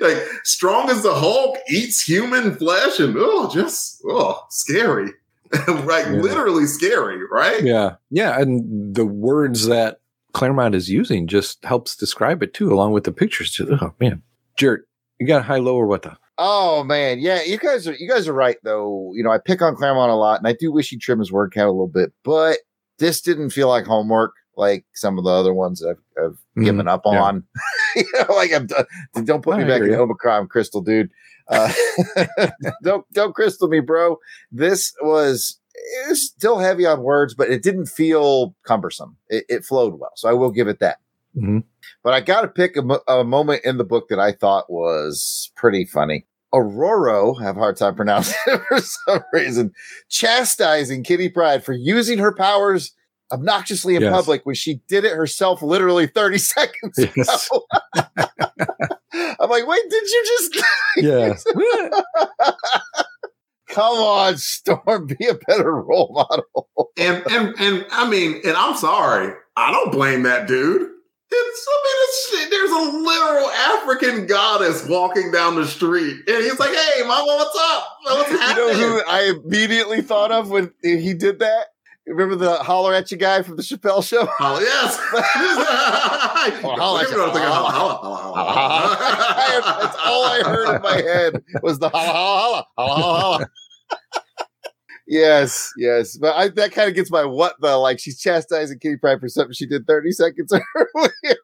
[0.01, 5.11] like strong as the Hulk, eats human flesh, and oh, just oh, scary,
[5.67, 6.11] like Yeah.
[6.21, 7.63] literally scary, right?
[7.63, 7.95] Yeah.
[8.09, 8.39] Yeah.
[8.39, 9.99] And the words that
[10.33, 13.59] Claremont is using just helps describe it too, along with the pictures.
[13.81, 14.21] Oh, man.
[14.57, 14.81] Jared,
[15.19, 16.17] you got high, low, or what the?
[16.39, 19.11] Oh man, yeah, you guys are you guys are right though.
[19.13, 21.31] You know, I pick on Claremont a lot, and I do wish he'd trim his
[21.31, 22.57] word count a little bit, but
[22.97, 26.65] this didn't feel like homework like some of the other ones that I've, I've Mhm,
[26.65, 27.21] given up yeah.
[27.21, 27.43] on.
[27.95, 28.85] you know, like I'm done.
[29.25, 29.93] Don't put me back in.
[29.93, 31.11] Omicron, Crystal, dude.
[31.47, 31.71] Uh,
[32.83, 34.17] don't don't crystal me, bro.
[34.51, 35.59] This was
[36.05, 39.17] it was still heavy on words, but it didn't feel cumbersome.
[39.29, 40.97] It, it flowed well, so I will give it that.
[41.37, 41.63] Mhm.
[42.03, 45.51] But I got to pick a, a moment in the book that I thought was
[45.55, 46.25] pretty funny.
[46.53, 49.71] Aurora, I have a hard time pronouncing it for some reason,
[50.09, 52.93] chastising Kitty Pryde for using her powers
[53.31, 54.11] obnoxiously in Yes.
[54.13, 57.49] public when she did it herself literally 30 seconds Yes.
[57.51, 57.65] ago.
[59.39, 60.63] I'm like, wait, did you just
[60.97, 61.33] Yeah.
[63.73, 66.91] Come on, Storm, be a better role model?
[66.97, 70.89] And and and I mean, and I'm sorry, I don't blame that dude.
[71.35, 76.59] It's I mean, it's, there's a literal African goddess walking down the street, and he's
[76.59, 77.87] like, "Hey, mama, what's up?
[78.03, 81.67] What's You know happening?" who I immediately thought of when he did that?
[82.05, 84.27] Remember the holler at you guy from the Chappelle show?
[84.39, 84.97] Oh, yes.
[89.63, 93.49] That's all I heard in my head was the holla, holla, holla, holla, holla.
[95.05, 97.99] Yes, yes, but I, that kind of gets my what the like.
[97.99, 101.35] She's chastising Kitty Pryde for something she did 30 seconds earlier,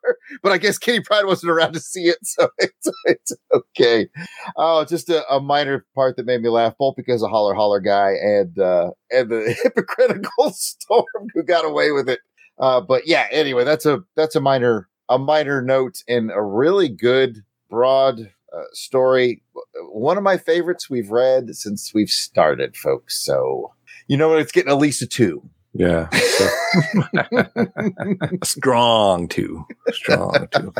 [0.41, 4.07] but I guess Kitty Pryde wasn't around to see it, so it's it's okay.
[4.56, 7.81] Oh, just a, a minor part that made me laugh, both because of Holler Holler
[7.81, 11.03] guy and uh and the hypocritical Storm
[11.34, 12.19] who got away with it.
[12.60, 16.88] Uh, but yeah, anyway, that's a that's a minor a minor note and a really
[16.88, 19.42] good broad uh, story.
[19.92, 23.24] One of my favorites we've read since we've started, folks.
[23.24, 23.74] So
[24.08, 24.40] you know what?
[24.40, 25.48] It's getting at least a two.
[25.74, 26.10] Yeah.
[28.44, 29.66] Strong too.
[29.92, 30.74] Strong too.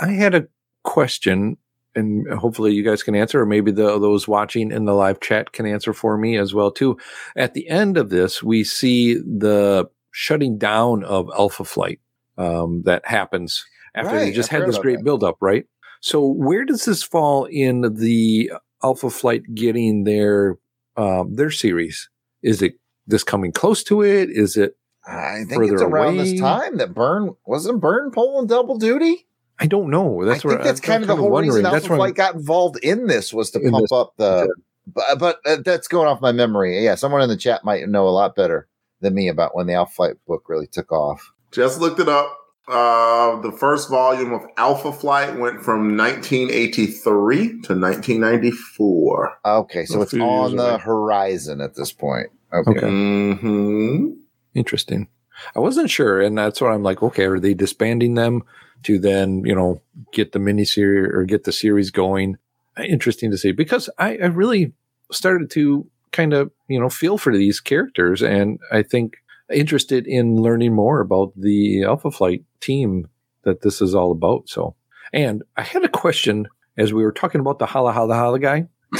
[0.00, 0.46] I had a
[0.82, 1.56] question,
[1.94, 5.52] and hopefully you guys can answer, or maybe the, those watching in the live chat
[5.52, 6.98] can answer for me as well too.
[7.36, 12.00] At the end of this, we see the shutting down of Alpha Flight
[12.36, 13.64] um, that happens
[13.94, 15.04] after they just I've had this great that.
[15.04, 15.64] buildup, right?
[16.04, 18.52] So where does this fall in the
[18.82, 20.58] Alpha Flight getting their
[20.98, 22.10] um, their series?
[22.42, 22.74] Is it
[23.06, 24.28] this coming close to it?
[24.28, 24.76] Is it
[25.08, 26.32] I think it's around away?
[26.32, 29.26] this time that Byrne wasn't Byrne pulling double duty.
[29.58, 30.22] I don't know.
[30.26, 31.54] That's I where think that's I'm kind of the whole wondering.
[31.54, 33.92] reason Alpha That's where I'm- Flight got involved in this was to In pump this-
[33.92, 34.54] up the.
[34.86, 36.84] But, but uh, that's going off my memory.
[36.84, 38.68] Yeah, someone in the chat might know a lot better
[39.00, 41.32] than me about when the Alpha Flight book really took off.
[41.50, 42.38] Just looked it up.
[42.66, 49.38] Uh, the first volume of Alpha Flight went from 1983 to 1994.
[49.44, 50.78] Okay, so it's on years the away.
[50.78, 52.28] horizon at this point.
[52.52, 52.70] Okay.
[52.70, 52.86] Okay.
[52.86, 54.06] Mm-hmm.
[54.54, 55.08] Interesting.
[55.54, 57.02] I wasn't sure, and that's why I'm like.
[57.02, 58.44] Okay, are they disbanding them
[58.84, 59.82] to then you know
[60.12, 62.38] get the miniseries or get the series going?
[62.78, 64.72] Interesting to see because I, I really
[65.12, 69.16] started to kind of you know feel for these characters, and I think
[69.52, 73.08] interested in learning more about the Alpha Flight team
[73.42, 74.48] that this is all about.
[74.48, 74.74] So,
[75.12, 76.48] and I had a question
[76.78, 78.66] as we were talking about the holla holla holla guy.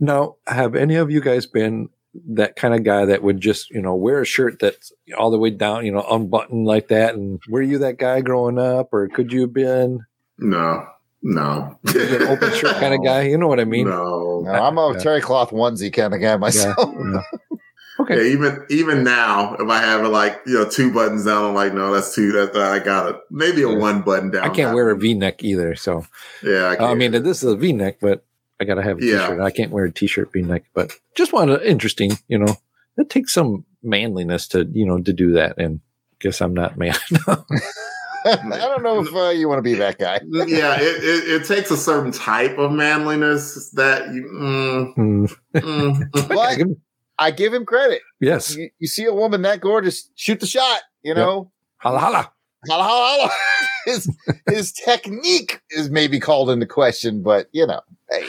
[0.00, 1.88] now, have any of you guys been
[2.30, 5.38] that kind of guy that would just, you know, wear a shirt that's all the
[5.38, 7.14] way down, you know, unbuttoned like that?
[7.14, 10.00] And were you that guy growing up, or could you have been
[10.38, 10.86] No,
[11.22, 11.78] no.
[11.84, 13.22] an open shirt kind of guy?
[13.22, 13.86] You know what I mean?
[13.92, 14.40] No.
[14.44, 14.98] No, I'm a Yeah.
[14.98, 16.76] terry cloth onesie kind of guy Yeah, myself.
[16.78, 17.22] yeah.
[18.02, 18.16] Okay.
[18.16, 21.54] Yeah, even even now, if I have it like you know two buttons down, I'm
[21.54, 22.32] like, no, that's two.
[22.32, 23.16] That I got it.
[23.30, 24.44] Maybe a one button down.
[24.44, 25.74] I can't wear a V neck either.
[25.76, 26.04] So,
[26.42, 26.98] Yeah, I, I can't.
[26.98, 28.24] mean, this is a V neck, but
[28.60, 29.26] I got to have a Yeah.
[29.26, 32.56] shirt I can't wear a t-shirt V neck, but just wanted interesting, you know,
[32.96, 35.80] it takes some manliness to, you know, to do that and
[36.20, 36.94] guess I'm not man.
[38.24, 40.20] I don't know if uh, you want to be that guy.
[40.30, 44.22] yeah, it, it, it takes a certain type of manliness that you.
[44.32, 46.54] Mm, Mm, mm, But I
[47.30, 48.02] give him credit.
[48.20, 48.56] yes.
[48.56, 50.80] You, you see a woman that gorgeous, shoot the shot.
[51.02, 52.32] You know, Holla holla.
[52.68, 53.30] holla, holla, holla.
[53.84, 54.16] his
[54.48, 57.80] his technique is maybe called into question, but you know,
[58.10, 58.28] hey,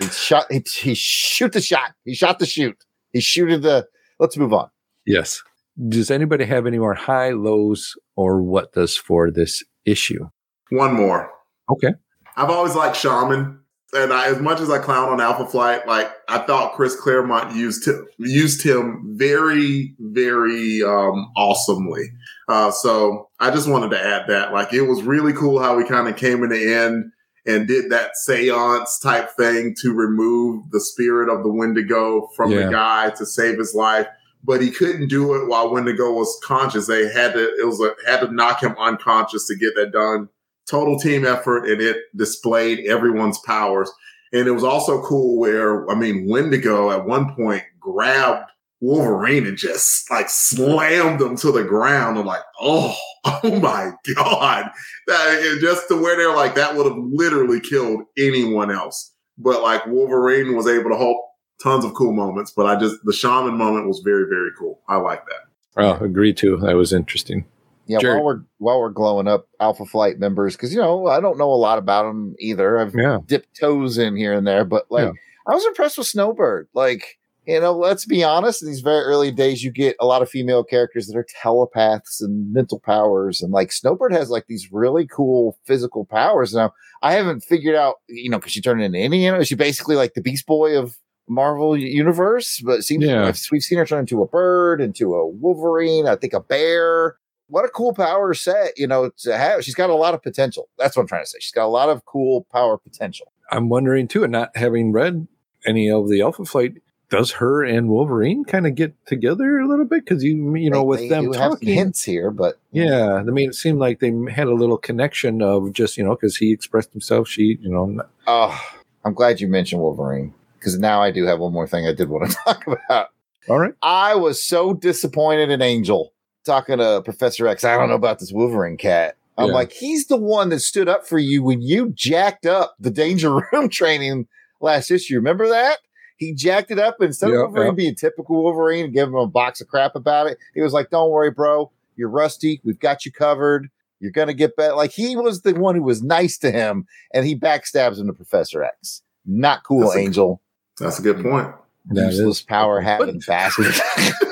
[0.00, 0.46] he shot.
[0.50, 1.92] He, he shoot the shot.
[2.04, 2.76] He shot the shoot.
[3.12, 3.86] He shooted the.
[4.20, 4.70] Let's move on.
[5.06, 5.42] Yes.
[5.88, 10.28] Does anybody have any more high, lows, or what does for this issue?
[10.70, 11.30] one more.
[11.72, 11.94] Okay.
[12.36, 13.59] I've always liked Shaman,
[13.92, 17.54] and I, as much as I clown on Alpha Flight, like I thought Chris Claremont
[17.56, 22.04] used him used him very, very um, awesomely.
[22.48, 25.84] Uh, so I just wanted to add that, like, it was really cool how we
[25.84, 27.12] kind of came in the end
[27.46, 32.66] and did that seance type thing to remove the spirit of the Wendigo from Yeah.
[32.66, 34.06] the guy to save his life.
[34.42, 36.86] But he couldn't do it while Wendigo was conscious.
[36.86, 40.28] They had to it was a, had to knock him unconscious to get that done
[40.68, 43.90] total team effort and it displayed everyone's powers.
[44.32, 48.50] And it was also cool where, I mean, Wendigo at one point grabbed
[48.80, 52.18] Wolverine and just like slammed him to the ground.
[52.18, 54.70] I'm like, oh, oh my God.
[55.06, 59.12] That, just to where they're like, that would have literally killed anyone else.
[59.36, 61.16] But like Wolverine was able to hold
[61.62, 62.52] tons of cool moments.
[62.52, 64.80] But I just, the shaman moment was very, very cool.
[64.88, 65.50] I like that.
[65.76, 66.56] Oh, agree too.
[66.58, 67.44] That was interesting.
[67.86, 71.38] Yeah, while we're while we're glowing up Alpha Flight members, because you know I don't
[71.38, 72.78] know a lot about them either.
[72.78, 73.18] I've Yeah.
[73.26, 75.12] dipped toes in here and there, but like Yeah.
[75.48, 76.68] I was impressed with Snowbird.
[76.74, 77.16] Like
[77.46, 78.62] you know, let's be honest.
[78.62, 82.20] In these very early days, you get a lot of female characters that are telepaths
[82.20, 86.54] and mental powers, and like Snowbird has like these really cool physical powers.
[86.54, 89.38] Now I haven't figured out, you know, because she turned into Indiana.
[89.38, 90.96] Is she basically like the Beast Boy of
[91.28, 92.60] Marvel universe?
[92.64, 93.32] But it seems Yeah.
[93.50, 97.16] we've seen her turn into a bird, into a Wolverine, I think a bear
[97.50, 99.64] what a cool power set, you know, to have.
[99.64, 100.68] She's got a lot of potential.
[100.78, 101.38] That's what I'm trying to say.
[101.40, 103.32] She's got a lot of cool power potential.
[103.50, 105.26] I'm wondering too, and not having read
[105.66, 106.74] any of the Alpha Flight,
[107.10, 110.04] does her and Wolverine kind of get together a little bit?
[110.04, 113.48] Because you, you know, They- with they them talking, hints here, but yeah, I mean,
[113.50, 116.92] it seemed like they had a little connection of just, you know, because he expressed
[116.92, 118.60] himself, she, you know, oh,
[119.04, 122.08] I'm glad you mentioned Wolverine because now I do have one more thing I did
[122.08, 123.08] want to talk about.
[123.48, 126.12] all right, I was so disappointed in Angel
[126.44, 127.64] talking to Professor X.
[127.64, 129.16] I don't know about this Wolverine cat.
[129.38, 129.54] I'm Yeah.
[129.54, 133.40] like, he's the one that stood up for you when you jacked up the Danger
[133.52, 134.26] Room training
[134.60, 135.16] last issue.
[135.16, 135.78] Remember that?
[136.16, 137.72] He jacked it up instead Yeah, of Wolverine yeah.
[137.72, 140.90] being typical Wolverine and giving him a box of crap about it, he was like,
[140.90, 141.70] Don't worry, bro.
[141.96, 142.60] You're rusty.
[142.64, 143.68] We've got you covered.
[144.00, 144.74] You're gonna get better.
[144.74, 148.12] Like he was the one who was nice to him, and he backstabs him to
[148.14, 149.02] Professor X.
[149.26, 150.40] Not cool, That's a- Angel.
[150.78, 151.48] That's a good point.
[151.92, 153.74] Useless power having bastard.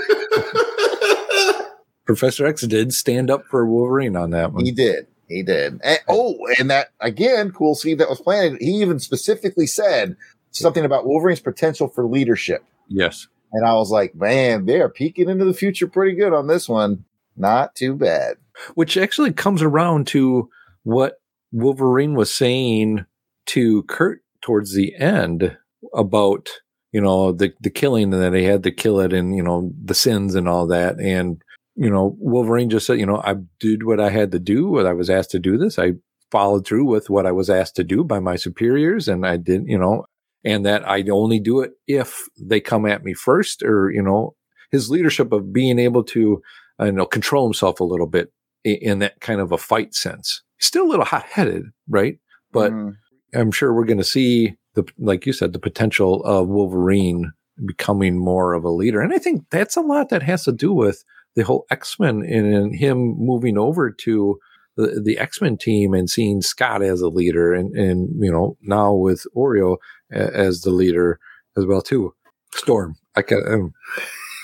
[2.09, 4.64] Professor X did stand up for Wolverine on that one.
[4.64, 5.06] He did.
[5.28, 5.78] He did.
[5.85, 8.60] And, oh, and that again, cool seed that was planted.
[8.60, 10.16] He even specifically said
[10.51, 12.64] something about Wolverine's potential for leadership.
[12.89, 13.28] yes.
[13.52, 16.68] And I was like, man, they are peeking into the future pretty good on this
[16.68, 17.05] one.
[17.36, 18.36] Not too bad.
[18.74, 20.51] which actually comes around to
[20.82, 21.20] what
[21.52, 23.06] Wolverine was saying
[23.47, 25.56] to Kurt towards the end
[25.94, 26.48] about
[26.93, 29.72] you know the the killing and that he had to kill it and you know
[29.85, 31.43] the sins and all that and
[31.78, 34.86] you know Wolverine just said you know I did what I had to do what
[34.86, 35.92] I was asked to do this I
[36.30, 39.68] followed through with what I was asked to do by my superiors and I didn't,
[39.68, 40.05] you know
[40.44, 44.34] and that I'd only do it if they come at me first or you know
[44.70, 46.42] his leadership of being able to
[46.80, 48.32] uh, you know control himself a little bit
[48.64, 50.42] in that kind of a fight sense.
[50.59, 52.18] Still a little hot headed, right?
[52.52, 52.96] But Mhm.
[53.34, 57.32] I'm sure we're going to see the, like you said, the potential of Wolverine
[57.66, 59.00] becoming more of a leader.
[59.00, 61.05] And I think that's a lot that has to do with
[61.39, 64.39] the whole X-Men and, and him moving over to
[64.77, 68.93] the, the X-Men team and seeing Scott as a leader and, and, you know, now
[68.93, 69.77] with Oreo
[70.12, 71.19] a- as the leader
[71.56, 72.12] as well too.
[72.55, 72.97] Storm.
[73.16, 73.73] I can, um,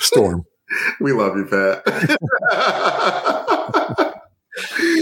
[0.00, 0.44] Storm.
[1.00, 1.82] we love you, Pat.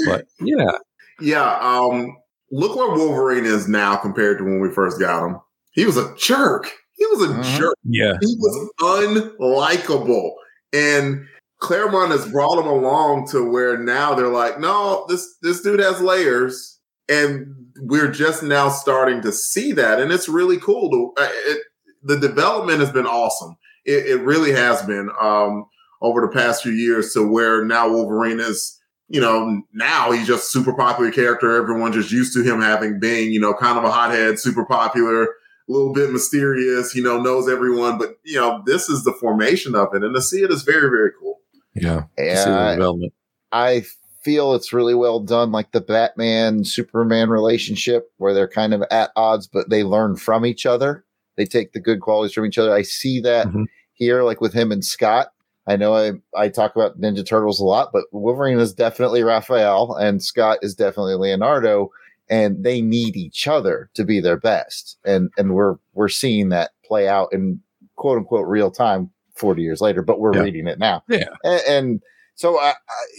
[0.07, 0.79] But yeah,
[1.21, 2.17] yeah, um,
[2.51, 5.41] look where Wolverine is now compared to when we first got him.
[5.73, 6.71] He was a jerk.
[6.95, 7.59] He was a Mhm.
[7.59, 7.75] jerk.
[7.85, 8.15] yeah.
[8.21, 10.33] He was unlikable.
[10.73, 11.27] And
[11.63, 16.01] Claremont has brought him along to where now they're like, no, this this dude has
[16.01, 20.91] layers, and we're just now starting to see that, and it's really cool.
[20.91, 21.63] To, uh, it,
[22.03, 23.57] the development has been awesome.
[23.85, 25.67] It, it really has been um,
[26.01, 28.79] over the past few years to where now Wolverine is.
[29.09, 31.55] You know, now he's just super popular character.
[31.55, 35.25] Everyone just used to him having being, you know, kind of a hothead, super popular,
[35.25, 35.29] a
[35.69, 37.99] little bit mysterious, you know, knows everyone.
[37.99, 40.03] But, you know, this is the formation of it.
[40.03, 41.32] And to see it is very, very cool.
[41.75, 42.03] Yeah.
[42.19, 43.13] to see the Yeah, development.
[43.53, 43.85] I
[44.23, 49.11] feel it's really well done, like the Batman Superman relationship, where they're kind of at
[49.17, 51.05] odds, but they learn from each other.
[51.37, 52.73] They take the good qualities from each other.
[52.73, 53.67] I see that Mhm.
[53.95, 55.29] here, like with him and Scott.
[55.67, 59.95] I know I, I talk about Ninja Turtles a lot, but Wolverine is definitely Raphael
[59.95, 61.91] and Scott is definitely Leonardo,
[62.29, 64.99] and they need each other to be their best.
[65.05, 67.61] And and we're we're seeing that play out in
[67.97, 70.43] quote unquote real time 40 years later, but we're Yeah.
[70.43, 71.03] reading it now.
[71.09, 71.29] Yeah.
[71.45, 72.03] And, and
[72.35, 72.75] so, I, I,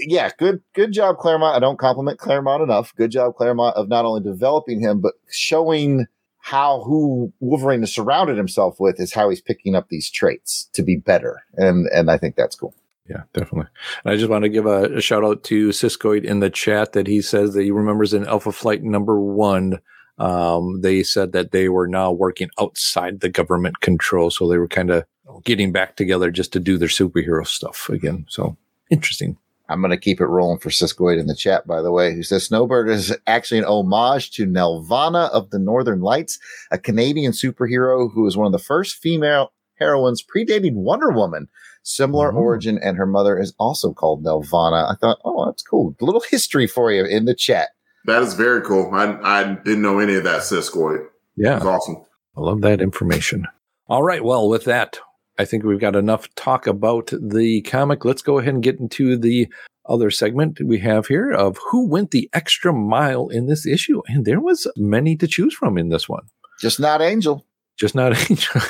[0.08, 1.56] yeah, good, good job, Claremont.
[1.56, 2.94] I don't compliment Claremont enough.
[2.96, 6.08] Good job, Claremont, of not only developing him but showing
[6.40, 10.84] how who Wolverine has surrounded himself with is how he's picking up these traits to
[10.84, 12.74] be better, and and I think that's cool.
[13.10, 13.70] Yeah, definitely.
[14.04, 16.92] And I just want to give a, a shout out to Siskoid in the chat
[16.94, 19.80] that he says that he remembers in Alpha Flight number one,
[20.18, 24.30] um, they said that they were now working outside the government control.
[24.30, 25.06] So they were kind of
[25.44, 28.26] getting back together just to do their superhero stuff again.
[28.30, 28.58] So
[28.90, 29.38] interesting.
[29.70, 32.22] I'm going to keep it rolling for Siskoid in the chat, by the way, who
[32.22, 36.38] says Snowbird is actually an homage to Nelvana of the Northern Lights,
[36.70, 41.48] a Canadian superhero who was one of the first female heroines predating Wonder Woman.
[41.86, 42.38] Similar Oh.
[42.38, 44.90] origin, and her mother is also called Nelvana.
[44.92, 45.96] I thought, oh, that's cool.
[46.00, 47.70] A little history for you in the chat.
[48.06, 48.90] That is very cool.
[48.94, 51.06] I, I didn't know any of that, Siskoid.
[51.36, 51.54] Yeah.
[51.54, 51.98] That's awesome.
[52.38, 53.48] I love that information.
[53.88, 54.24] All right.
[54.24, 55.00] Well, with that,
[55.40, 58.06] I think we've got enough talk about the comic.
[58.06, 59.48] Let's go ahead and get into the
[59.90, 64.02] other segment we have here of who went the extra mile in this issue.
[64.08, 66.24] And there was many to choose from in this one.
[66.60, 67.46] Just not Angel.
[67.78, 68.62] Just not Angel.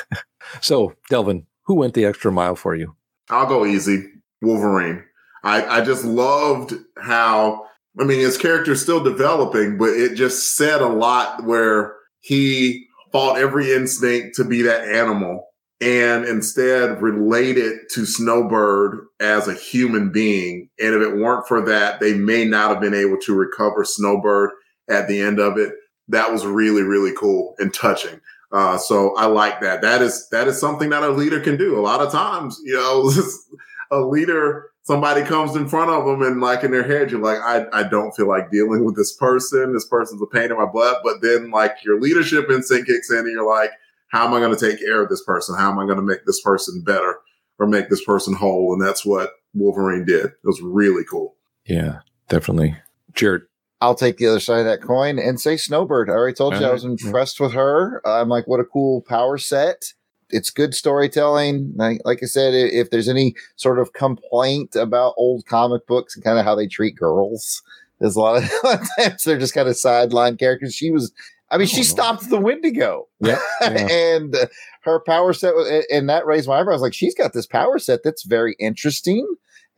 [0.60, 2.96] so, Delvin, who went the extra mile for you?
[3.30, 4.06] I'll go easy.
[4.40, 5.04] Wolverine.
[5.42, 7.66] I, I just loved how,
[8.00, 13.38] I mean, his character's still developing, but it just said a lot where he fought
[13.38, 15.46] every instinct to be that animal
[15.80, 20.68] and instead related to Snowbird as a human being.
[20.78, 24.50] And if it weren't for that, they may not have been able to recover Snowbird
[24.88, 25.74] at the end of it.
[26.08, 28.20] That was really, really cool and touching.
[28.52, 29.82] Uh, so I like that.
[29.82, 31.76] That is that is something that a leader can do.
[31.78, 33.10] A lot of times, you know,
[33.90, 37.40] a leader, somebody comes in front of them and like in their head, you're like,
[37.40, 39.72] I, I don't feel like dealing with this person.
[39.72, 41.00] This person's a pain in my butt.
[41.02, 43.70] But then like your leadership instinct kicks in and you're like,
[44.14, 45.56] how am I going to take care of this person?
[45.58, 47.18] How am I going to make this person better
[47.58, 48.72] or make this person whole?
[48.72, 50.26] And that's what Wolverine did.
[50.26, 51.34] It was really cool.
[51.66, 52.76] Yeah, definitely.
[53.14, 53.42] Jared.
[53.80, 56.08] I'll take the other side of that coin and say Snowbird.
[56.08, 56.72] I already told you I uh-huh.
[56.74, 57.00] was right.
[57.00, 58.00] impressed with her.
[58.06, 59.92] I'm like, what a cool power set.
[60.30, 61.72] It's good storytelling.
[61.74, 66.24] Like, like I said, if there's any sort of complaint about old comic books and
[66.24, 67.62] kind of how they treat girls,
[67.98, 70.72] there's a lot of a lot of times they're just kind of sideline characters.
[70.72, 71.12] She was,
[71.50, 73.06] I mean, she stopped the Wendigo.
[73.20, 73.38] Yeah.
[73.60, 73.86] yeah.
[73.90, 74.46] and uh,
[74.82, 76.80] her power set was, and that raised my eyebrows.
[76.80, 79.26] Like she's got this power set that's very interesting,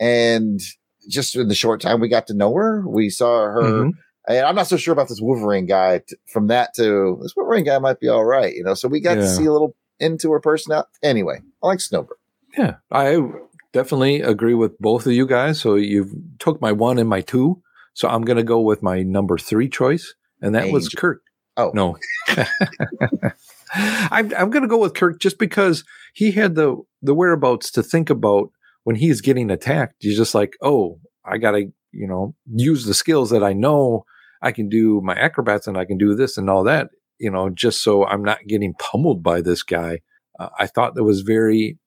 [0.01, 0.61] and
[1.09, 3.63] just in the short time we got to know her, we saw her.
[3.63, 3.93] Mhm.
[4.29, 5.99] And I'm not so sure about this Wolverine guy.
[5.99, 8.75] T- from that to this Wolverine guy might be all right, you know.
[8.75, 10.89] So we got to see a little into her personality.
[11.03, 12.17] Anyway, I like Snowbird.
[12.59, 13.21] Yeah, I
[13.73, 15.61] definitely agree with both of you guys.
[15.61, 17.63] So you've took my one and my two.
[17.95, 20.99] So I'm going to go with my number three choice, and that was Angel.
[21.57, 21.67] Kirk.
[21.67, 21.97] Oh No,
[23.75, 25.85] I'm I'm going to go with Kirk just because
[26.15, 28.51] he had the the whereabouts to think about
[28.85, 29.97] when he's getting attacked.
[29.99, 34.05] He's just like, oh, I got to you know use the skills that I know.
[34.43, 36.91] I can do my acrobats and I can do this and all that.
[37.19, 40.01] You know, just so I'm not getting pummeled by this guy.
[40.39, 41.79] Uh, I thought that was very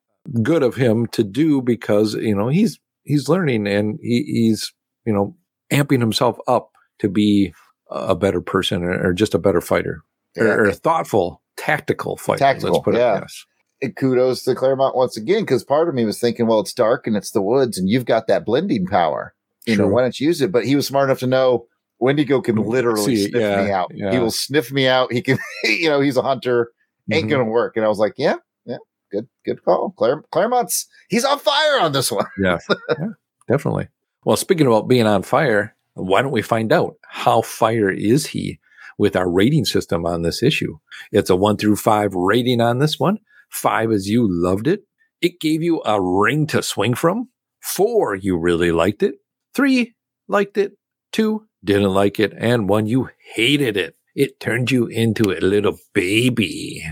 [0.44, 4.74] good of him to do because you know he's he's learning and he, he's
[5.06, 5.36] you know
[5.72, 7.54] amping himself up to be
[7.90, 10.03] a better person or, or just a better fighter
[10.38, 13.20] or, or a thoughtful tactical fighter Tactical, let's put it yeah.
[13.22, 13.45] yes
[13.82, 17.07] And kudos to Claremont once again, because part of me was thinking, well, it's dark
[17.07, 19.34] and it's the woods, and you've got that blending power.
[19.66, 20.52] You know, why don't you use it?
[20.52, 21.66] But he was smart enough to know
[21.99, 23.91] Wendigo can literally See, sniff yeah, me out.
[23.94, 24.11] yeah.
[24.11, 25.11] He will sniff me out.
[25.14, 26.72] He can, you know, he's a hunter.
[27.11, 27.30] Ain't Mhm.
[27.32, 27.76] gonna work.
[27.76, 28.36] And I was like, yeah,
[28.66, 28.78] yeah,
[29.11, 29.91] good, good call.
[29.98, 32.26] Claire, Claremont's he's on fire on this one.
[32.41, 32.57] yeah,
[32.98, 33.07] yeah
[33.48, 33.88] definitely
[34.26, 35.76] well speaking about being on fire
[36.08, 38.60] why don't we find out how fire is he
[38.98, 40.78] with our rating system on this issue?
[41.12, 43.20] It's a one through five rating on this one.
[43.50, 44.82] Five is you loved it.
[45.22, 47.30] It gave you a ring to swing from.
[47.62, 49.16] Four you really liked it.
[49.54, 49.96] Three
[50.28, 50.74] liked it.
[51.12, 52.34] Two didn't like it.
[52.38, 53.96] And one you hated it.
[54.16, 56.84] It turned you into a little baby.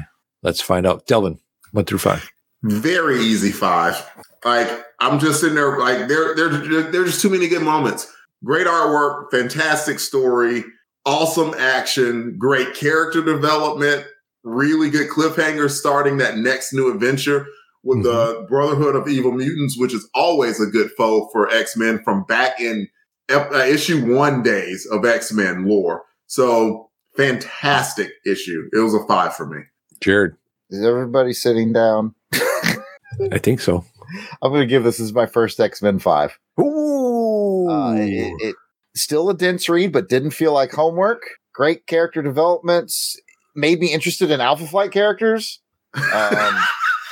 [0.43, 1.07] Let's find out.
[1.07, 1.39] Delvin
[1.71, 2.29] one through five.
[2.63, 3.95] Very easy five.
[4.43, 4.69] Like
[4.99, 5.77] I'm just sitting there.
[5.77, 6.49] Like there, there,
[6.91, 8.11] there's just too many good moments.
[8.43, 10.63] Great artwork, fantastic story,
[11.05, 14.05] awesome action, great character development,
[14.43, 17.47] really good cliffhanger starting that next new adventure
[17.83, 22.01] with the Brotherhood of Evil Mutants, which is always a good foe for X Men
[22.03, 22.87] from back in
[23.29, 26.03] uh, issue one days of X Men lore.
[26.27, 28.69] So fantastic issue.
[28.73, 29.61] It was a five for me.
[30.01, 30.35] Jared,
[30.69, 32.13] Is everybody sitting down?
[33.31, 33.83] I think so.
[34.41, 36.37] I'm going to give this as my first X Men five.
[36.59, 37.06] Ooh.
[37.67, 38.55] Uh, it, it
[38.95, 41.21] still a dense read, but didn't feel like homework.
[41.53, 43.19] Great character developments.
[43.55, 45.59] Made me interested in Alpha Flight characters.
[45.95, 46.55] Um,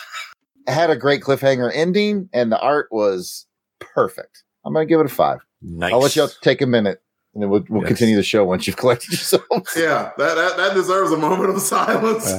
[0.67, 3.45] had a great cliffhanger ending, and the art was
[3.79, 4.43] perfect.
[4.65, 5.39] I'm going to give it a five.
[5.61, 5.91] nice.
[5.93, 7.01] I'll let y'all take a minute,
[7.33, 7.87] and then we'll, we'll Yes.
[7.89, 9.73] continue the show once you've collected yourselves.
[9.75, 12.31] Yeah, that that, that deserves a moment of silence.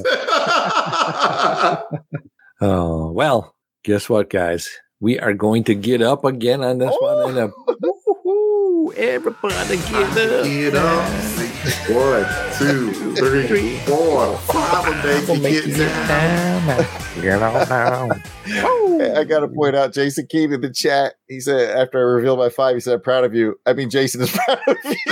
[2.61, 4.71] Oh, well, guess what, guys?
[5.01, 7.37] We are going to get up again on this one.
[7.37, 7.53] And
[8.93, 10.45] a, woo-hoo, everybody get up.
[10.45, 11.11] Get up.
[11.91, 12.27] One,
[12.59, 16.67] two, three, four, five of them Make get you down.
[16.67, 16.87] down.
[17.21, 18.23] Get on down.
[18.45, 21.15] Hey, I got to point out Jason Keene in the chat.
[21.29, 23.59] He said, after I revealed my five, he said, I'm proud of you.
[23.67, 24.95] I mean, Jason is proud of you.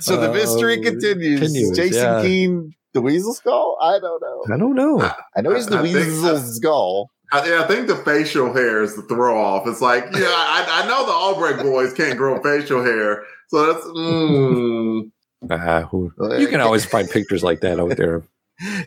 [0.00, 1.40] so the oh, mystery Oh, continues.
[1.40, 2.22] continues, Jason yeah.
[2.22, 3.76] Keene, the weasel skull?
[3.82, 4.44] I don't know.
[4.54, 5.02] I don't know.
[5.36, 7.10] I know he's the I- I think- weasel skull.
[7.32, 9.66] I, yeah, I think the facial hair is the throw off.
[9.66, 13.24] It's like, yeah, I, I know the Albrecht boys can't grow facial hair.
[13.48, 15.10] So that's, mm,
[15.50, 18.22] Uh, who, you can always find pictures like that out there.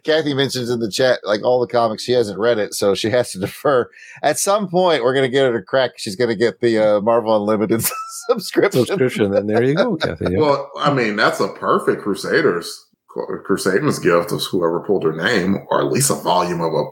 [0.04, 3.10] Kathy mentions in the chat, like all the comics, she hasn't read it, so she
[3.10, 3.90] has to defer.
[4.22, 5.92] At some point, we're going to get her to crack.
[5.98, 7.82] She's going to get the uh, Marvel Unlimited
[8.28, 8.86] subscription.
[8.86, 10.26] Subscription, and there you go, Kathy.
[10.32, 10.40] Yeah.
[10.40, 15.80] well, I mean, that's a perfect Crusaders, Crusaders gift of whoever pulled her name, or
[15.80, 16.84] at least a volume of a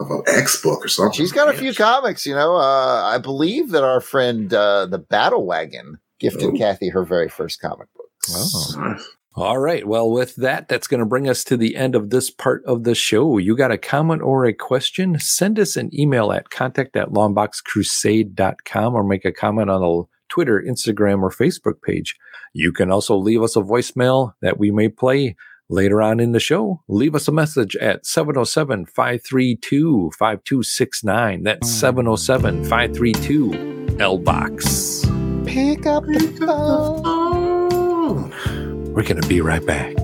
[0.00, 1.16] of an X book or something.
[1.16, 2.56] She's got a few comics, you know.
[2.56, 6.52] Uh, I believe that our friend, uh, the Battle Wagon, gifted Oh.
[6.56, 8.06] Kathy her very first comic book.
[8.30, 8.96] Oh.
[9.36, 9.86] All right.
[9.86, 12.82] Well, with that, that's going to bring us to the end of this part of
[12.82, 13.38] the show.
[13.38, 15.16] You got a comment or a question?
[15.20, 20.60] Send us an email at contact at longboxcrusade.com or make a comment on the Twitter,
[20.66, 22.16] Instagram, or Facebook page.
[22.52, 25.36] You can also leave us a voicemail that we may play
[25.68, 26.82] later on in the show.
[26.88, 31.42] Leave us a message at 707 532 5269.
[31.44, 33.50] That's 707 532
[33.98, 35.46] LBOX.
[35.46, 38.30] Pick up the phone.
[38.92, 39.94] We're going to be right back.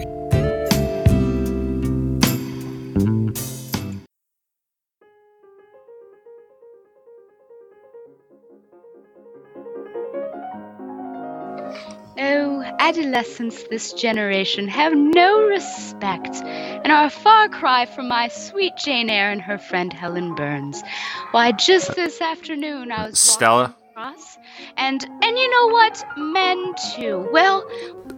[12.78, 19.10] Adolescents this generation have no respect and are a far cry from my sweet Jane
[19.10, 20.82] Eyre and her friend Helen Burns.
[21.30, 24.38] Why, just this afternoon I was Stella, across,
[24.76, 26.04] and and you know what?
[26.16, 27.28] Men too.
[27.32, 27.64] Well,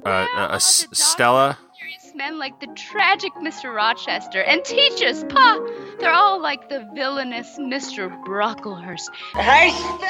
[0.04, 3.74] uh, uh, uh, S- Stella, serious men like the tragic Mr.
[3.74, 5.58] Rochester and teachers, pa,
[5.98, 8.08] they're all like the villainous Mr.
[8.24, 9.10] Brocklehurst.
[9.34, 10.06] Hey, Stella!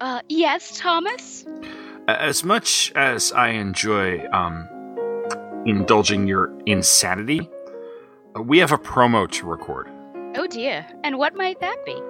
[0.00, 1.44] Uh, yes, Thomas.
[2.08, 4.68] As much as I enjoy um,
[5.66, 7.48] indulging your insanity,
[8.36, 9.88] uh, we have a promo to record.
[10.36, 10.86] Oh dear.
[11.04, 12.00] And what might that be?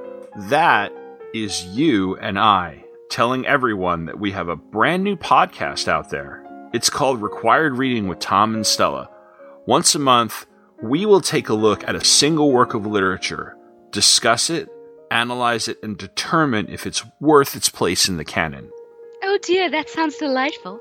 [0.48, 0.92] That
[1.34, 6.44] is you and I telling everyone that we have a brand new podcast out there.
[6.72, 9.10] It's called Required Reading with Tom and Stella.
[9.66, 10.46] Once a month,
[10.82, 13.56] we will take a look at a single work of literature,
[13.90, 14.68] discuss it,
[15.10, 18.70] analyze it, and determine if it's worth its place in the canon.
[19.32, 20.80] Oh dear, that sounds delightful.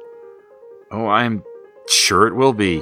[0.89, 1.43] Oh, I'm
[1.87, 2.81] sure it will be.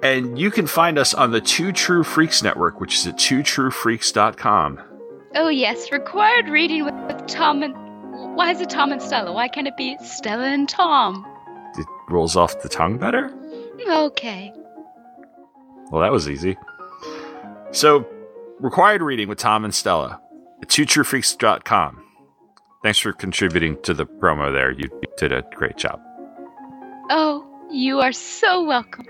[0.00, 4.78] And you can find us on the Two True Freaks Network, which is at twotruefreaks.com.
[5.34, 7.74] Oh yes, required reading with, Tom and
[8.36, 9.32] why is it Tom and Stella?
[9.32, 11.26] Why can't it be Stella and Tom?
[11.76, 13.34] It rolls off the tongue better?
[13.90, 14.52] Okay.
[15.90, 16.56] Well, that was easy.
[17.72, 18.06] So,
[18.60, 20.20] required reading with Tom and Stella
[20.62, 22.04] at twotruefreaks.com.
[22.80, 24.70] Thanks for contributing to the promo there.
[24.70, 26.00] You did a great job.
[27.10, 29.06] Oh, you are so welcome.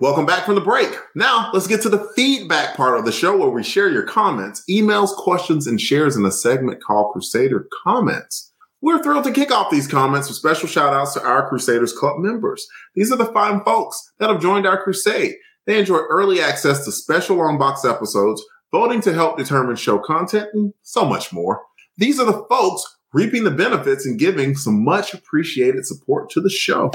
[0.00, 0.88] Welcome back from the break.
[1.14, 4.64] Now, let's get to the feedback part of the show where we share your comments,
[4.68, 8.50] emails, questions, and shares in a segment called Crusader Comments.
[8.80, 12.18] We're thrilled to kick off these comments with special shout outs to our Crusaders Club
[12.18, 12.66] members.
[12.94, 15.34] These are the fine folks that have joined our crusade.
[15.66, 18.42] They enjoy early access to special long box episodes,
[18.72, 21.62] voting to help determine show content, and so much more.
[21.96, 26.50] These are the folks reaping the benefits and giving some much appreciated support to the
[26.50, 26.90] show.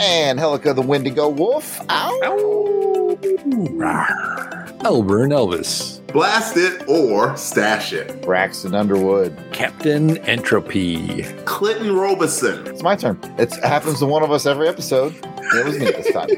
[0.00, 1.80] And Helica the Wendigo Wolf.
[1.90, 3.18] Ow.
[4.84, 6.06] Auburn Elvis.
[6.08, 8.20] Blast it or stash it.
[8.20, 9.34] Braxton Underwood.
[9.50, 11.22] Captain Entropy.
[11.46, 12.66] Clinton Robeson.
[12.66, 13.18] It's my turn.
[13.38, 15.14] It happens to one of us every episode.
[15.54, 16.28] It was me this time.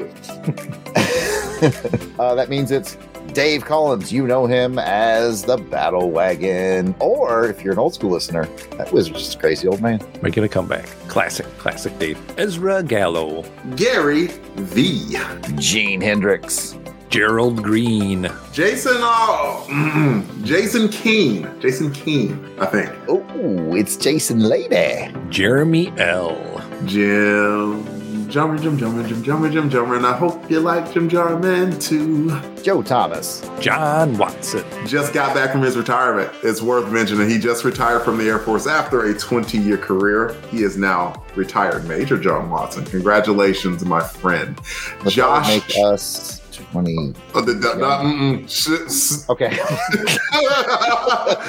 [2.19, 2.97] uh, that means it's
[3.33, 4.13] Dave Collins.
[4.13, 6.95] You know him as the Battle Wagon.
[6.99, 8.45] Or if you're an old school listener,
[8.77, 9.99] that was just a crazy old man.
[10.21, 10.85] Making a comeback.
[11.09, 12.17] Classic, classic Dave.
[12.39, 13.43] Ezra Gallo.
[13.75, 15.17] Gary V.
[15.57, 16.77] Gene Hendricks.
[17.09, 18.29] Gerald Green.
[18.51, 21.49] Jason, uh, Jason Keene.
[21.59, 22.91] Jason Keene, I think.
[23.07, 25.13] Oh, it's Jason Lady.
[25.29, 26.61] Jeremy L.
[26.85, 27.97] Jim.
[28.27, 32.37] Jummer, Jim, Jummer, Jim, Jummer, Jim, Jummer, and I hope you like Jim Jarman too.
[32.61, 33.49] Joe Thomas.
[33.61, 34.65] John Watson.
[34.85, 36.29] Just got back from his retirement.
[36.43, 40.35] It's worth mentioning he just retired from the Air Force after a 20 year career.
[40.51, 42.83] He is now retired Major John Watson.
[42.83, 44.59] Congratulations, my friend.
[45.01, 46.36] But Josh.
[46.73, 47.13] Make us 20.
[47.33, 49.29] Oh, the, the, the, uh, mm-mm.
[49.29, 49.49] Okay.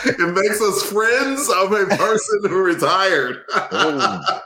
[0.05, 3.39] it makes us friends of a person who retired.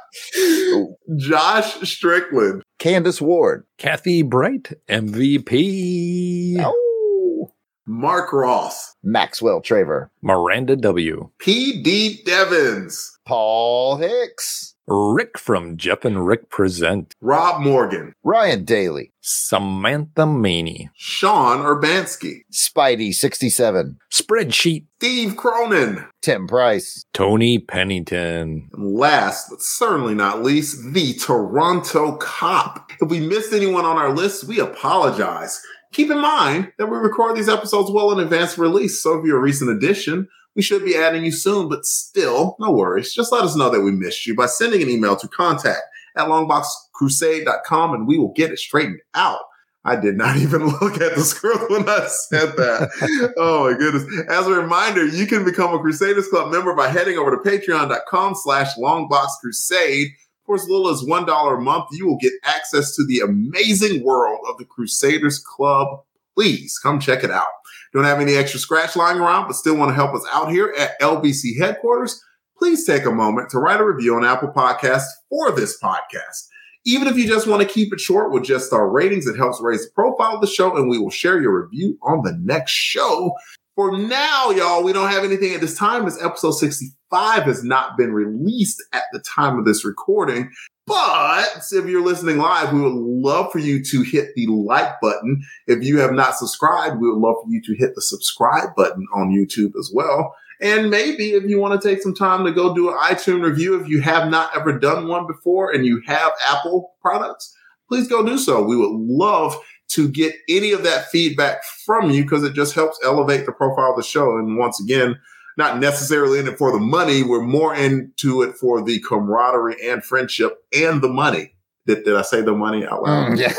[0.74, 0.96] Oh.
[1.16, 2.62] Josh Strickland.
[2.78, 3.64] Candace Ward.
[3.78, 4.72] Kathy Bright.
[4.88, 6.56] MVP.
[6.60, 7.50] Oh.
[7.86, 8.94] Mark Ross.
[9.02, 10.10] Maxwell Traver.
[10.20, 11.30] Miranda W.
[11.38, 12.22] P.D.
[12.26, 13.18] Devins.
[13.26, 14.71] Paul Hicks.
[14.86, 17.14] Rick from Jeff and Rick Present.
[17.20, 18.14] Rob Morgan.
[18.24, 19.12] Ryan Daly.
[19.20, 20.90] Samantha Maney.
[20.94, 22.42] Sean Urbanski.
[22.52, 23.98] Spidey 67.
[24.10, 24.86] Spreadsheet.
[24.96, 26.04] Steve Cronin.
[26.20, 27.04] Tim Price.
[27.12, 28.68] Tony Pennington.
[28.72, 32.90] And last, but certainly not least, the Toronto Cop.
[33.00, 35.60] If we missed anyone on our list, we apologize.
[35.92, 39.26] Keep in mind that we record these episodes well in advance of release, so if
[39.26, 43.14] you're a recent addition, we should be adding you soon, but still, no worries.
[43.14, 45.82] Just let us know that we missed you by sending an email to contact
[46.16, 49.40] at longboxcrusade.com and we will get it straightened out.
[49.84, 53.34] I did not even look at the script when I said that.
[53.36, 54.04] oh my goodness.
[54.28, 58.34] As a reminder, you can become a Crusaders Club member by heading over to patreon.com
[58.36, 60.08] slash longboxcrusade.
[60.44, 64.40] For as little as $1 a month, you will get access to the amazing world
[64.48, 66.02] of the Crusaders Club.
[66.34, 67.46] Please come check it out.
[67.92, 70.74] Don't have any extra scratch lying around, but still want to help us out here
[70.78, 72.22] at LBC headquarters?
[72.58, 76.46] Please take a moment to write a review on Apple Podcasts for this podcast.
[76.84, 79.60] Even if you just want to keep it short with just our ratings, it helps
[79.60, 82.72] raise the profile of the show, and we will share your review on the next
[82.72, 83.34] show.
[83.74, 87.96] For now, y'all, we don't have anything at this time as episode 65 has not
[87.96, 90.50] been released at the time of this recording.
[90.86, 95.42] But if you're listening live, we would love for you to hit the like button.
[95.66, 99.06] If you have not subscribed, we would love for you to hit the subscribe button
[99.14, 100.34] on YouTube as well.
[100.60, 103.80] And maybe if you want to take some time to go do an iTunes review,
[103.80, 107.56] if you have not ever done one before and you have Apple products,
[107.88, 108.62] please go do so.
[108.62, 109.56] We would love
[109.88, 113.90] to get any of that feedback from you because it just helps elevate the profile
[113.90, 114.36] of the show.
[114.38, 115.18] And once again,
[115.56, 117.22] not necessarily in it for the money.
[117.22, 121.54] We're more into it for the camaraderie and friendship and the money.
[121.86, 123.32] Did, did I say the money out loud?
[123.32, 123.54] Mm, yeah.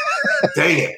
[0.54, 0.96] Dang it.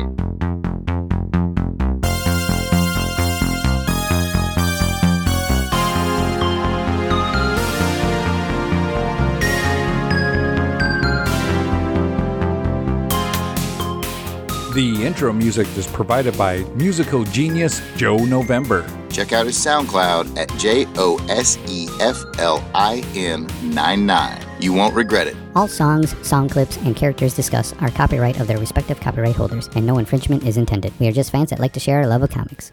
[14.75, 18.85] The intro music is provided by musical genius Joe November.
[19.09, 24.45] Check out his SoundCloud at J O S E F L I N 99.
[24.59, 25.37] You won't regret it.
[25.55, 29.85] All songs, song clips, and characters discussed are copyright of their respective copyright holders, and
[29.85, 30.91] no infringement is intended.
[30.99, 32.69] We are just fans that like to share our love of comics.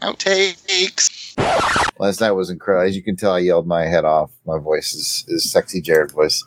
[0.00, 1.34] Outtakes.
[1.98, 2.86] Last night was incredible.
[2.86, 4.30] As you can tell, I yelled my head off.
[4.46, 6.44] My voice is, is sexy Jared voice.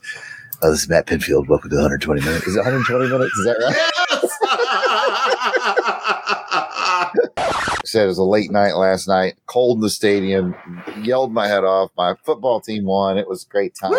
[0.61, 1.49] Oh, this is Matt Pinfield.
[1.49, 2.47] Welcome to 120 minutes.
[2.47, 3.37] Is it 120 minutes?
[3.39, 3.91] Is that right?
[7.95, 9.35] Said it was a late night last night.
[9.45, 10.53] Cold in the stadium.
[11.01, 11.91] Yelled my head off.
[11.95, 13.17] My football team won.
[13.17, 13.93] It was a great time.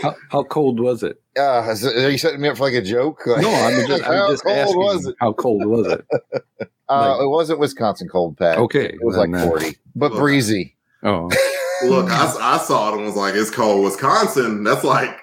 [0.00, 1.20] How, how cold was it?
[1.36, 3.20] Uh, are you setting me up for like a joke?
[3.26, 4.78] No, I'm just, how I'm just cold asking.
[4.78, 5.16] was it?
[5.20, 6.06] How cold was it?
[6.88, 8.58] Uh, it wasn't Wisconsin cold, Pat.
[8.58, 10.76] Okay, It was like then, uh, 40, but breezy.
[11.02, 11.30] Oh,
[11.86, 13.84] Look, I, I saw it and was like, it's cold.
[13.84, 15.18] Wisconsin, that's like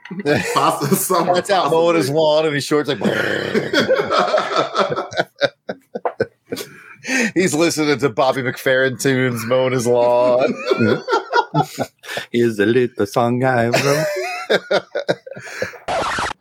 [0.55, 1.35] pasta summer.
[1.35, 2.99] That's out mowing his lawn and his shorts like.
[7.33, 10.53] He's listening to Bobby McFerrin tunes, mowing his lawn.
[12.31, 14.05] He is the little song I wrote?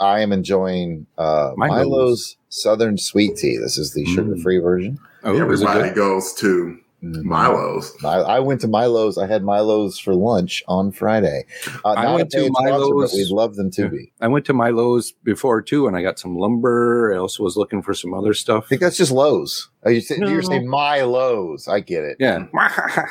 [0.01, 1.87] I am enjoying uh, Milo's.
[1.89, 3.57] Milo's Southern Sweet Tea.
[3.57, 4.99] This is the sugar-free version.
[5.25, 7.97] Oh, is it Everybody goes to Milo's.
[8.05, 9.19] I, I went to Milo's.
[9.19, 11.45] I had Milo's for lunch on Friday.
[11.85, 13.89] Uh, I went to sponsor, Milo's- but we'd love them to Yeah.
[13.89, 14.13] be.
[14.21, 17.13] I went to my Lowe's before too, and I got some lumber.
[17.15, 18.65] I also was looking for some other stuff.
[18.65, 19.69] I think that's just Lowe's.
[19.85, 20.29] Oh, you say, No.
[20.29, 21.69] You're saying my Lowe's.
[21.69, 22.17] I get it.
[22.19, 22.47] Yeah,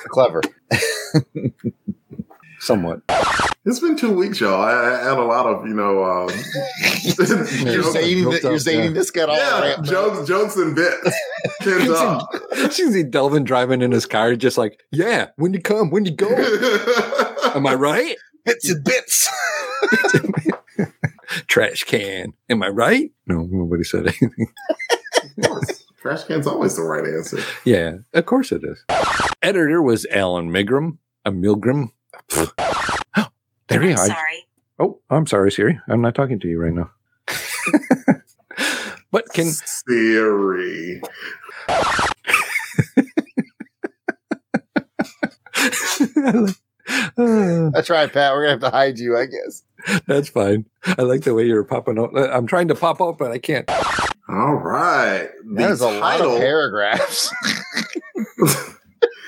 [0.10, 0.42] Clever.
[2.60, 3.02] somewhat.
[3.66, 4.62] It's been two weeks, y'all.
[4.62, 6.30] I, I had a lot of, you know, um,
[7.04, 9.86] You're jokes- saying, that, you're saying this got all yeah, ramped up.
[9.86, 11.12] jokes, jokes and bits.
[11.62, 12.30] Pins up.
[12.56, 16.12] You see Delvin driving in his car, just like, yeah, when you come, when you
[16.12, 16.30] go.
[17.56, 18.16] Am I right?
[18.46, 19.30] Bits and bits.
[21.48, 22.34] Trash can.
[22.50, 23.12] Am I right?
[23.26, 24.48] No, nobody said anything.
[25.98, 27.40] Trash can's always the right answer.
[27.66, 28.84] Yeah, of course it is.
[29.42, 31.00] Editor was Alan Milgrom.
[31.26, 31.90] A Milgrom.
[33.68, 34.08] There you are.
[34.08, 34.48] Sorry.
[34.80, 35.80] Oh, I'm sorry, Siri.
[35.88, 36.92] I'm not talking to you right now.
[39.12, 41.02] but can Siri.
[47.18, 48.34] That's right, Pat.
[48.34, 49.64] We're gonna have to hide you, I guess.
[50.06, 50.66] That's fine.
[50.86, 52.12] I like the way you're popping up.
[52.16, 53.70] I'm trying to pop up, but I can't.
[54.30, 55.30] All right.
[55.54, 57.34] That is a lot of paragraphs.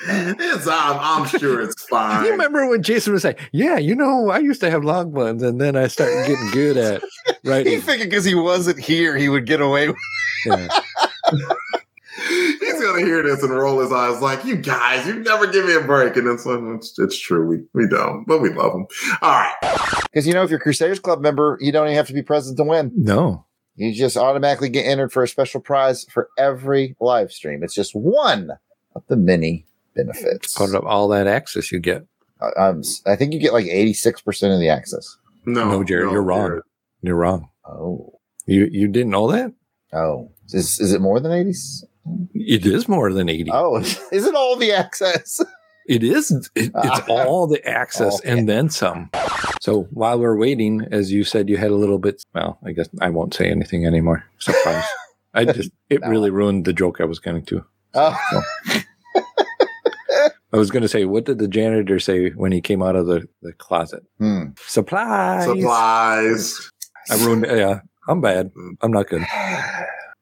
[0.07, 2.25] it's, I'm, I'm sure it's fine.
[2.25, 5.43] You remember when Jason was saying, "Yeah, you know, I used to have long ones,
[5.43, 7.03] and then I started getting good at
[7.43, 9.97] right." he figured because he wasn't here, he would get away with
[10.45, 10.67] Yeah.
[12.27, 15.75] He's gonna hear this and roll his eyes like, "You guys, you never give me
[15.75, 18.87] a break." And it's like, it's, it's true, we we don't, but we love him.
[19.21, 19.53] All right,
[20.03, 22.57] Because you know, if you're Crusaders Club member, you don't even have to be present
[22.57, 22.91] to win.
[22.95, 23.45] No.
[23.75, 27.63] You just automatically get entered for a special prize for every live stream.
[27.63, 28.51] It's just one
[28.93, 29.65] of the many
[30.05, 30.55] benefits.
[30.57, 32.05] Part of all that access you get.
[32.41, 35.17] I, I'm, s- I think you get like 86% of the access.
[35.45, 36.47] no, No, Jared, you're wrong.
[36.47, 36.63] Jared.
[37.01, 37.49] You're wrong.
[37.67, 38.13] Oh.
[38.45, 39.53] You you didn't know that?
[39.93, 40.31] Oh.
[40.51, 41.51] Is, is it more than 80?
[42.33, 43.51] It is more than eighty.
[43.53, 43.75] Oh,
[44.11, 45.39] is it all the access?
[45.87, 46.31] It is.
[46.55, 49.11] It, it's all the access All the and then some.
[49.61, 52.23] So while we're waiting, as you said, you had a little bit.
[52.33, 54.23] Well, I guess I won't say anything anymore.
[54.39, 54.85] Surprise.
[55.35, 57.63] I just it really ruined the joke I was going to.
[57.93, 58.17] Oh.
[60.51, 63.05] I was going to say, what did the janitor say when he came out of
[63.05, 64.03] the, the closet?
[64.17, 64.45] Hmm.
[64.65, 65.45] Supplies.
[65.45, 66.71] Supplies.
[67.09, 67.45] I ruined.
[67.45, 68.51] Yeah, I'm bad.
[68.81, 69.25] I'm not good.